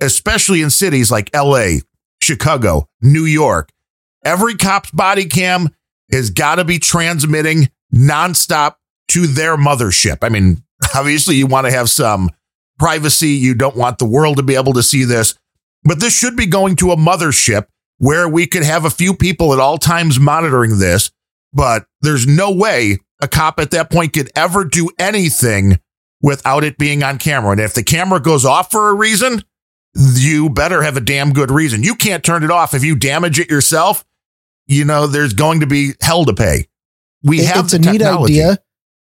[0.01, 1.79] especially in cities like LA,
[2.23, 3.71] Chicago, New York.
[4.25, 5.69] Every cop's body cam
[6.11, 8.77] has got to be transmitting nonstop
[9.09, 10.19] to their mothership.
[10.23, 10.62] I mean,
[10.95, 12.31] obviously, you want to have some
[12.79, 13.29] privacy.
[13.31, 15.35] You don't want the world to be able to see this,
[15.85, 17.66] but this should be going to a mothership
[17.99, 21.11] where we could have a few people at all times monitoring this.
[21.53, 25.79] But there's no way a cop at that point could ever do anything
[26.21, 27.53] without it being on camera.
[27.53, 29.43] And if the camera goes off for a reason,
[29.95, 31.83] you better have a damn good reason.
[31.83, 32.75] You can't turn it off.
[32.75, 34.05] If you damage it yourself,
[34.66, 36.66] you know, there's going to be hell to pay.
[37.23, 38.35] We have it's a technology.
[38.35, 38.59] neat idea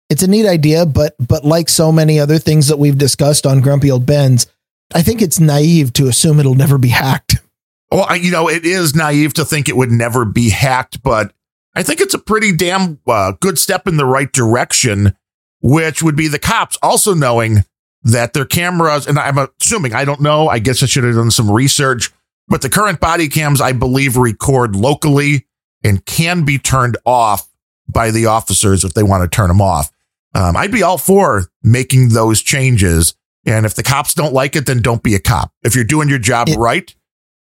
[0.09, 3.61] it's a neat idea, but but like so many other things that we've discussed on
[3.61, 4.47] Grumpy Old Bens,
[4.95, 7.37] I think it's naive to assume it'll never be hacked.
[7.89, 11.33] Well, you know, it is naive to think it would never be hacked, but
[11.77, 15.17] I think it's a pretty damn uh, good step in the right direction,
[15.61, 17.65] which would be the cops also knowing
[18.03, 21.31] that their cameras, and I'm assuming, I don't know, I guess I should have done
[21.31, 22.13] some research,
[22.49, 25.47] but the current body cams, I believe, record locally
[25.83, 27.49] and can be turned off
[27.89, 29.91] by the officers if they want to turn them off
[30.37, 33.15] um, I'd be all for making those changes.
[33.47, 35.51] And if the cops don't like it, then don't be a cop.
[35.63, 36.95] If you're doing your job it, right,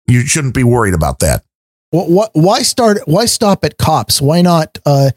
[0.08, 1.44] you shouldn't be worried about that.
[1.92, 3.00] What, why start?
[3.06, 4.20] Why stop at cops?
[4.20, 5.12] Why not uh,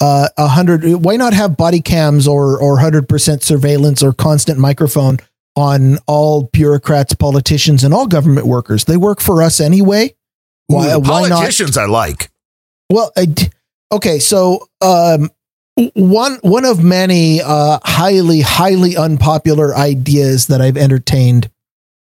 [0.00, 0.84] uh, a hundred?
[1.04, 5.18] Why not have body cams or or hundred percent surveillance or constant microphone
[5.56, 8.84] on all bureaucrats, politicians, and all government workers?
[8.84, 10.14] They work for us anyway.
[10.66, 11.76] Why, Ooh, why politicians?
[11.76, 11.84] Not?
[11.84, 12.30] I like.
[12.90, 13.26] Well, I,
[13.92, 15.30] okay, so um,
[15.94, 21.50] one one of many uh, highly highly unpopular ideas that I've entertained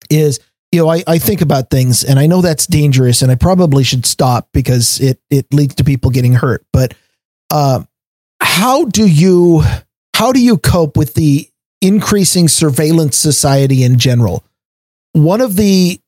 [0.10, 0.39] is
[0.72, 3.84] you know I, I think about things and I know that's dangerous and I probably
[3.84, 6.93] should stop because it it leads to people getting hurt but
[7.52, 7.84] uh,
[8.42, 9.64] how do you
[10.16, 11.50] how do you cope with the
[11.82, 14.44] increasing surveillance society in general
[15.14, 16.00] one of the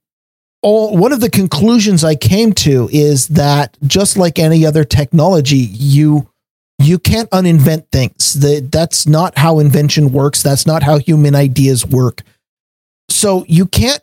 [0.62, 5.58] all one of the conclusions I came to is that just like any other technology
[5.58, 6.30] you
[6.82, 8.34] you can't uninvent things.
[8.34, 10.44] That that's not how invention works.
[10.44, 12.22] That's not how human ideas work.
[13.10, 14.02] So you can't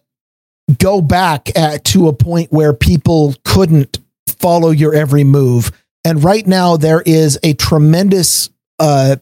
[0.78, 5.73] go back at, to a point where people couldn't follow your every move.
[6.04, 9.16] And right now there is a tremendous uh,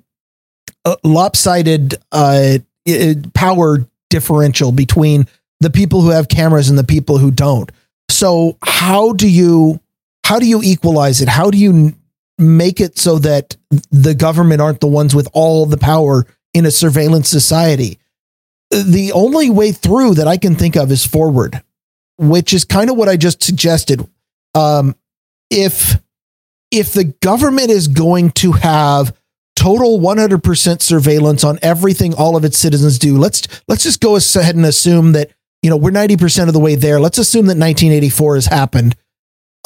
[0.84, 2.58] uh, lopsided uh,
[3.34, 5.26] power differential between
[5.60, 7.72] the people who have cameras and the people who don't.
[8.10, 9.80] So how do you
[10.24, 11.28] how do you equalize it?
[11.28, 11.94] How do you
[12.38, 13.56] make it so that
[13.90, 17.98] the government aren't the ones with all the power in a surveillance society.
[18.70, 21.62] The only way through that I can think of is forward,
[22.18, 24.06] which is kind of what I just suggested.
[24.54, 24.96] Um,
[25.50, 26.00] if
[26.70, 29.16] if the government is going to have
[29.54, 34.56] total 100% surveillance on everything all of its citizens do, let's let's just go ahead
[34.56, 35.30] and assume that
[35.62, 37.00] you know we're 90% of the way there.
[37.00, 38.96] Let's assume that 1984 has happened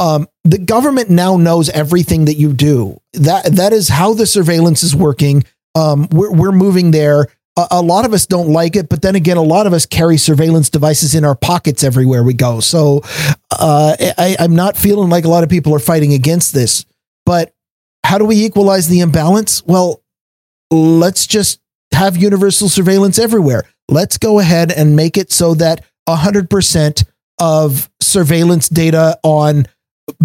[0.01, 3.01] um, the government now knows everything that you do.
[3.13, 5.45] That that is how the surveillance is working.
[5.75, 7.29] Um, we're we're moving there.
[7.57, 9.85] A, a, lot of us don't like it, but then again, a lot of us
[9.85, 12.61] carry surveillance devices in our pockets everywhere we go.
[12.61, 13.03] So
[13.51, 16.87] uh, I, I'm not feeling like a lot of people are fighting against this.
[17.31, 17.55] But
[18.05, 19.65] how do we equalize the imbalance?
[19.65, 20.03] Well,
[20.73, 21.61] let's just
[21.95, 23.69] have universal surveillance everywhere.
[23.89, 27.05] Let's go ahead and make it so that 100%
[27.39, 29.69] of surveillance data on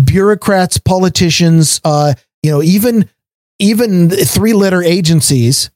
[0.04, 3.08] bureaucrats, politicians, uh, you know, even
[3.60, 5.70] even three letter agencies.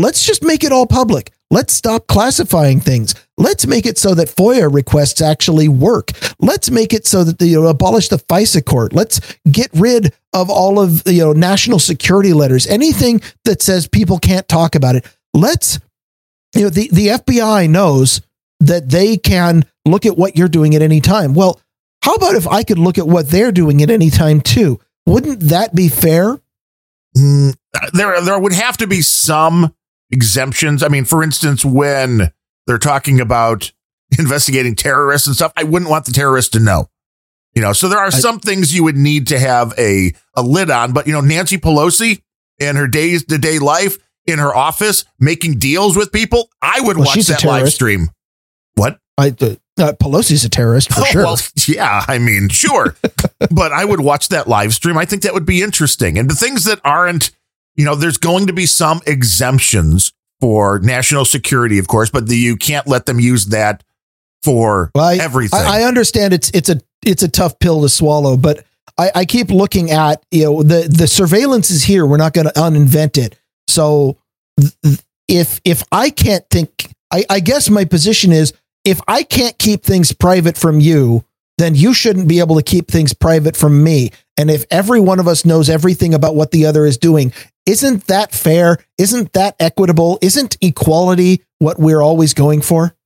[0.00, 1.32] Let's just make it all public.
[1.50, 3.14] Let's stop classifying things.
[3.38, 6.12] Let's make it so that FOIA requests actually work.
[6.38, 8.92] Let's make it so that they you know, abolish the FISA court.
[8.92, 9.20] Let's
[9.50, 12.66] get rid of all of you know national security letters.
[12.66, 15.06] Anything that says people can't talk about it.
[15.32, 15.80] Let's
[16.54, 18.20] you know the the FBI knows
[18.60, 21.32] that they can look at what you're doing at any time.
[21.32, 21.60] Well,
[22.02, 24.80] how about if I could look at what they're doing at any time too?
[25.06, 26.38] Wouldn't that be fair?
[27.16, 27.56] Mm,
[27.92, 29.74] there, there would have to be some
[30.10, 30.82] exemptions.
[30.82, 32.32] I mean, for instance, when
[32.66, 33.72] they're talking about
[34.18, 35.52] investigating terrorists and stuff.
[35.56, 36.88] I wouldn't want the terrorists to know.
[37.54, 40.70] You know, so there are some things you would need to have a a lid
[40.70, 42.22] on, but you know, Nancy Pelosi
[42.60, 46.96] and her days to day life in her office making deals with people, I would
[46.98, 48.10] Well, watch that live stream.
[48.74, 49.00] What?
[49.16, 51.22] I, the, uh, Pelosi's a terrorist for Oh, sure.
[51.24, 52.94] Well, yeah, I mean, sure.
[53.50, 54.96] but I would watch that live stream.
[54.96, 56.18] I think that would be interesting.
[56.18, 57.30] And the things that aren't,
[57.78, 62.36] you know, there's going to be some exemptions for national security, of course, but the,
[62.36, 63.84] you can't let them use that
[64.42, 65.60] for Well, I, everything.
[65.60, 68.64] I, I understand it's it's a it's a tough pill to swallow, but
[68.98, 72.04] I, I keep looking at you know the the surveillance is here.
[72.04, 73.38] We're not going to uninvent it.
[73.68, 74.18] So
[74.60, 74.98] th-
[75.28, 78.52] if if I can't think, I, I guess my position is
[78.84, 81.24] if I can't keep things private from you,
[81.58, 84.10] then you shouldn't be able to keep things private from me.
[84.36, 87.32] And if every one of us knows everything about what the other is doing,
[87.68, 88.78] isn't that fair?
[88.98, 90.18] Isn't that equitable?
[90.22, 92.96] Isn't equality what we're always going for?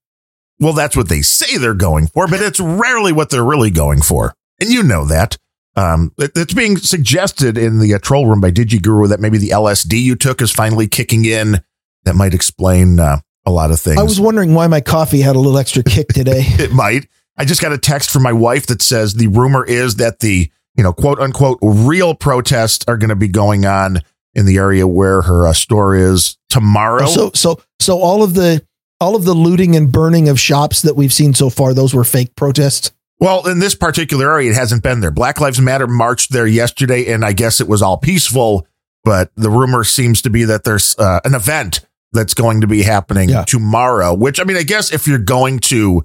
[0.60, 4.01] Well, that's what they say they're going for, but it's rarely what they're really going
[4.01, 4.34] for.
[4.60, 5.36] And you know that.
[5.74, 9.48] Um, it- it's being suggested in the uh, troll room by DigiGuru that maybe the
[9.51, 11.60] LSD you took is finally kicking in.
[12.05, 13.98] That might explain uh, a lot of things.
[13.98, 16.43] I was wondering why my coffee had a little extra kick today.
[16.44, 17.09] it might.
[17.36, 20.51] I just got a text from my wife that says the rumor is that the,
[20.76, 24.01] you know, quote unquote, real protests are going to be going on
[24.34, 27.06] in the area where her uh, store is tomorrow.
[27.06, 28.64] so so so all of the
[29.00, 32.04] all of the looting and burning of shops that we've seen so far, those were
[32.04, 32.92] fake protests.
[33.18, 35.10] Well, in this particular area, it hasn't been there.
[35.10, 38.66] Black Lives Matter marched there yesterday, and I guess it was all peaceful.
[39.04, 41.80] But the rumor seems to be that there's uh, an event
[42.12, 43.44] that's going to be happening Yeah.
[43.44, 44.14] tomorrow.
[44.14, 46.04] Which I mean, I guess if you're going to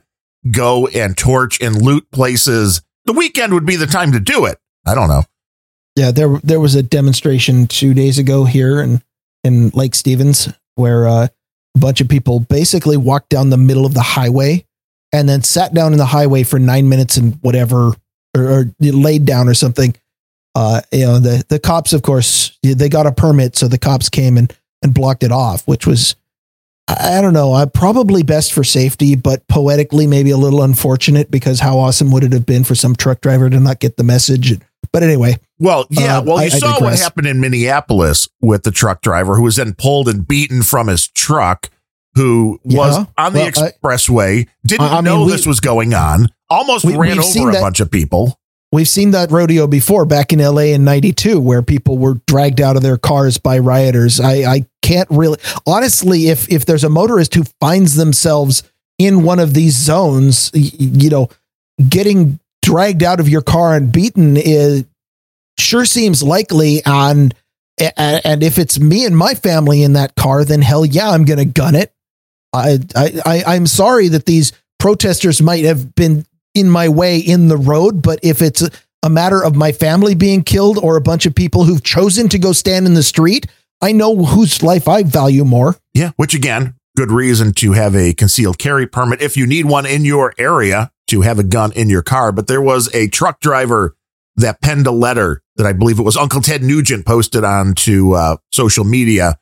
[0.51, 4.57] go and torch and loot places, the weekend would be the time to do it.
[4.85, 5.23] I don't know.
[5.97, 9.01] Yeah, there there was a demonstration two days ago here in
[9.43, 11.27] in Lake Stevens where uh,
[11.75, 14.63] a bunch of people basically walked down the middle of the highway
[15.11, 17.95] and then sat down in the highway for nine minutes and whatever
[18.35, 19.95] or, or laid down or something.
[20.53, 24.07] Uh, you know the the cops, of course, they got a permit, so the cops
[24.07, 26.15] came and and blocked it off, which was
[26.87, 31.59] I don't know, uh, probably best for safety, but poetically maybe a little unfortunate because
[31.59, 34.59] how awesome would it have been for some truck driver to not get the message?
[34.91, 36.19] But anyway, Well, yeah.
[36.19, 39.43] Uh, well, you I- I saw what happened in Minneapolis with the truck driver who
[39.43, 41.69] was then pulled and beaten from his truck,
[42.15, 45.59] who was on the Well, I- expressway, didn't I- I mean, know we- this was
[45.59, 48.39] going on, almost We- ran over a that- bunch of people.
[48.72, 52.76] We've seen that rodeo before back in LA in 92 where people were dragged out
[52.76, 54.19] of their cars by rioters.
[54.19, 58.64] I, I can't really honestly if if there's a motorist who finds themselves
[58.99, 61.30] in one of these zones, you know,
[61.88, 64.84] getting dragged out of your car and beaten is
[65.57, 67.34] sure seems likely and
[67.95, 71.45] and, if it's me and my family in that car then hell yeah, I'm to
[71.45, 71.94] gun it.
[72.52, 77.48] I, I I I'm sorry that these protesters might have been in my way in
[77.48, 78.68] the road, but if it's
[79.02, 82.39] a matter of my family being killed or a bunch of people who've chosen to
[82.39, 83.45] go stand in the street,
[83.81, 85.77] I know whose life I value more.
[85.94, 86.11] Yeah.
[86.18, 90.03] Which again, good reason to have a concealed carry permit if you need one in
[90.03, 92.31] your area to have a gun in your car.
[92.31, 93.95] But there was a truck driver
[94.35, 98.38] that penned a letter that I believe it was Uncle Ted Nugent posted onto uh,
[98.51, 99.39] social media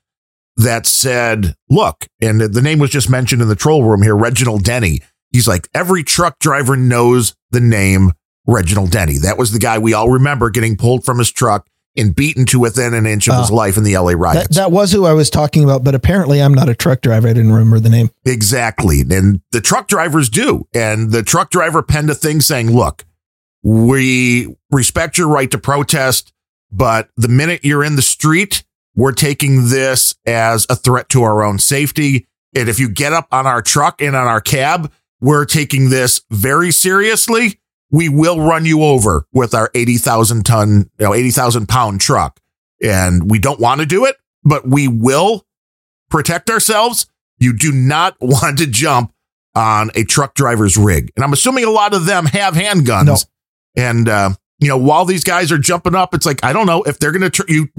[0.57, 4.63] that said, look, and the name was just mentioned in the troll room here, Reginald
[4.63, 5.01] Denny.
[5.31, 8.13] He's like, every truck driver knows the name
[8.47, 9.17] Reginald Denny.
[9.17, 11.67] That was the guy we all remember getting pulled from his truck
[11.97, 13.55] and beaten to within an inch of his Oh.
[13.55, 14.55] life in the LA That, riots.
[14.57, 17.27] that was who I was talking about, but apparently I'm not a truck driver.
[17.27, 18.09] I didn't remember the name.
[18.25, 19.01] Exactly.
[19.01, 20.67] And the truck drivers do.
[20.73, 23.05] And the truck driver penned a thing saying, look,
[23.63, 26.31] we respect your right to protest,
[26.71, 28.63] but the minute you're in the street,
[28.95, 32.27] we're taking this as a threat to our own safety.
[32.55, 36.21] And if you get up on our truck and on our cab, we're taking this
[36.29, 37.59] very seriously.
[37.91, 42.39] We will run you over with our 80,000 ton, you know, 80,000 pound truck.
[42.83, 45.45] And we don't want to do it, but we will
[46.09, 47.07] protect ourselves.
[47.37, 49.13] You do not want to jump
[49.55, 51.11] on a truck driver's rig.
[51.15, 53.05] And I'm assuming a lot of them have handguns.
[53.05, 53.15] No.
[53.77, 56.83] And, uh, you know, while these guys are jumping up, it's like, I don't know
[56.83, 57.69] if they're going to, tr- you,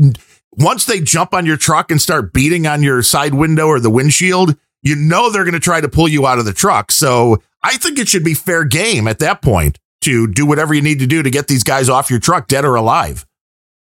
[0.52, 3.90] once they jump on your truck and start beating on your side window or the
[3.90, 6.92] windshield, you know they're going to try to pull you out of the truck.
[6.92, 10.82] So I think it should be fair game at that point to do whatever you
[10.82, 13.24] need to do to get these guys off your truck, dead or alive.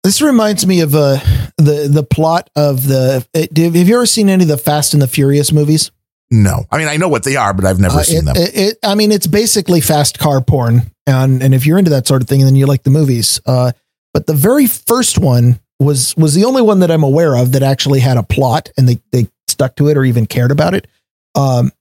[0.05, 1.19] This reminds me of uh,
[1.59, 3.27] the the plot of the.
[3.35, 5.91] Have you ever seen any of the Fast and the Furious movies?
[6.31, 8.37] No, I mean, I know what they are, but I've never Uh, seen it, them.
[8.37, 12.07] It, it- I mean, it's basically fast car porn, and and if you're into that
[12.07, 13.41] sort of thing, then you like the movies.
[13.45, 13.73] Uh,
[14.15, 17.63] but the very first one was was the only one that I'm aware of that
[17.63, 20.87] actually had a plot, and they they stuck to it or even cared about it.
[21.35, 21.73] Um,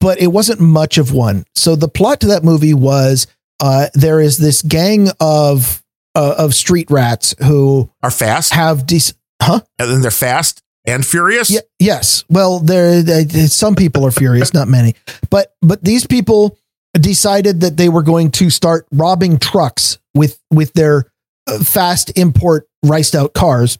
[0.00, 1.44] but it wasn't much of one.
[1.54, 3.26] So the plot to that movie was
[3.60, 5.82] uh, there is this gang of
[6.14, 9.60] uh, of street rats who Are fast, have dec- huh?
[9.78, 11.50] and then they're fast and furious.
[11.50, 12.24] Yeah, yes.
[12.28, 14.94] Well, there there- some people are furious, not many,
[15.30, 16.58] but but these people
[16.94, 21.04] decided that they were going to start robbing trucks with with their
[21.46, 23.78] uh, fast import riced out cars.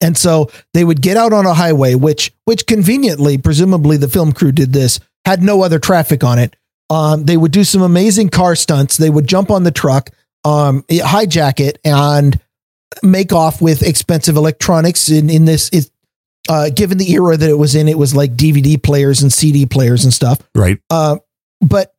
[0.00, 4.32] And so they would get out on a highway, which which conveniently, presumably the film
[4.32, 6.54] crew did this, had no other traffic on it.
[6.90, 8.96] Um, they would do some amazing car stunts.
[8.96, 10.10] They would jump on the truck,
[10.44, 12.38] um, hijack it, and
[13.02, 15.08] make off with expensive electronics.
[15.08, 15.90] In in this, it,
[16.48, 19.66] uh, given the era that it was in, it was like DVD players and CD
[19.66, 20.38] players and stuff.
[20.54, 20.78] Right.
[20.90, 21.18] Uh,
[21.60, 21.94] but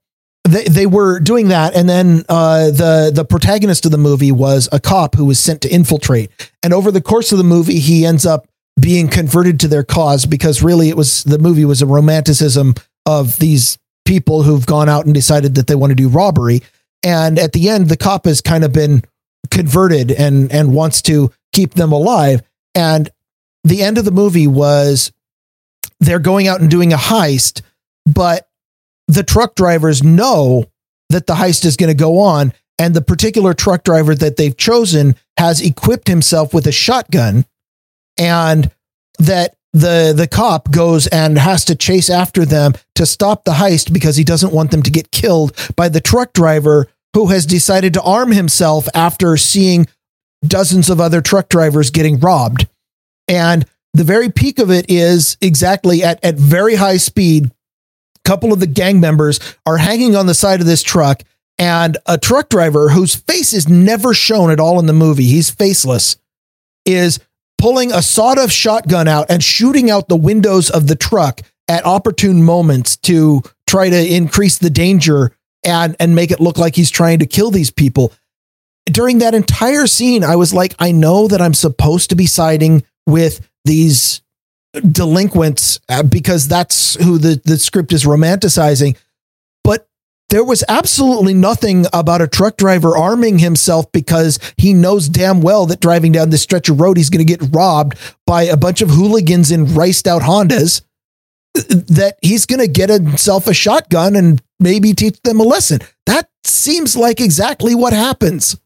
[0.48, 4.70] they they were doing that, and then uh, the the protagonist of the movie was
[4.72, 6.30] a cop who was sent to infiltrate.
[6.62, 8.48] And over the course of the movie, he ends up
[8.80, 12.76] being converted to their cause because really it was the movie was a romanticism
[13.06, 16.61] of these people who've gone out and decided that they want to do robbery.
[17.03, 19.03] And at the end, the cop has kind of been
[19.52, 22.41] converted and and wants to keep them alive.
[22.73, 23.10] And
[23.64, 25.11] the end of the movie was
[25.99, 27.61] they're going out and doing a heist,
[28.06, 28.48] but
[29.07, 30.65] the truck drivers know
[31.10, 32.53] that the heist is going to go on.
[32.77, 37.45] And the particular truck driver that they've chosen has equipped himself with a shotgun
[38.18, 38.69] and
[39.19, 43.91] that the the cop goes and has to chase after them to stop the heist
[43.91, 47.93] because he doesn't want them to get killed by the truck driver who has decided
[47.93, 49.85] to arm himself after seeing
[50.47, 52.68] dozens of other truck drivers getting robbed.
[53.27, 57.47] And the very peak of it is exactly at, at very high speed.
[57.47, 57.49] A
[58.23, 61.22] couple of the gang members are hanging on the side of this truck,
[61.57, 65.49] and a truck driver whose face is never shown at all in the movie, he's
[65.49, 66.18] faceless,
[66.85, 67.19] is
[67.66, 71.84] pulling a sawed off shotgun out and shooting out the windows of the truck at
[71.84, 76.92] opportune moments to try to increase the danger and and make it look like he's
[76.92, 78.14] trying to kill these people.
[78.86, 82.84] During that entire scene, I was like, I know that I'm supposed to be siding
[83.08, 84.22] with these
[84.80, 88.96] delinquents uh, because that's who the, the script is romanticizing.
[90.30, 95.65] There was absolutely nothing about a truck driver arming himself because he knows damn well
[95.68, 98.81] that driving down this stretch of road, he's going to get robbed by a bunch
[98.81, 100.81] of hooligans in riced out Hondas.
[101.53, 105.80] That he's going to get himself a shotgun and maybe teach them a lesson.
[106.06, 108.60] That seems like exactly what happens.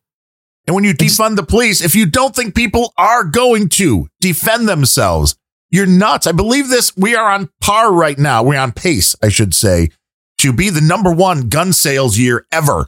[0.65, 4.69] And when you defund the police, if you don't think people are going to defend
[4.69, 5.35] themselves,
[5.71, 6.25] you're nuts.
[6.25, 6.95] I believe this.
[6.95, 8.43] We are on par right now.
[8.43, 9.89] We're on pace, I should say,
[10.39, 12.87] to be the number one gun sales year ever.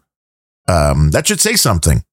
[0.68, 2.03] Um, that should say something.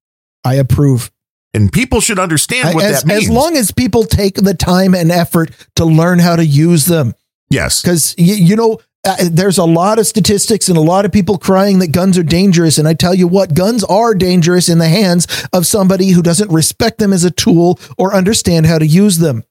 [0.44, 1.10] I approve.
[1.54, 3.24] And people should understand what as, that means.
[3.24, 7.14] as long as people take the time and effort to learn how to use them.
[7.50, 7.82] yes.
[7.82, 11.38] because you, you know uh, there's a lot of statistics and a lot of people
[11.38, 14.88] crying that guns are dangerous and i tell you what guns are dangerous in the
[14.88, 19.18] hands of somebody who doesn't respect them as a tool or understand how to use
[19.18, 19.44] them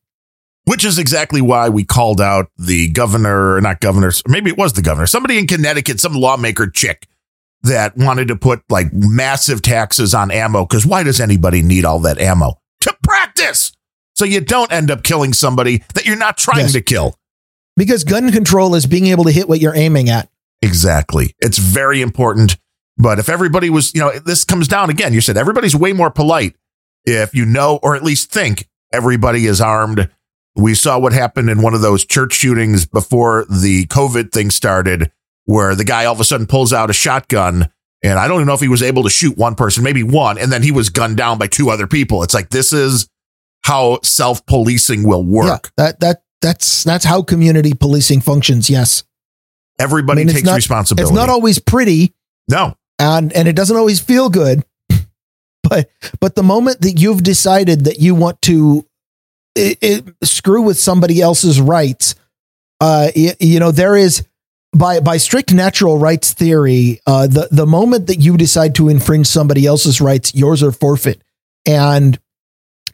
[0.68, 4.74] Which is exactly why we called out the governor, or not governor, maybe it was
[4.74, 7.08] the governor, somebody in Connecticut, some lawmaker chick
[7.64, 10.66] that wanted to put like massive taxes on ammo.
[10.66, 12.60] Because why does anybody need all that ammo?
[12.82, 13.72] To practice.
[14.14, 16.74] So you don't end up killing somebody that you're not trying Yes.
[16.74, 17.16] to kill.
[17.78, 20.30] because gun control is being able to hit what you're aiming at
[20.64, 21.36] Exactly.
[21.40, 22.58] It's very important.
[22.98, 26.10] But if everybody was, you know, this comes down again, you said everybody's way more
[26.10, 26.56] polite
[27.06, 30.10] if you know, or at least think everybody is armed.
[30.58, 35.12] We saw what happened in one of those church shootings before the COVID thing started,
[35.46, 37.70] where the guy all of a sudden pulls out a shotgun.
[38.04, 40.38] And I don't even know if he was able to shoot one person, maybe one,
[40.38, 42.24] and then he was gunned down by two other people.
[42.24, 43.08] It's like this is
[43.64, 45.46] how self policing will work.
[45.48, 49.04] yeah that that that's that's how community policing functions yes
[49.80, 51.12] Everybody I mean, takes not- responsibility.
[51.12, 52.14] it's not always pretty
[52.50, 54.64] no, and and it doesn't always feel good
[55.64, 55.90] but
[56.20, 58.87] but the moment that you've decided that you want to
[59.58, 62.16] it, it, screw with somebody else's rights
[62.80, 64.26] uh y- you, know there is
[64.76, 69.28] by by strict natural rights theory uh the the moment that you decide to infringe
[69.28, 71.22] somebody else's rights yours are forfeit
[71.66, 72.20] and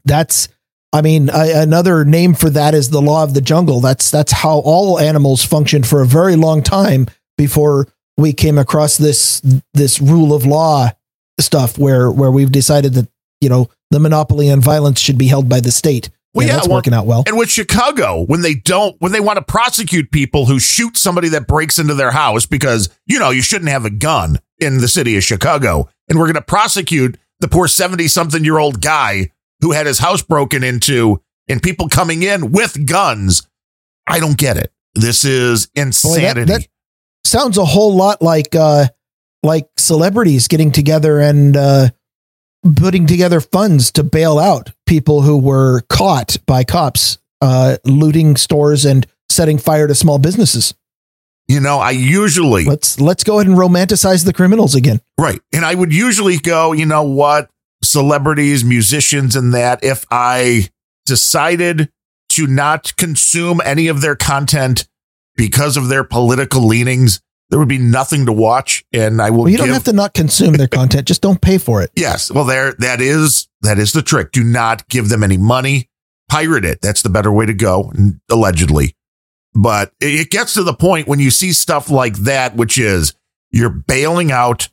[0.05, 0.49] that's
[0.93, 3.81] I mean, I, another name for that is the law of the jungle.
[3.81, 8.97] That's that's how all animals functioned for a very long time before we came across
[8.97, 9.41] this
[9.73, 10.91] this rule of law
[11.39, 13.09] stuff where where we've decided that
[13.41, 16.11] you know the monopoly on violence should be held by the state.
[16.33, 17.23] Well, yeah, that's well- working out well.
[17.27, 21.29] And with Chicago, when they don't, when they want to prosecute people who shoot somebody
[21.29, 24.87] that breaks into their house because, you know, you shouldn't have a gun in the
[24.87, 25.89] city of Chicago.
[26.09, 29.31] And we're going to prosecute the poor 70 something year old guy
[29.61, 33.47] who had his house broken into and people coming in with guns.
[34.07, 34.71] I don't get it.
[34.95, 36.51] This is insanity.
[36.51, 36.67] that-
[37.25, 38.85] sounds a whole lot like uh,
[39.43, 41.89] like celebrities getting together and uh,
[42.75, 48.85] putting together funds to bail out people who were caught by cops uh, looting stores
[48.85, 50.73] and setting fire to small businesses.
[51.47, 55.01] You know, I usually let's let's go ahead and romanticize the criminals again.
[55.19, 55.41] Right.
[55.51, 57.49] And I would usually go, you know what,
[57.83, 60.69] celebrities, musicians and that if I
[61.05, 61.91] decided
[62.29, 64.87] to not consume any of their content
[65.35, 67.21] because of their political leanings,
[67.53, 69.93] there would be nothing to watch and I will well, you give, don't have to
[69.93, 71.91] not consume their content, just don't pay for it.
[71.95, 72.31] Yes.
[72.31, 74.31] Well, there that is that is the trick.
[74.31, 75.87] Do not give them any money.
[76.27, 76.81] Pirate it.
[76.81, 77.93] That's the better way to go,
[78.31, 78.95] allegedly.
[79.53, 83.13] But it gets to the point when you see stuff like that, which is
[83.51, 84.69] you're bailing out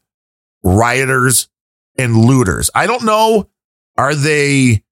[0.62, 1.51] rioters
[1.98, 2.70] and looters.
[2.74, 3.51] I don't know.
[3.98, 4.85] Are they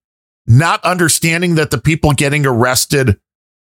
[0.47, 3.19] not understanding that the people getting arrested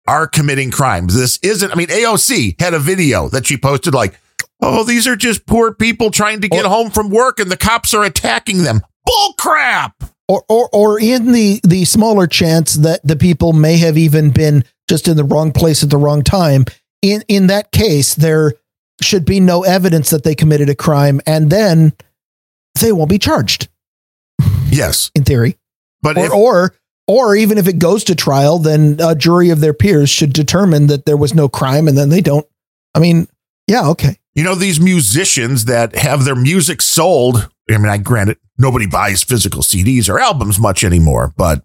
[0.08, 1.16] are committing crimes?
[1.16, 4.20] This isn't, I mean, AOC had a video that she posted like,
[4.62, 7.58] oh, these are just poor people trying to get or, home from work and the
[7.58, 8.82] cops are attacking them.
[9.06, 10.04] Bull crap.
[10.28, 14.64] Or, or, or in the, the smaller chance that the people may have even been
[14.90, 16.66] just in the wrong place at the wrong time.
[17.02, 18.54] In in that case, there
[19.02, 21.94] should be no evidence that they committed a crime, and then
[22.80, 23.68] they won't be charged.
[24.70, 25.58] Yes, in theory,
[26.02, 26.76] but or if- or,
[27.08, 30.88] or even if it goes to trial, then a jury of their peers should determine
[30.88, 32.46] that there was no crime, and then they don't.
[32.94, 33.28] I mean,
[33.68, 34.18] yeah, okay.
[34.34, 37.50] You know these musicians that have their music sold.
[37.70, 41.64] I mean, I granted nobody buys physical CDs or albums much anymore, but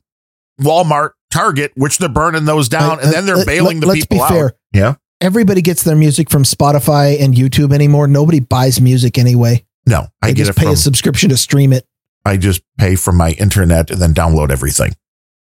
[0.60, 4.34] Walmart Target, which they're burning those down, and then they're bailing the let's people be
[4.34, 4.52] out.
[4.72, 8.06] Yeah, everybody gets their music from Spotify and YouTube anymore.
[8.06, 9.64] Nobody buys music anyway.
[9.86, 11.86] No, I they get just it pay from, a subscription to stream it.
[12.24, 14.92] I just pay for my internet and then download everything.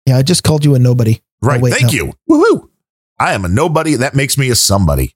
[0.08, 1.22] Yeah, I just called you a nobody.
[1.44, 1.60] Oh, right.
[1.60, 1.92] Oh, wait, Thank no.
[1.92, 2.14] you.
[2.30, 2.70] Woohoo!
[3.20, 3.96] I am a nobody.
[3.96, 5.14] That makes me a somebody.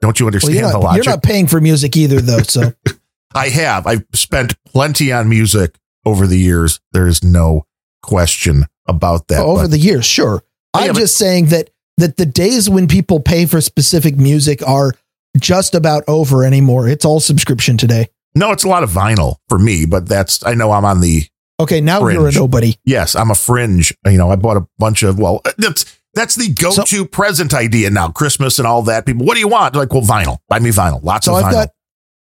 [0.00, 1.04] Don't you Well, understand the not, logic?
[1.04, 2.38] you're not paying for music either, though.
[2.42, 2.72] So
[3.34, 3.86] I have.
[3.86, 6.80] I've spent plenty on music over the years.
[6.92, 7.66] There is no
[8.02, 9.40] question about that.
[9.44, 10.42] over but- the years, sure.
[10.74, 14.66] Yeah, I'm but- just saying that that the days when people pay for specific music
[14.66, 14.92] are
[15.38, 16.88] just about over anymore.
[16.88, 18.08] It's all subscription today.
[18.34, 21.24] no, it's a lot of vinyl for me, but that's I know I'm on the
[21.62, 22.76] Okay, now you're a nobody.
[22.84, 23.94] yes, I'm a fringe.
[24.06, 25.84] You know, I bought a bunch of well, that's
[26.14, 28.08] that's the go-to present idea now.
[28.10, 29.06] Christmas and all that.
[29.06, 29.72] People, what do you want?
[29.72, 30.38] They're like, well, vinyl.
[30.48, 31.02] Buy me vinyl.
[31.02, 31.52] Lots So of I've vinyl.
[31.52, 31.68] got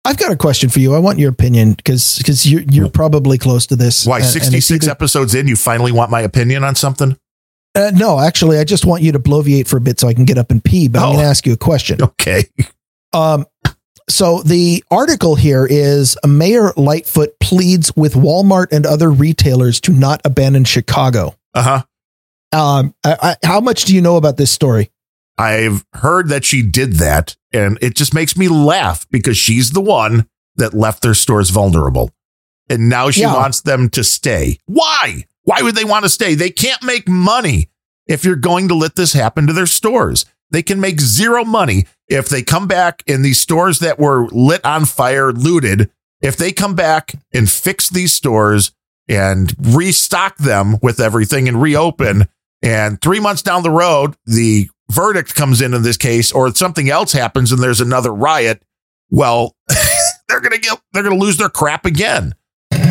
[0.05, 0.93] I've got a question for you.
[0.95, 4.05] I want your opinion because because you're you're probably close to this.
[4.05, 4.17] Why?
[4.17, 7.17] And- and it's 66 either- episodes in, you finally want my opinion on something?
[7.75, 10.25] Uh, no, actually, I just want you to bloviate for a bit so I can
[10.25, 10.87] get up and pee.
[10.87, 11.11] But I'm Oh.
[11.13, 11.99] going to ask you a question.
[12.03, 12.45] Okay.
[13.13, 13.45] Um,
[14.09, 20.21] so the article here is Mayor Lightfoot pleads with Walmart and other retailers to not
[20.25, 21.35] abandon Chicago.
[21.53, 21.83] Uh
[22.51, 22.57] huh.
[22.57, 24.91] Um, I, I, how much do you know about this story?
[25.37, 29.81] I've heard that she did that, and it just makes me laugh because she's the
[29.81, 30.27] one
[30.57, 32.11] that left their stores vulnerable.
[32.69, 33.33] And now she Yeah.
[33.33, 34.59] wants them to stay.
[34.67, 35.25] Why?
[35.43, 36.35] Why would they want to stay?
[36.35, 37.69] They can't make money
[38.07, 40.25] if you're going to let this happen to their stores.
[40.51, 44.63] They can make zero money if they come back in these stores that were lit
[44.63, 45.89] on fire, looted.
[46.21, 48.71] If they come back and fix these stores
[49.09, 52.27] and restock them with everything and reopen,
[52.61, 56.89] and three months down the road, the verdict comes in in this case, or something
[56.89, 58.61] else happens and there's another riot.
[59.09, 59.55] Well,
[60.29, 62.35] they're gonna get they're gonna lose their crap again.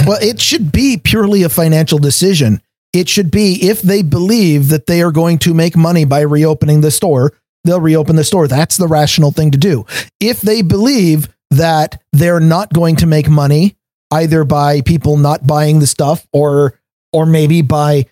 [0.05, 2.61] Well, it should be purely a financial decision.
[2.93, 6.81] It should be if they believe that they are going to make money by reopening
[6.81, 7.33] the store,
[7.65, 8.49] they'll reopen the store.
[8.49, 9.87] That's the rational thing to do.
[10.21, 13.77] If they believe that they're not going to make money
[14.11, 16.79] either by people not buying the stuff or
[17.13, 18.07] or maybe by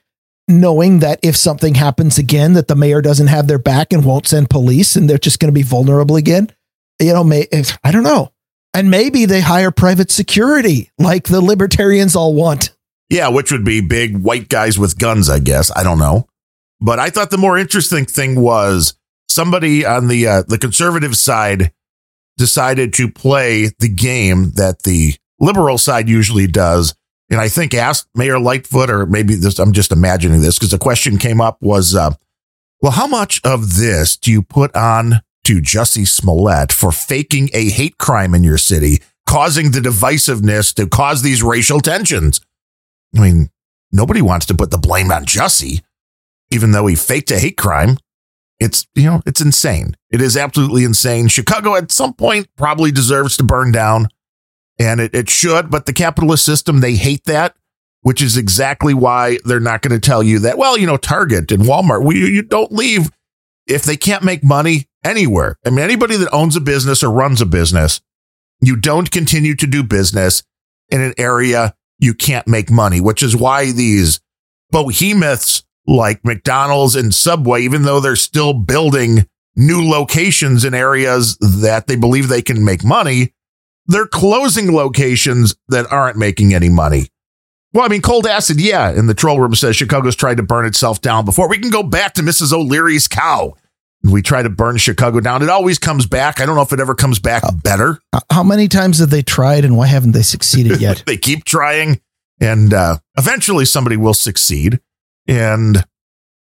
[0.48, 4.26] knowing that if something happens again that the mayor doesn't have their back and won't
[4.26, 6.50] send police and they're just going to be vulnerable again.
[7.00, 7.46] You know, may,
[7.82, 8.32] I don't know.
[8.74, 12.76] And maybe they hire private security like the libertarians all want.
[13.08, 15.74] Yeah, which would be big white guys with guns, I guess.
[15.74, 16.28] I don't know.
[16.80, 18.94] But I thought the more interesting thing was
[19.30, 21.72] somebody on the uh, the conservative side
[22.36, 26.94] decided to play the game that the liberal side usually does.
[27.30, 30.78] And I think asked Mayor Lightfoot, or maybe this, I'm just imagining this because the
[30.78, 32.12] question came up was, uh,
[32.82, 37.68] well, how much of this do you put on to Jussie Smollett for faking a
[37.68, 42.40] hate crime in your city, causing the divisiveness to cause these racial tensions?
[43.16, 43.50] I mean,
[43.92, 45.82] nobody wants to put the blame on Jussie,
[46.50, 47.96] even though he faked a hate crime.
[48.60, 49.96] It's, you know, it's insane.
[50.10, 51.28] It is absolutely insane.
[51.28, 54.08] Chicago at some point probably deserves to burn down
[54.78, 57.56] and it, it should, but the capitalist system, they hate that,
[58.02, 61.50] which is exactly why they're not going to tell you that, well, you know, Target
[61.52, 63.10] and Walmart, we, you don't leave.
[63.66, 65.56] If they can't make money, anywhere.
[65.64, 68.00] I mean, anybody that owns a business or runs a business,
[68.60, 70.42] you don't continue to do business
[70.88, 74.20] in an area you can't make money, which is why these
[74.70, 79.26] behemoths like McDonald's and Subway, even though they're still building
[79.56, 83.34] new locations in areas that they believe they can make money,
[83.86, 87.08] they're closing locations that aren't making any money.
[87.72, 88.90] Well, I mean, cold acid, yeah.
[88.90, 91.48] And the troll room says Chicago's tried to burn itself down before.
[91.48, 92.52] We can go back to Mrs.
[92.52, 93.54] O'Leary's cow.
[94.02, 95.42] We try to burn Chicago down.
[95.42, 96.40] It always comes back.
[96.40, 98.00] I don't know if it ever comes back better.
[98.30, 101.04] How many times have they tried and why haven't they succeeded yet?
[101.06, 102.00] they keep trying
[102.40, 104.80] and uh, eventually somebody will succeed.
[105.30, 105.84] And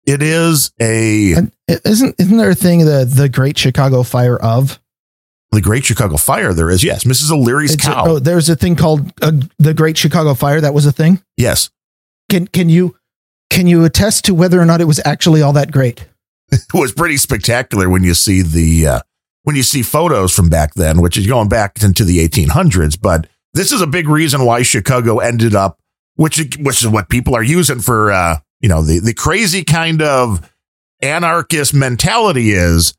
[0.06, 4.80] it is a and isn't isn't there a thing the the Great Chicago Fire of
[5.52, 6.53] the Great Chicago Fire?
[6.53, 7.32] There is yes, Mrs.
[7.32, 8.06] O'Leary's It's cow.
[8.06, 10.62] A, oh, there's a thing called uh, the Great Chicago Fire.
[10.62, 11.22] That was a thing.
[11.38, 11.70] yes,
[12.30, 12.95] Can can you
[13.49, 16.07] can you attest to whether or not it was actually all that great?
[16.52, 18.99] it was pretty spectacular when you see the uh,
[19.44, 22.99] when you see photos from back then, which is going back into the 1800s.
[23.02, 25.80] But this is a big reason why Chicago ended up,
[26.16, 30.02] which which is what people are using for uh, you know the the crazy kind
[30.02, 30.52] of
[31.02, 32.94] anarchist mentality is.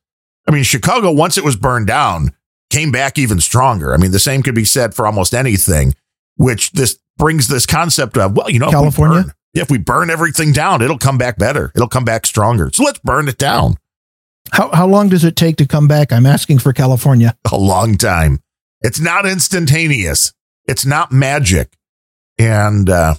[0.49, 2.33] I mean, Chicago once it was burned down
[2.70, 3.93] came back even stronger.
[3.93, 5.95] I mean, the same could be said for almost anything.
[6.37, 9.23] Which this brings this concept of well, you know, if we California?
[9.23, 11.73] burn- if we burn everything down, it'll come back better.
[11.74, 12.70] It'll come back stronger.
[12.73, 13.77] So let's burn it down.
[14.53, 16.12] How how long does it take to come back?
[16.12, 17.37] I'm asking for California.
[17.53, 18.41] a long time.
[18.83, 20.33] It's not instantaneous.
[20.66, 21.73] It's not magic.
[22.39, 23.15] And, uh,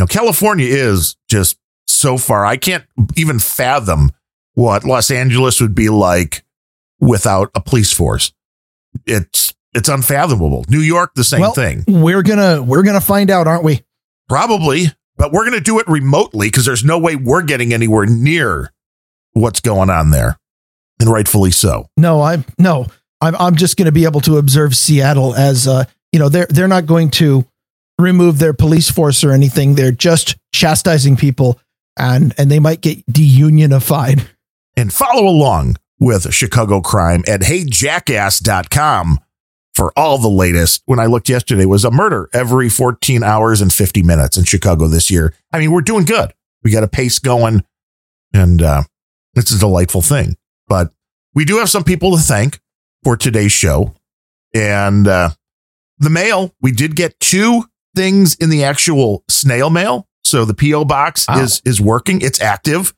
[0.00, 2.46] you know, California is just so far.
[2.46, 2.84] I can't
[3.16, 4.12] even fathom
[4.54, 6.42] what Los Angeles would be like
[6.98, 8.32] without a police force.
[9.04, 10.64] It's, it's unfathomable.
[10.70, 11.84] New York, the same Well- thing.
[11.86, 13.82] We're gonna we're gonna find out, aren't we?
[14.26, 14.86] Probably,
[15.18, 18.72] but we're going to do it remotely because there's no way we're getting anywhere near
[19.32, 20.38] what's going on there.
[20.98, 21.88] And rightfully so.
[21.98, 22.86] No, I'm no.
[23.20, 26.46] I'm I'm just going to be able to observe Seattle as uh, you know, they're
[26.48, 27.44] they're not going to
[28.00, 29.74] remove their police force or anything.
[29.74, 31.60] They're just chastising people
[31.98, 34.26] and and they might get deunionified.
[34.76, 39.20] and follow along with Chicago Crime at heyjackass.com
[39.74, 40.82] for all the latest.
[40.86, 44.88] When I looked yesterday, was a murder every 14 hours and 50 minutes in Chicago
[44.88, 45.34] this year.
[45.52, 46.32] I mean, we're doing good.
[46.62, 47.64] We got a pace going
[48.32, 48.82] and uh,
[49.34, 50.36] it's a delightful thing.
[50.68, 50.92] But
[51.34, 52.60] we do have some people to thank
[53.04, 53.94] for today's show.
[54.54, 55.30] And uh,
[55.98, 57.64] the mail, we did get two
[57.94, 60.06] things in the actual snail mail.
[60.24, 61.40] So the PO box Wow.
[61.42, 62.20] is is working.
[62.20, 62.94] It's active.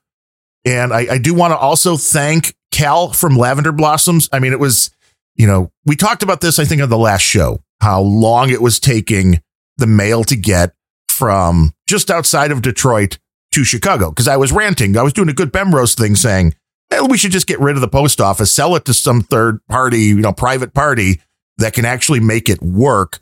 [0.65, 4.29] And I, I do want to also thank Cal from Lavender Blossoms.
[4.33, 4.91] I mean, it was,
[5.35, 8.63] you know, we talked about this, I think, on the last show, how long it
[8.63, 9.41] was taking
[9.79, 10.75] the mail to get
[11.09, 13.19] from just outside of Detroit
[13.53, 14.11] to Chicago.
[14.13, 14.97] Cause I was ranting.
[14.97, 16.55] I was doing a good Bemrose thing saying,
[16.91, 19.59] hey, we should just get rid of the post office, sell it to some third
[19.69, 21.21] party, you know, private party
[21.59, 23.19] that can actually make it work.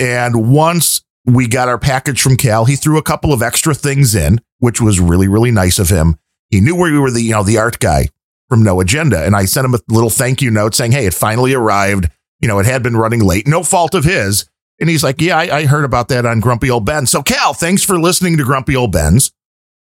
[0.00, 4.14] And once we got our package from Cal, he threw a couple of extra things
[4.14, 6.18] in, which was really, really nice of him.
[6.48, 8.08] He knew we were the, you know, the art guy
[8.48, 9.24] from No Agenda.
[9.24, 12.08] And I sent him a little thank you note saying, Hey, it finally arrived.
[12.40, 14.48] You know, it had been running late, no fault of his.
[14.80, 17.06] And he's like, Yeah, I, I heard about that on Grumpy Old Ben.
[17.06, 19.32] So, Cal, thanks for listening to Grumpy Old Bens.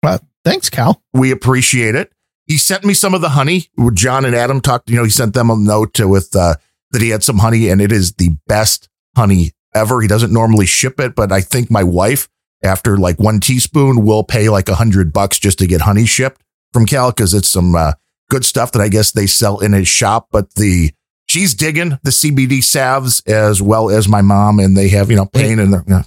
[0.04, 1.02] Uh, thanks, Cal.
[1.14, 2.12] We appreciate it.
[2.46, 3.70] He sent me some of the honey.
[3.94, 6.56] John and Adam talked, you know, he sent them a note to, with, uh,
[6.92, 10.02] that he had some honey and it is the best honey ever.
[10.02, 12.28] He doesn't normally ship it, but I think my wife,
[12.64, 16.42] after like one teaspoon, will pay like a hundred bucks just to get honey shipped
[16.74, 17.94] from Cal because it's some uh,
[18.30, 20.28] good stuff that I guess they sell in his shop.
[20.32, 20.92] But the
[21.28, 25.26] she's digging the CBD salves as well as my mom, and they have you know
[25.26, 26.04] pain in their yeah.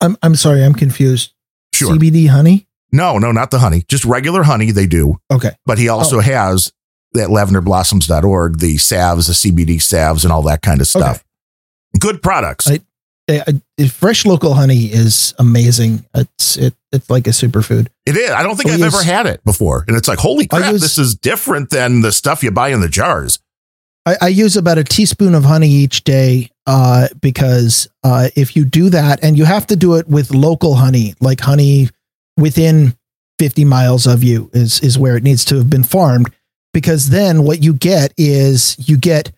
[0.00, 1.32] I'm I'm sorry, I'm confused.
[1.72, 1.94] sure.
[1.94, 2.66] CBD honey?
[2.92, 4.70] No, no, not the honey, just regular honey.
[4.70, 5.50] They do, Okay.
[5.66, 6.72] but he also has
[7.12, 11.22] that lavenderblossoms.org, the salves, the CBD salves, and all that kind of stuff.
[11.98, 12.68] Good products.
[12.70, 12.80] I-
[13.28, 13.42] uh,
[13.90, 16.06] fresh local honey is amazing.
[16.14, 17.88] It's it it's like a superfood.
[18.06, 18.30] It is.
[18.30, 19.84] I don't think I I've use- ever had it before.
[19.88, 22.80] And it's like, holy crap, use- this is different than the stuff you buy in
[22.82, 23.40] the jars.
[24.06, 28.64] I, I use about a teaspoon of honey each day uh, because uh, if you
[28.64, 31.88] do that, and you have to do it with local honey, like honey
[32.36, 32.96] within
[33.40, 36.30] 50 miles of you is is where it needs to have been farmed,
[36.72, 39.32] because then what you get is you get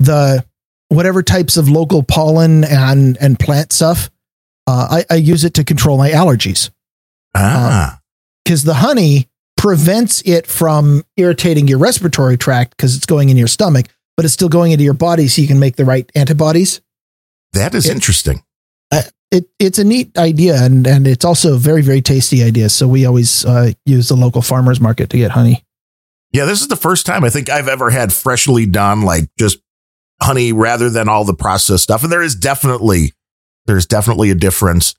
[0.00, 0.44] the
[0.88, 4.10] whatever types of local pollen and and plant stuff.
[4.66, 6.70] Uh, I, I use it to control my allergies
[7.34, 8.00] Ah,
[8.44, 13.48] because the honey prevents it from irritating your respiratory tract because it's going in your
[13.48, 13.86] stomach,
[14.16, 16.80] but it's still going into your body so you can make the right antibodies.
[17.54, 18.42] that is it- interesting.
[19.30, 22.70] It it's a neat idea and and it's also a very very tasty idea.
[22.70, 25.66] So we always uh, use the local farmers market to get honey.
[26.32, 29.58] Yeah, this is the first time I think I've ever had freshly done, like just
[30.20, 32.02] honey rather than all the processed stuff.
[32.02, 33.12] And there is definitely,
[33.66, 34.94] there's definitely a difference.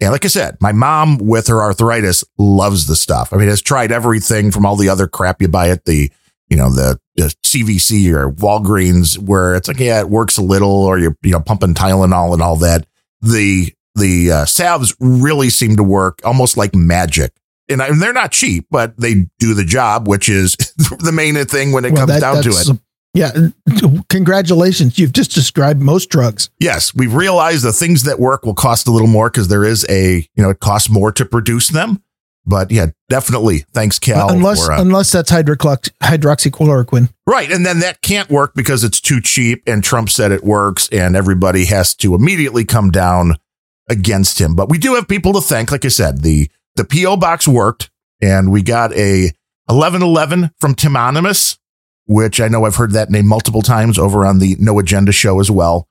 [0.00, 3.32] And like I said, my mom with her arthritis loves the stuff.
[3.32, 6.10] I mean, has tried everything from all the other crap you buy at the,
[6.48, 10.70] you know, the, the CVS or Walgreens where it's like, yeah, it works a little
[10.70, 12.86] or you're, you know, pumping Tylenol and all that.
[13.20, 17.32] The, the uh, salves really seem to work almost like magic.
[17.68, 21.36] And, I, and they're not cheap, but they do the job, which is the main
[21.44, 22.80] thing when it well, comes that, down to it.
[23.12, 23.30] Yeah.
[24.08, 24.98] Congratulations.
[24.98, 26.50] You've just described most drugs.
[26.60, 26.94] Yes.
[26.94, 30.26] We've realized the things that work will cost a little more because there is a,
[30.34, 32.02] you know, it costs more to produce them.
[32.46, 33.64] But yeah, definitely.
[33.72, 34.30] Thanks, Cal.
[34.30, 37.12] Unless, for, uh, unless that's hydroxychloroquine.
[37.26, 37.50] Right.
[37.50, 39.62] And then that can't work because it's too cheap.
[39.66, 43.36] And Trump said it works and everybody has to immediately come down
[43.88, 44.54] against him.
[44.54, 45.70] But we do have people to thank.
[45.70, 47.90] Like I said, the, the PO box worked
[48.22, 49.32] and we got a
[49.66, 51.58] 1111 from Timonymous
[52.10, 55.38] which I know I've heard that name multiple times over on the No Agenda show
[55.38, 55.86] as well.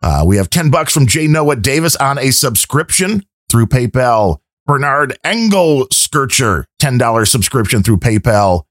[0.00, 1.26] Uh, we have 10 bucks from J.
[1.26, 4.38] Noah Davis on a subscription through PayPal.
[4.66, 8.62] Bernard Engel Skircher, $10 subscription through PayPal.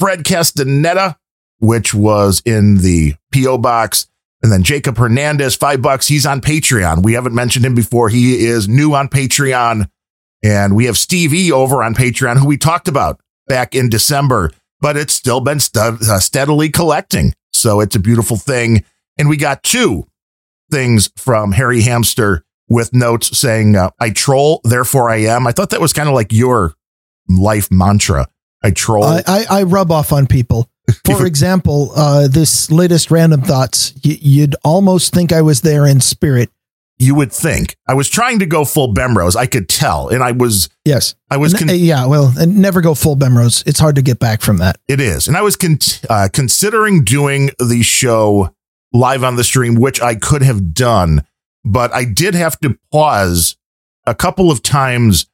[0.00, 1.16] Fred Castaneda,
[1.60, 3.58] which was in the P.O.
[3.58, 4.08] box.
[4.42, 6.08] And then Jacob Hernandez, five bucks.
[6.08, 7.04] He's on Patreon.
[7.04, 8.08] We haven't mentioned him before.
[8.08, 9.88] He is new on Patreon.
[10.42, 14.50] And we have Steve E over on Patreon, who we talked about back in December
[14.82, 17.32] but it's still been st- uh, steadily collecting.
[17.54, 18.84] So it's a beautiful thing.
[19.16, 20.06] And we got two
[20.70, 25.46] things from Harry Hamster with notes saying, uh, I troll, therefore I am.
[25.46, 26.74] I thought that was kind of like your
[27.28, 28.26] life mantra.
[28.62, 29.04] I troll.
[29.04, 30.68] I, I, I rub off on people.
[31.06, 36.00] For example, uh, this latest random thoughts, y- you'd almost think I was there in
[36.00, 36.50] spirit
[37.02, 37.76] you would think.
[37.88, 39.34] I was trying to go full Bemrose.
[39.36, 40.68] I could tell, and I was.
[40.84, 41.52] Yes, I was.
[41.54, 43.62] Con- yeah, well, and never go full Bemrose.
[43.66, 44.76] It's hard to get back from that.
[44.88, 48.54] It is, and I was con- uh, considering doing the show
[48.92, 51.26] live on the stream, which I could have done,
[51.64, 53.56] but I did have to pause
[54.06, 55.26] a couple of times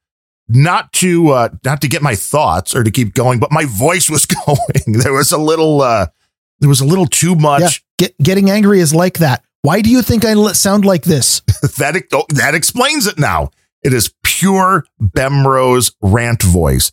[0.48, 4.08] not to uh, not to get my thoughts or to keep going, but my voice
[4.08, 4.58] was going.
[5.02, 5.82] there was a little.
[5.82, 6.06] Uh,
[6.60, 7.60] there was a little too much.
[7.60, 9.44] Yeah, get, getting angry is like that.
[9.62, 11.40] Why do you think I sound like this?
[11.78, 13.50] that oh, that explains it now.
[13.82, 16.92] It is pure Bemrose rant voice.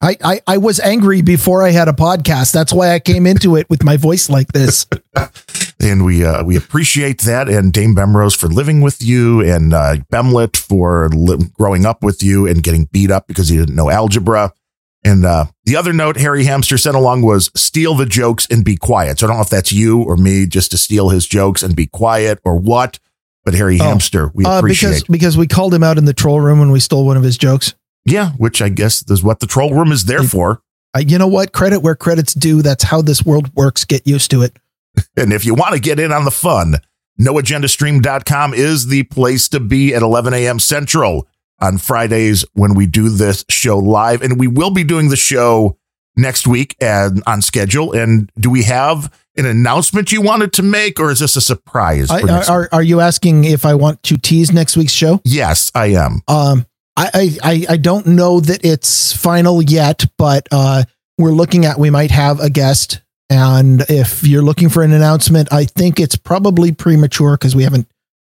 [0.00, 2.52] I, I, I was angry before I had a podcast.
[2.52, 4.86] That's why I came into it with my voice like this.
[5.80, 9.96] and we uh, we appreciate that, and Dame Bemrose for living with you, and uh,
[10.10, 13.90] Bemlet for li- growing up with you and getting beat up because you didn't know
[13.90, 14.52] algebra.
[15.08, 18.76] And uh, the other note Harry Hamster sent along was steal the jokes and be
[18.76, 19.18] quiet.
[19.18, 21.74] So I don't know if that's you or me just to steal his jokes and
[21.74, 22.98] be quiet or what.
[23.42, 26.12] But Harry oh, Hamster, we uh, appreciate because because we called him out in the
[26.12, 27.74] troll room when we stole one of his jokes.
[28.04, 30.60] Yeah, which I guess is what the troll room is there for.
[30.94, 31.52] Uh, you know what?
[31.52, 32.60] Credit where credit's due.
[32.60, 33.86] That's how this world works.
[33.86, 34.58] Get used to it.
[35.16, 36.74] and if you want to get in on the fun,
[37.18, 40.58] noagendastream.com is the place to be at 11 a.m.
[40.58, 41.26] Central
[41.60, 44.22] on Fridays when we do this show live.
[44.22, 45.76] And we will be doing the show
[46.16, 47.92] next week and on schedule.
[47.92, 52.10] And do we have an announcement you wanted to make, or is this a surprise?
[52.10, 55.20] I, are, are you asking if I want to tease next week's show?
[55.24, 56.22] Yes, I am.
[56.26, 56.66] Um,
[56.96, 60.82] I, I, I don't know that it's final yet, but uh,
[61.16, 63.00] we're looking at we might have a guest.
[63.30, 67.86] And if you're looking for an announcement, I think it's probably premature because we haven't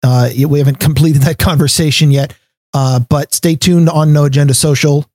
[0.02, 2.34] uh, we haven't completed that conversation yet.
[2.74, 5.06] Uh, but stay tuned on No Agenda Social,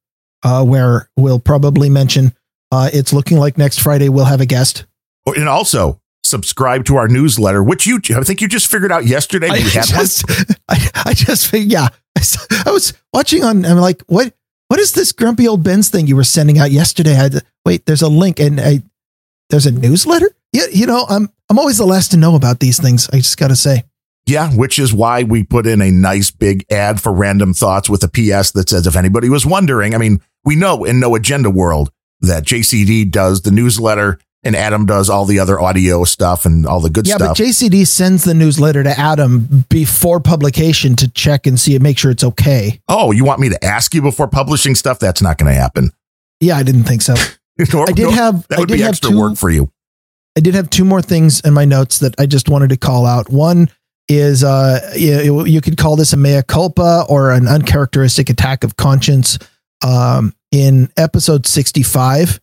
[0.43, 2.33] uh, where we'll probably mention
[2.71, 4.85] uh, it's looking like next Friday we'll have a guest.
[5.27, 9.05] Oh, and also subscribe to our newsletter, which you I think you just figured out
[9.05, 9.49] yesterday.
[9.49, 10.23] I just,
[10.69, 11.89] I, I, just yeah,
[12.65, 13.65] I, was watching on.
[13.65, 14.33] I'm like, what?
[14.69, 17.15] What is this grumpy old Ben's thing you were sending out yesterday?
[17.15, 17.29] I
[17.63, 18.81] wait, there's a link and I,
[19.51, 20.35] there's a newsletter.
[20.51, 23.07] Yeah, you know, I'm I'm always the last to know about these things.
[23.11, 23.83] I just got to say.
[24.25, 28.03] Yeah, which is why we put in a nice big ad for random thoughts with
[28.03, 31.49] a PS that says, if anybody was wondering, I mean, we know in no agenda
[31.49, 31.91] world
[32.21, 36.79] that JCD does the newsletter and Adam does all the other audio stuff and all
[36.79, 37.39] the good yeah, stuff.
[37.39, 41.83] Yeah, but JCD sends the newsletter to Adam before publication to check and see and
[41.83, 42.81] make sure it's okay.
[42.87, 44.99] Oh, you want me to ask you before publishing stuff?
[44.99, 45.91] That's not going to happen.
[46.39, 47.15] Yeah, I didn't think so.
[47.59, 49.71] I did have that would be extra two, work for you.
[50.35, 53.05] I did have two more things in my notes that I just wanted to call
[53.05, 53.29] out.
[53.29, 53.69] One
[54.07, 58.75] is uh, you, you could call this a mea culpa or an uncharacteristic attack of
[58.75, 59.39] conscience.
[59.85, 62.39] Um, in episode 65,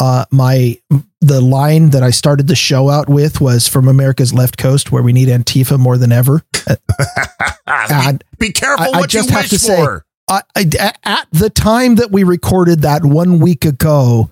[0.00, 0.78] uh, my
[1.20, 5.02] the line that I started the show out with was from America's Left Coast, where
[5.02, 6.44] we need Antifa more than ever.
[6.66, 9.58] be, be careful I, what I just you have to for.
[9.58, 10.00] say.
[10.28, 14.30] I, I, at the time that we recorded that one week ago,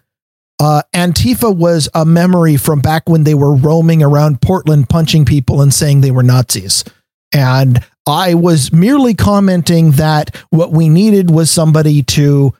[0.63, 5.61] uh, Antifa was a memory from back when they were roaming around Portland punching people
[5.61, 6.85] and saying they were Nazis.
[7.33, 12.55] And I was merely commenting that what we needed was somebody to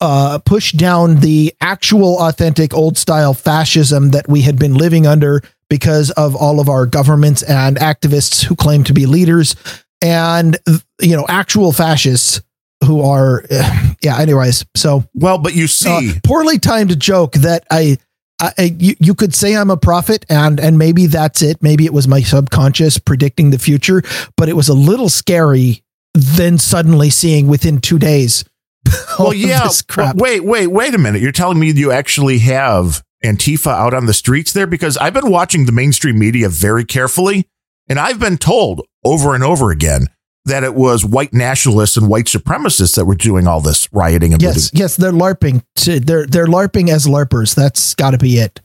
[0.00, 5.42] uh, push down the actual authentic old style fascism that we had been living under
[5.68, 9.56] because of all of our governments and activists who claim to be leaders
[10.00, 10.58] and
[11.00, 12.40] you know actual fascists
[12.84, 13.44] who are
[14.02, 16.10] yeah anyways so well but you see.
[16.10, 17.98] uh, poorly timed joke that I,
[18.40, 21.62] I you, you could say I'm a prophet and and maybe that's it.
[21.62, 24.02] Maybe it was my subconscious predicting the future
[24.36, 25.82] but it was a little scary
[26.14, 28.44] then suddenly seeing within 2 days
[29.18, 31.20] well yeah well, wait wait wait a minute.
[31.20, 34.68] You're telling me you actually have Antifa out on the streets there?
[34.68, 37.48] Because I've been watching the mainstream media very carefully
[37.88, 40.06] and I've been told over and over again
[40.48, 44.42] that it was white nationalists and white supremacists that were doing all this rioting and
[44.42, 44.78] yes, looting.
[44.78, 45.62] yes, they're larping.
[45.76, 47.54] To, they're they're larping as larpers.
[47.54, 48.60] That's got to be it.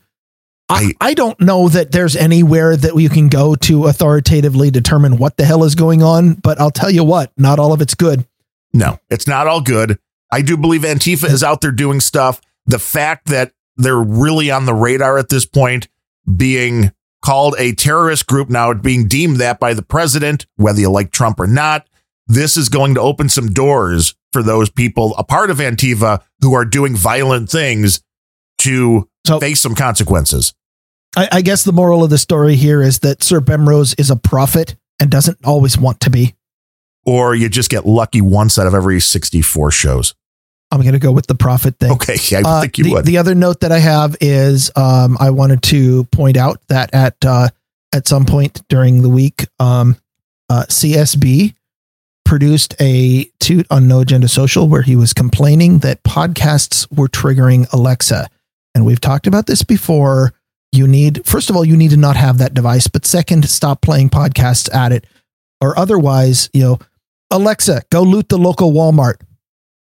[0.69, 5.37] I, I don't know that there's anywhere that you can go to authoritatively determine what
[5.37, 8.25] the hell is going on, but I'll tell you what, not all of it's good.
[8.73, 9.99] No, it's not all good.
[10.31, 12.41] I do believe Antifa is out there doing stuff.
[12.65, 15.89] The fact that they're really on the radar at this point,
[16.33, 16.91] being
[17.23, 21.39] called a terrorist group now being deemed that by the president, whether you like Trump
[21.39, 21.87] or not.
[22.27, 26.53] This is going to open some doors for those people, a part of Antifa, who
[26.53, 28.01] are doing violent things
[28.59, 30.53] to so, face some consequences.
[31.15, 34.15] I, I guess the moral of the story here is that Sir Bemrose is a
[34.15, 36.35] prophet and doesn't always want to be.
[37.05, 40.15] Or you just get lucky once out of every 64 shows.
[40.73, 41.91] I'm going to go with the profit thing.
[41.91, 43.05] Okay, I uh, think you the, would.
[43.05, 47.15] The other note that I have is um, I wanted to point out that at
[47.23, 47.49] uh,
[47.93, 49.97] at some point during the week, um,
[50.49, 51.53] uh, CSB
[52.25, 57.71] produced a toot on No Agenda Social where he was complaining that podcasts were triggering
[57.71, 58.27] Alexa,
[58.73, 60.33] and we've talked about this before.
[60.71, 63.83] You need, first of all, you need to not have that device, but second, stop
[63.83, 65.05] playing podcasts at it,
[65.61, 66.79] or otherwise, you know,
[67.29, 69.21] Alexa, go loot the local Walmart.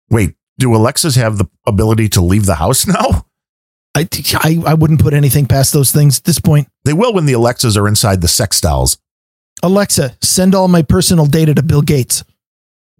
[0.09, 3.25] Wait, do Alexas have the ability to leave the house now?
[3.95, 6.69] I, I, I wouldn't put anything past those things at this point.
[6.85, 8.97] They will when the Alexas are inside the sex dolls.
[9.63, 12.23] Alexa, send all my personal data to Bill Gates.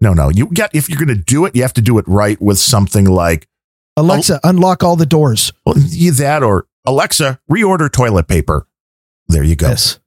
[0.00, 0.28] No, no.
[0.28, 2.58] You got if you're going to do it, you have to do it right with
[2.58, 3.48] something like
[3.96, 5.52] Alexa, oh, unlock all the doors.
[5.64, 8.66] Well, that or Alexa, reorder toilet paper.
[9.28, 9.68] There you go.
[9.68, 9.98] Yes.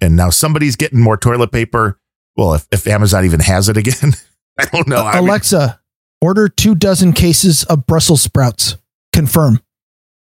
[0.00, 1.98] And now somebody's getting more toilet paper.
[2.36, 4.12] Well, if, if Amazon even has it again,
[4.58, 5.06] I don't know.
[5.06, 5.80] Uh, Alexa,
[6.24, 8.78] Order two dozen cases of Brussels sprouts.
[9.12, 9.60] Confirm.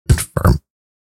[0.07, 0.60] Confirm.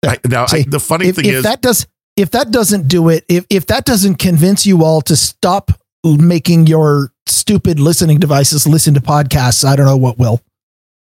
[0.06, 1.85] I, now, I, the funny if, thing if is that does
[2.15, 5.72] if that doesn't do it, if if that doesn't convince you all to stop
[6.06, 10.41] making your stupid listening devices listen to podcasts, I don't know what will.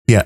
[0.05, 0.23] Yeah.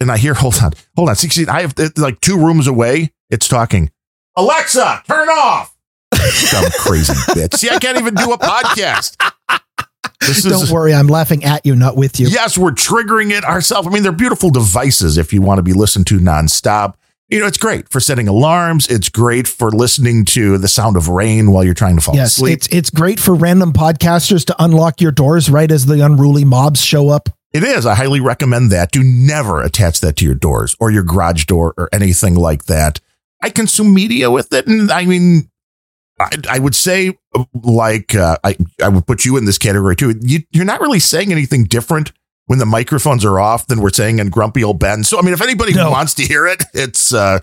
[0.00, 1.14] And I hear, hold on, hold on.
[1.14, 3.12] 16, I have like two rooms away.
[3.30, 3.92] It's talking.
[4.36, 5.76] Alexa, turn off.
[6.50, 7.54] Dumb crazy bitch.
[7.54, 9.16] See, I can't even do a podcast.
[10.26, 12.28] This Don't is, worry, I'm laughing at you, not with you.
[12.28, 13.88] Yes, we're triggering it ourselves.
[13.88, 16.94] I mean, they're beautiful devices if you want to be listened to nonstop.
[17.28, 18.86] You know, it's great for setting alarms.
[18.88, 22.36] It's great for listening to the sound of rain while you're trying to fall yes,
[22.36, 22.56] asleep.
[22.56, 26.84] It's it's great for random podcasters to unlock your doors right as the unruly mobs
[26.84, 27.30] show up.
[27.52, 27.86] It is.
[27.86, 28.92] I highly recommend that.
[28.92, 33.00] Do never attach that to your doors or your garage door or anything like that.
[33.40, 35.50] I consume media with it, and I mean,
[36.22, 37.16] I, I would say,
[37.54, 40.14] like, uh, I, I would put you in this category too.
[40.20, 42.12] You, you're not really saying anything different
[42.46, 45.04] when the microphones are off than we're saying in Grumpy Old Ben.
[45.04, 45.90] So, I mean, if anybody no.
[45.90, 47.40] wants to hear it, it's, uh,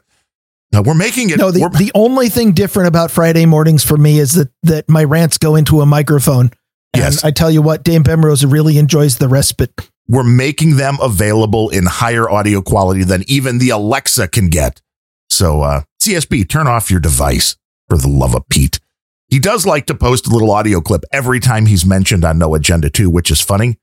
[0.71, 1.37] no, we're making it.
[1.37, 5.03] No, the, the only thing different about Friday mornings for me is that, that my
[5.03, 6.51] rants go into a microphone.
[6.93, 7.23] And yes.
[7.23, 9.71] I tell you what, Dame Bemrose really enjoys the respite.
[10.07, 14.81] We're making them available in higher audio quality than even the Alexa can get.
[15.29, 17.55] So, uh, CSB, turn off your device
[17.89, 18.79] for the love of Pete.
[19.27, 22.55] He does like to post a little audio clip every time he's mentioned on No
[22.55, 23.77] Agenda 2, which is funny.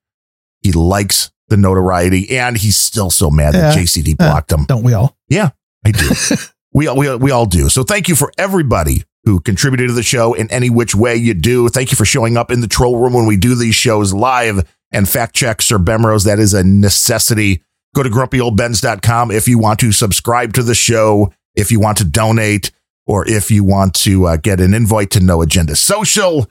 [0.62, 4.65] He likes the notoriety and he's still so mad that JCD blocked him.
[4.65, 5.16] Don't we all?
[5.28, 5.51] Yeah,
[5.85, 6.11] I do.
[6.73, 7.69] we, all, we, we all do.
[7.69, 11.35] So thank you for everybody who contributed to the show in any which way you
[11.35, 11.69] do.
[11.69, 14.69] Thank you for showing up in the troll room when we do these shows live
[14.91, 16.24] and fact check Sir Bemrose.
[16.24, 17.62] That is a necessity.
[17.95, 22.05] Go to grumpyoldbens.com if you want to subscribe to the show, if you want to
[22.05, 22.73] donate
[23.07, 26.51] or if you want to uh, get an invite to No Agenda Social,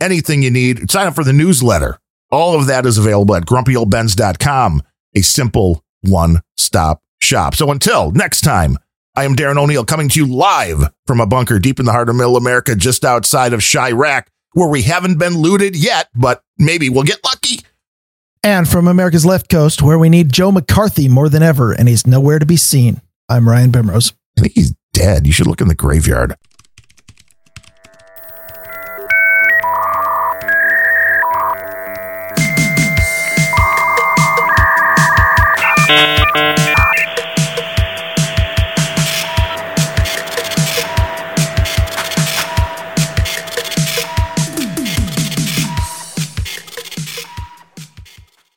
[0.00, 1.98] anything you need, sign up for the newsletter.
[2.30, 4.82] All of that is available at grumpyoldbens.com,
[5.14, 7.54] a simple one stop shop.
[7.54, 8.76] So until next time,
[9.16, 12.08] I am Darren O'Neill coming to you live from a bunker deep in the heart
[12.08, 16.90] of middle America, just outside of Chiraq, where we haven't been looted yet, but maybe
[16.90, 17.60] we'll get lucky.
[18.42, 22.06] And from America's left coast, where we need Joe McCarthy more than ever, and he's
[22.06, 23.00] nowhere to be seen.
[23.28, 24.12] I'm Ryan Bemrose.
[24.36, 25.26] I think he's dead.
[25.26, 26.34] You should look in the graveyard.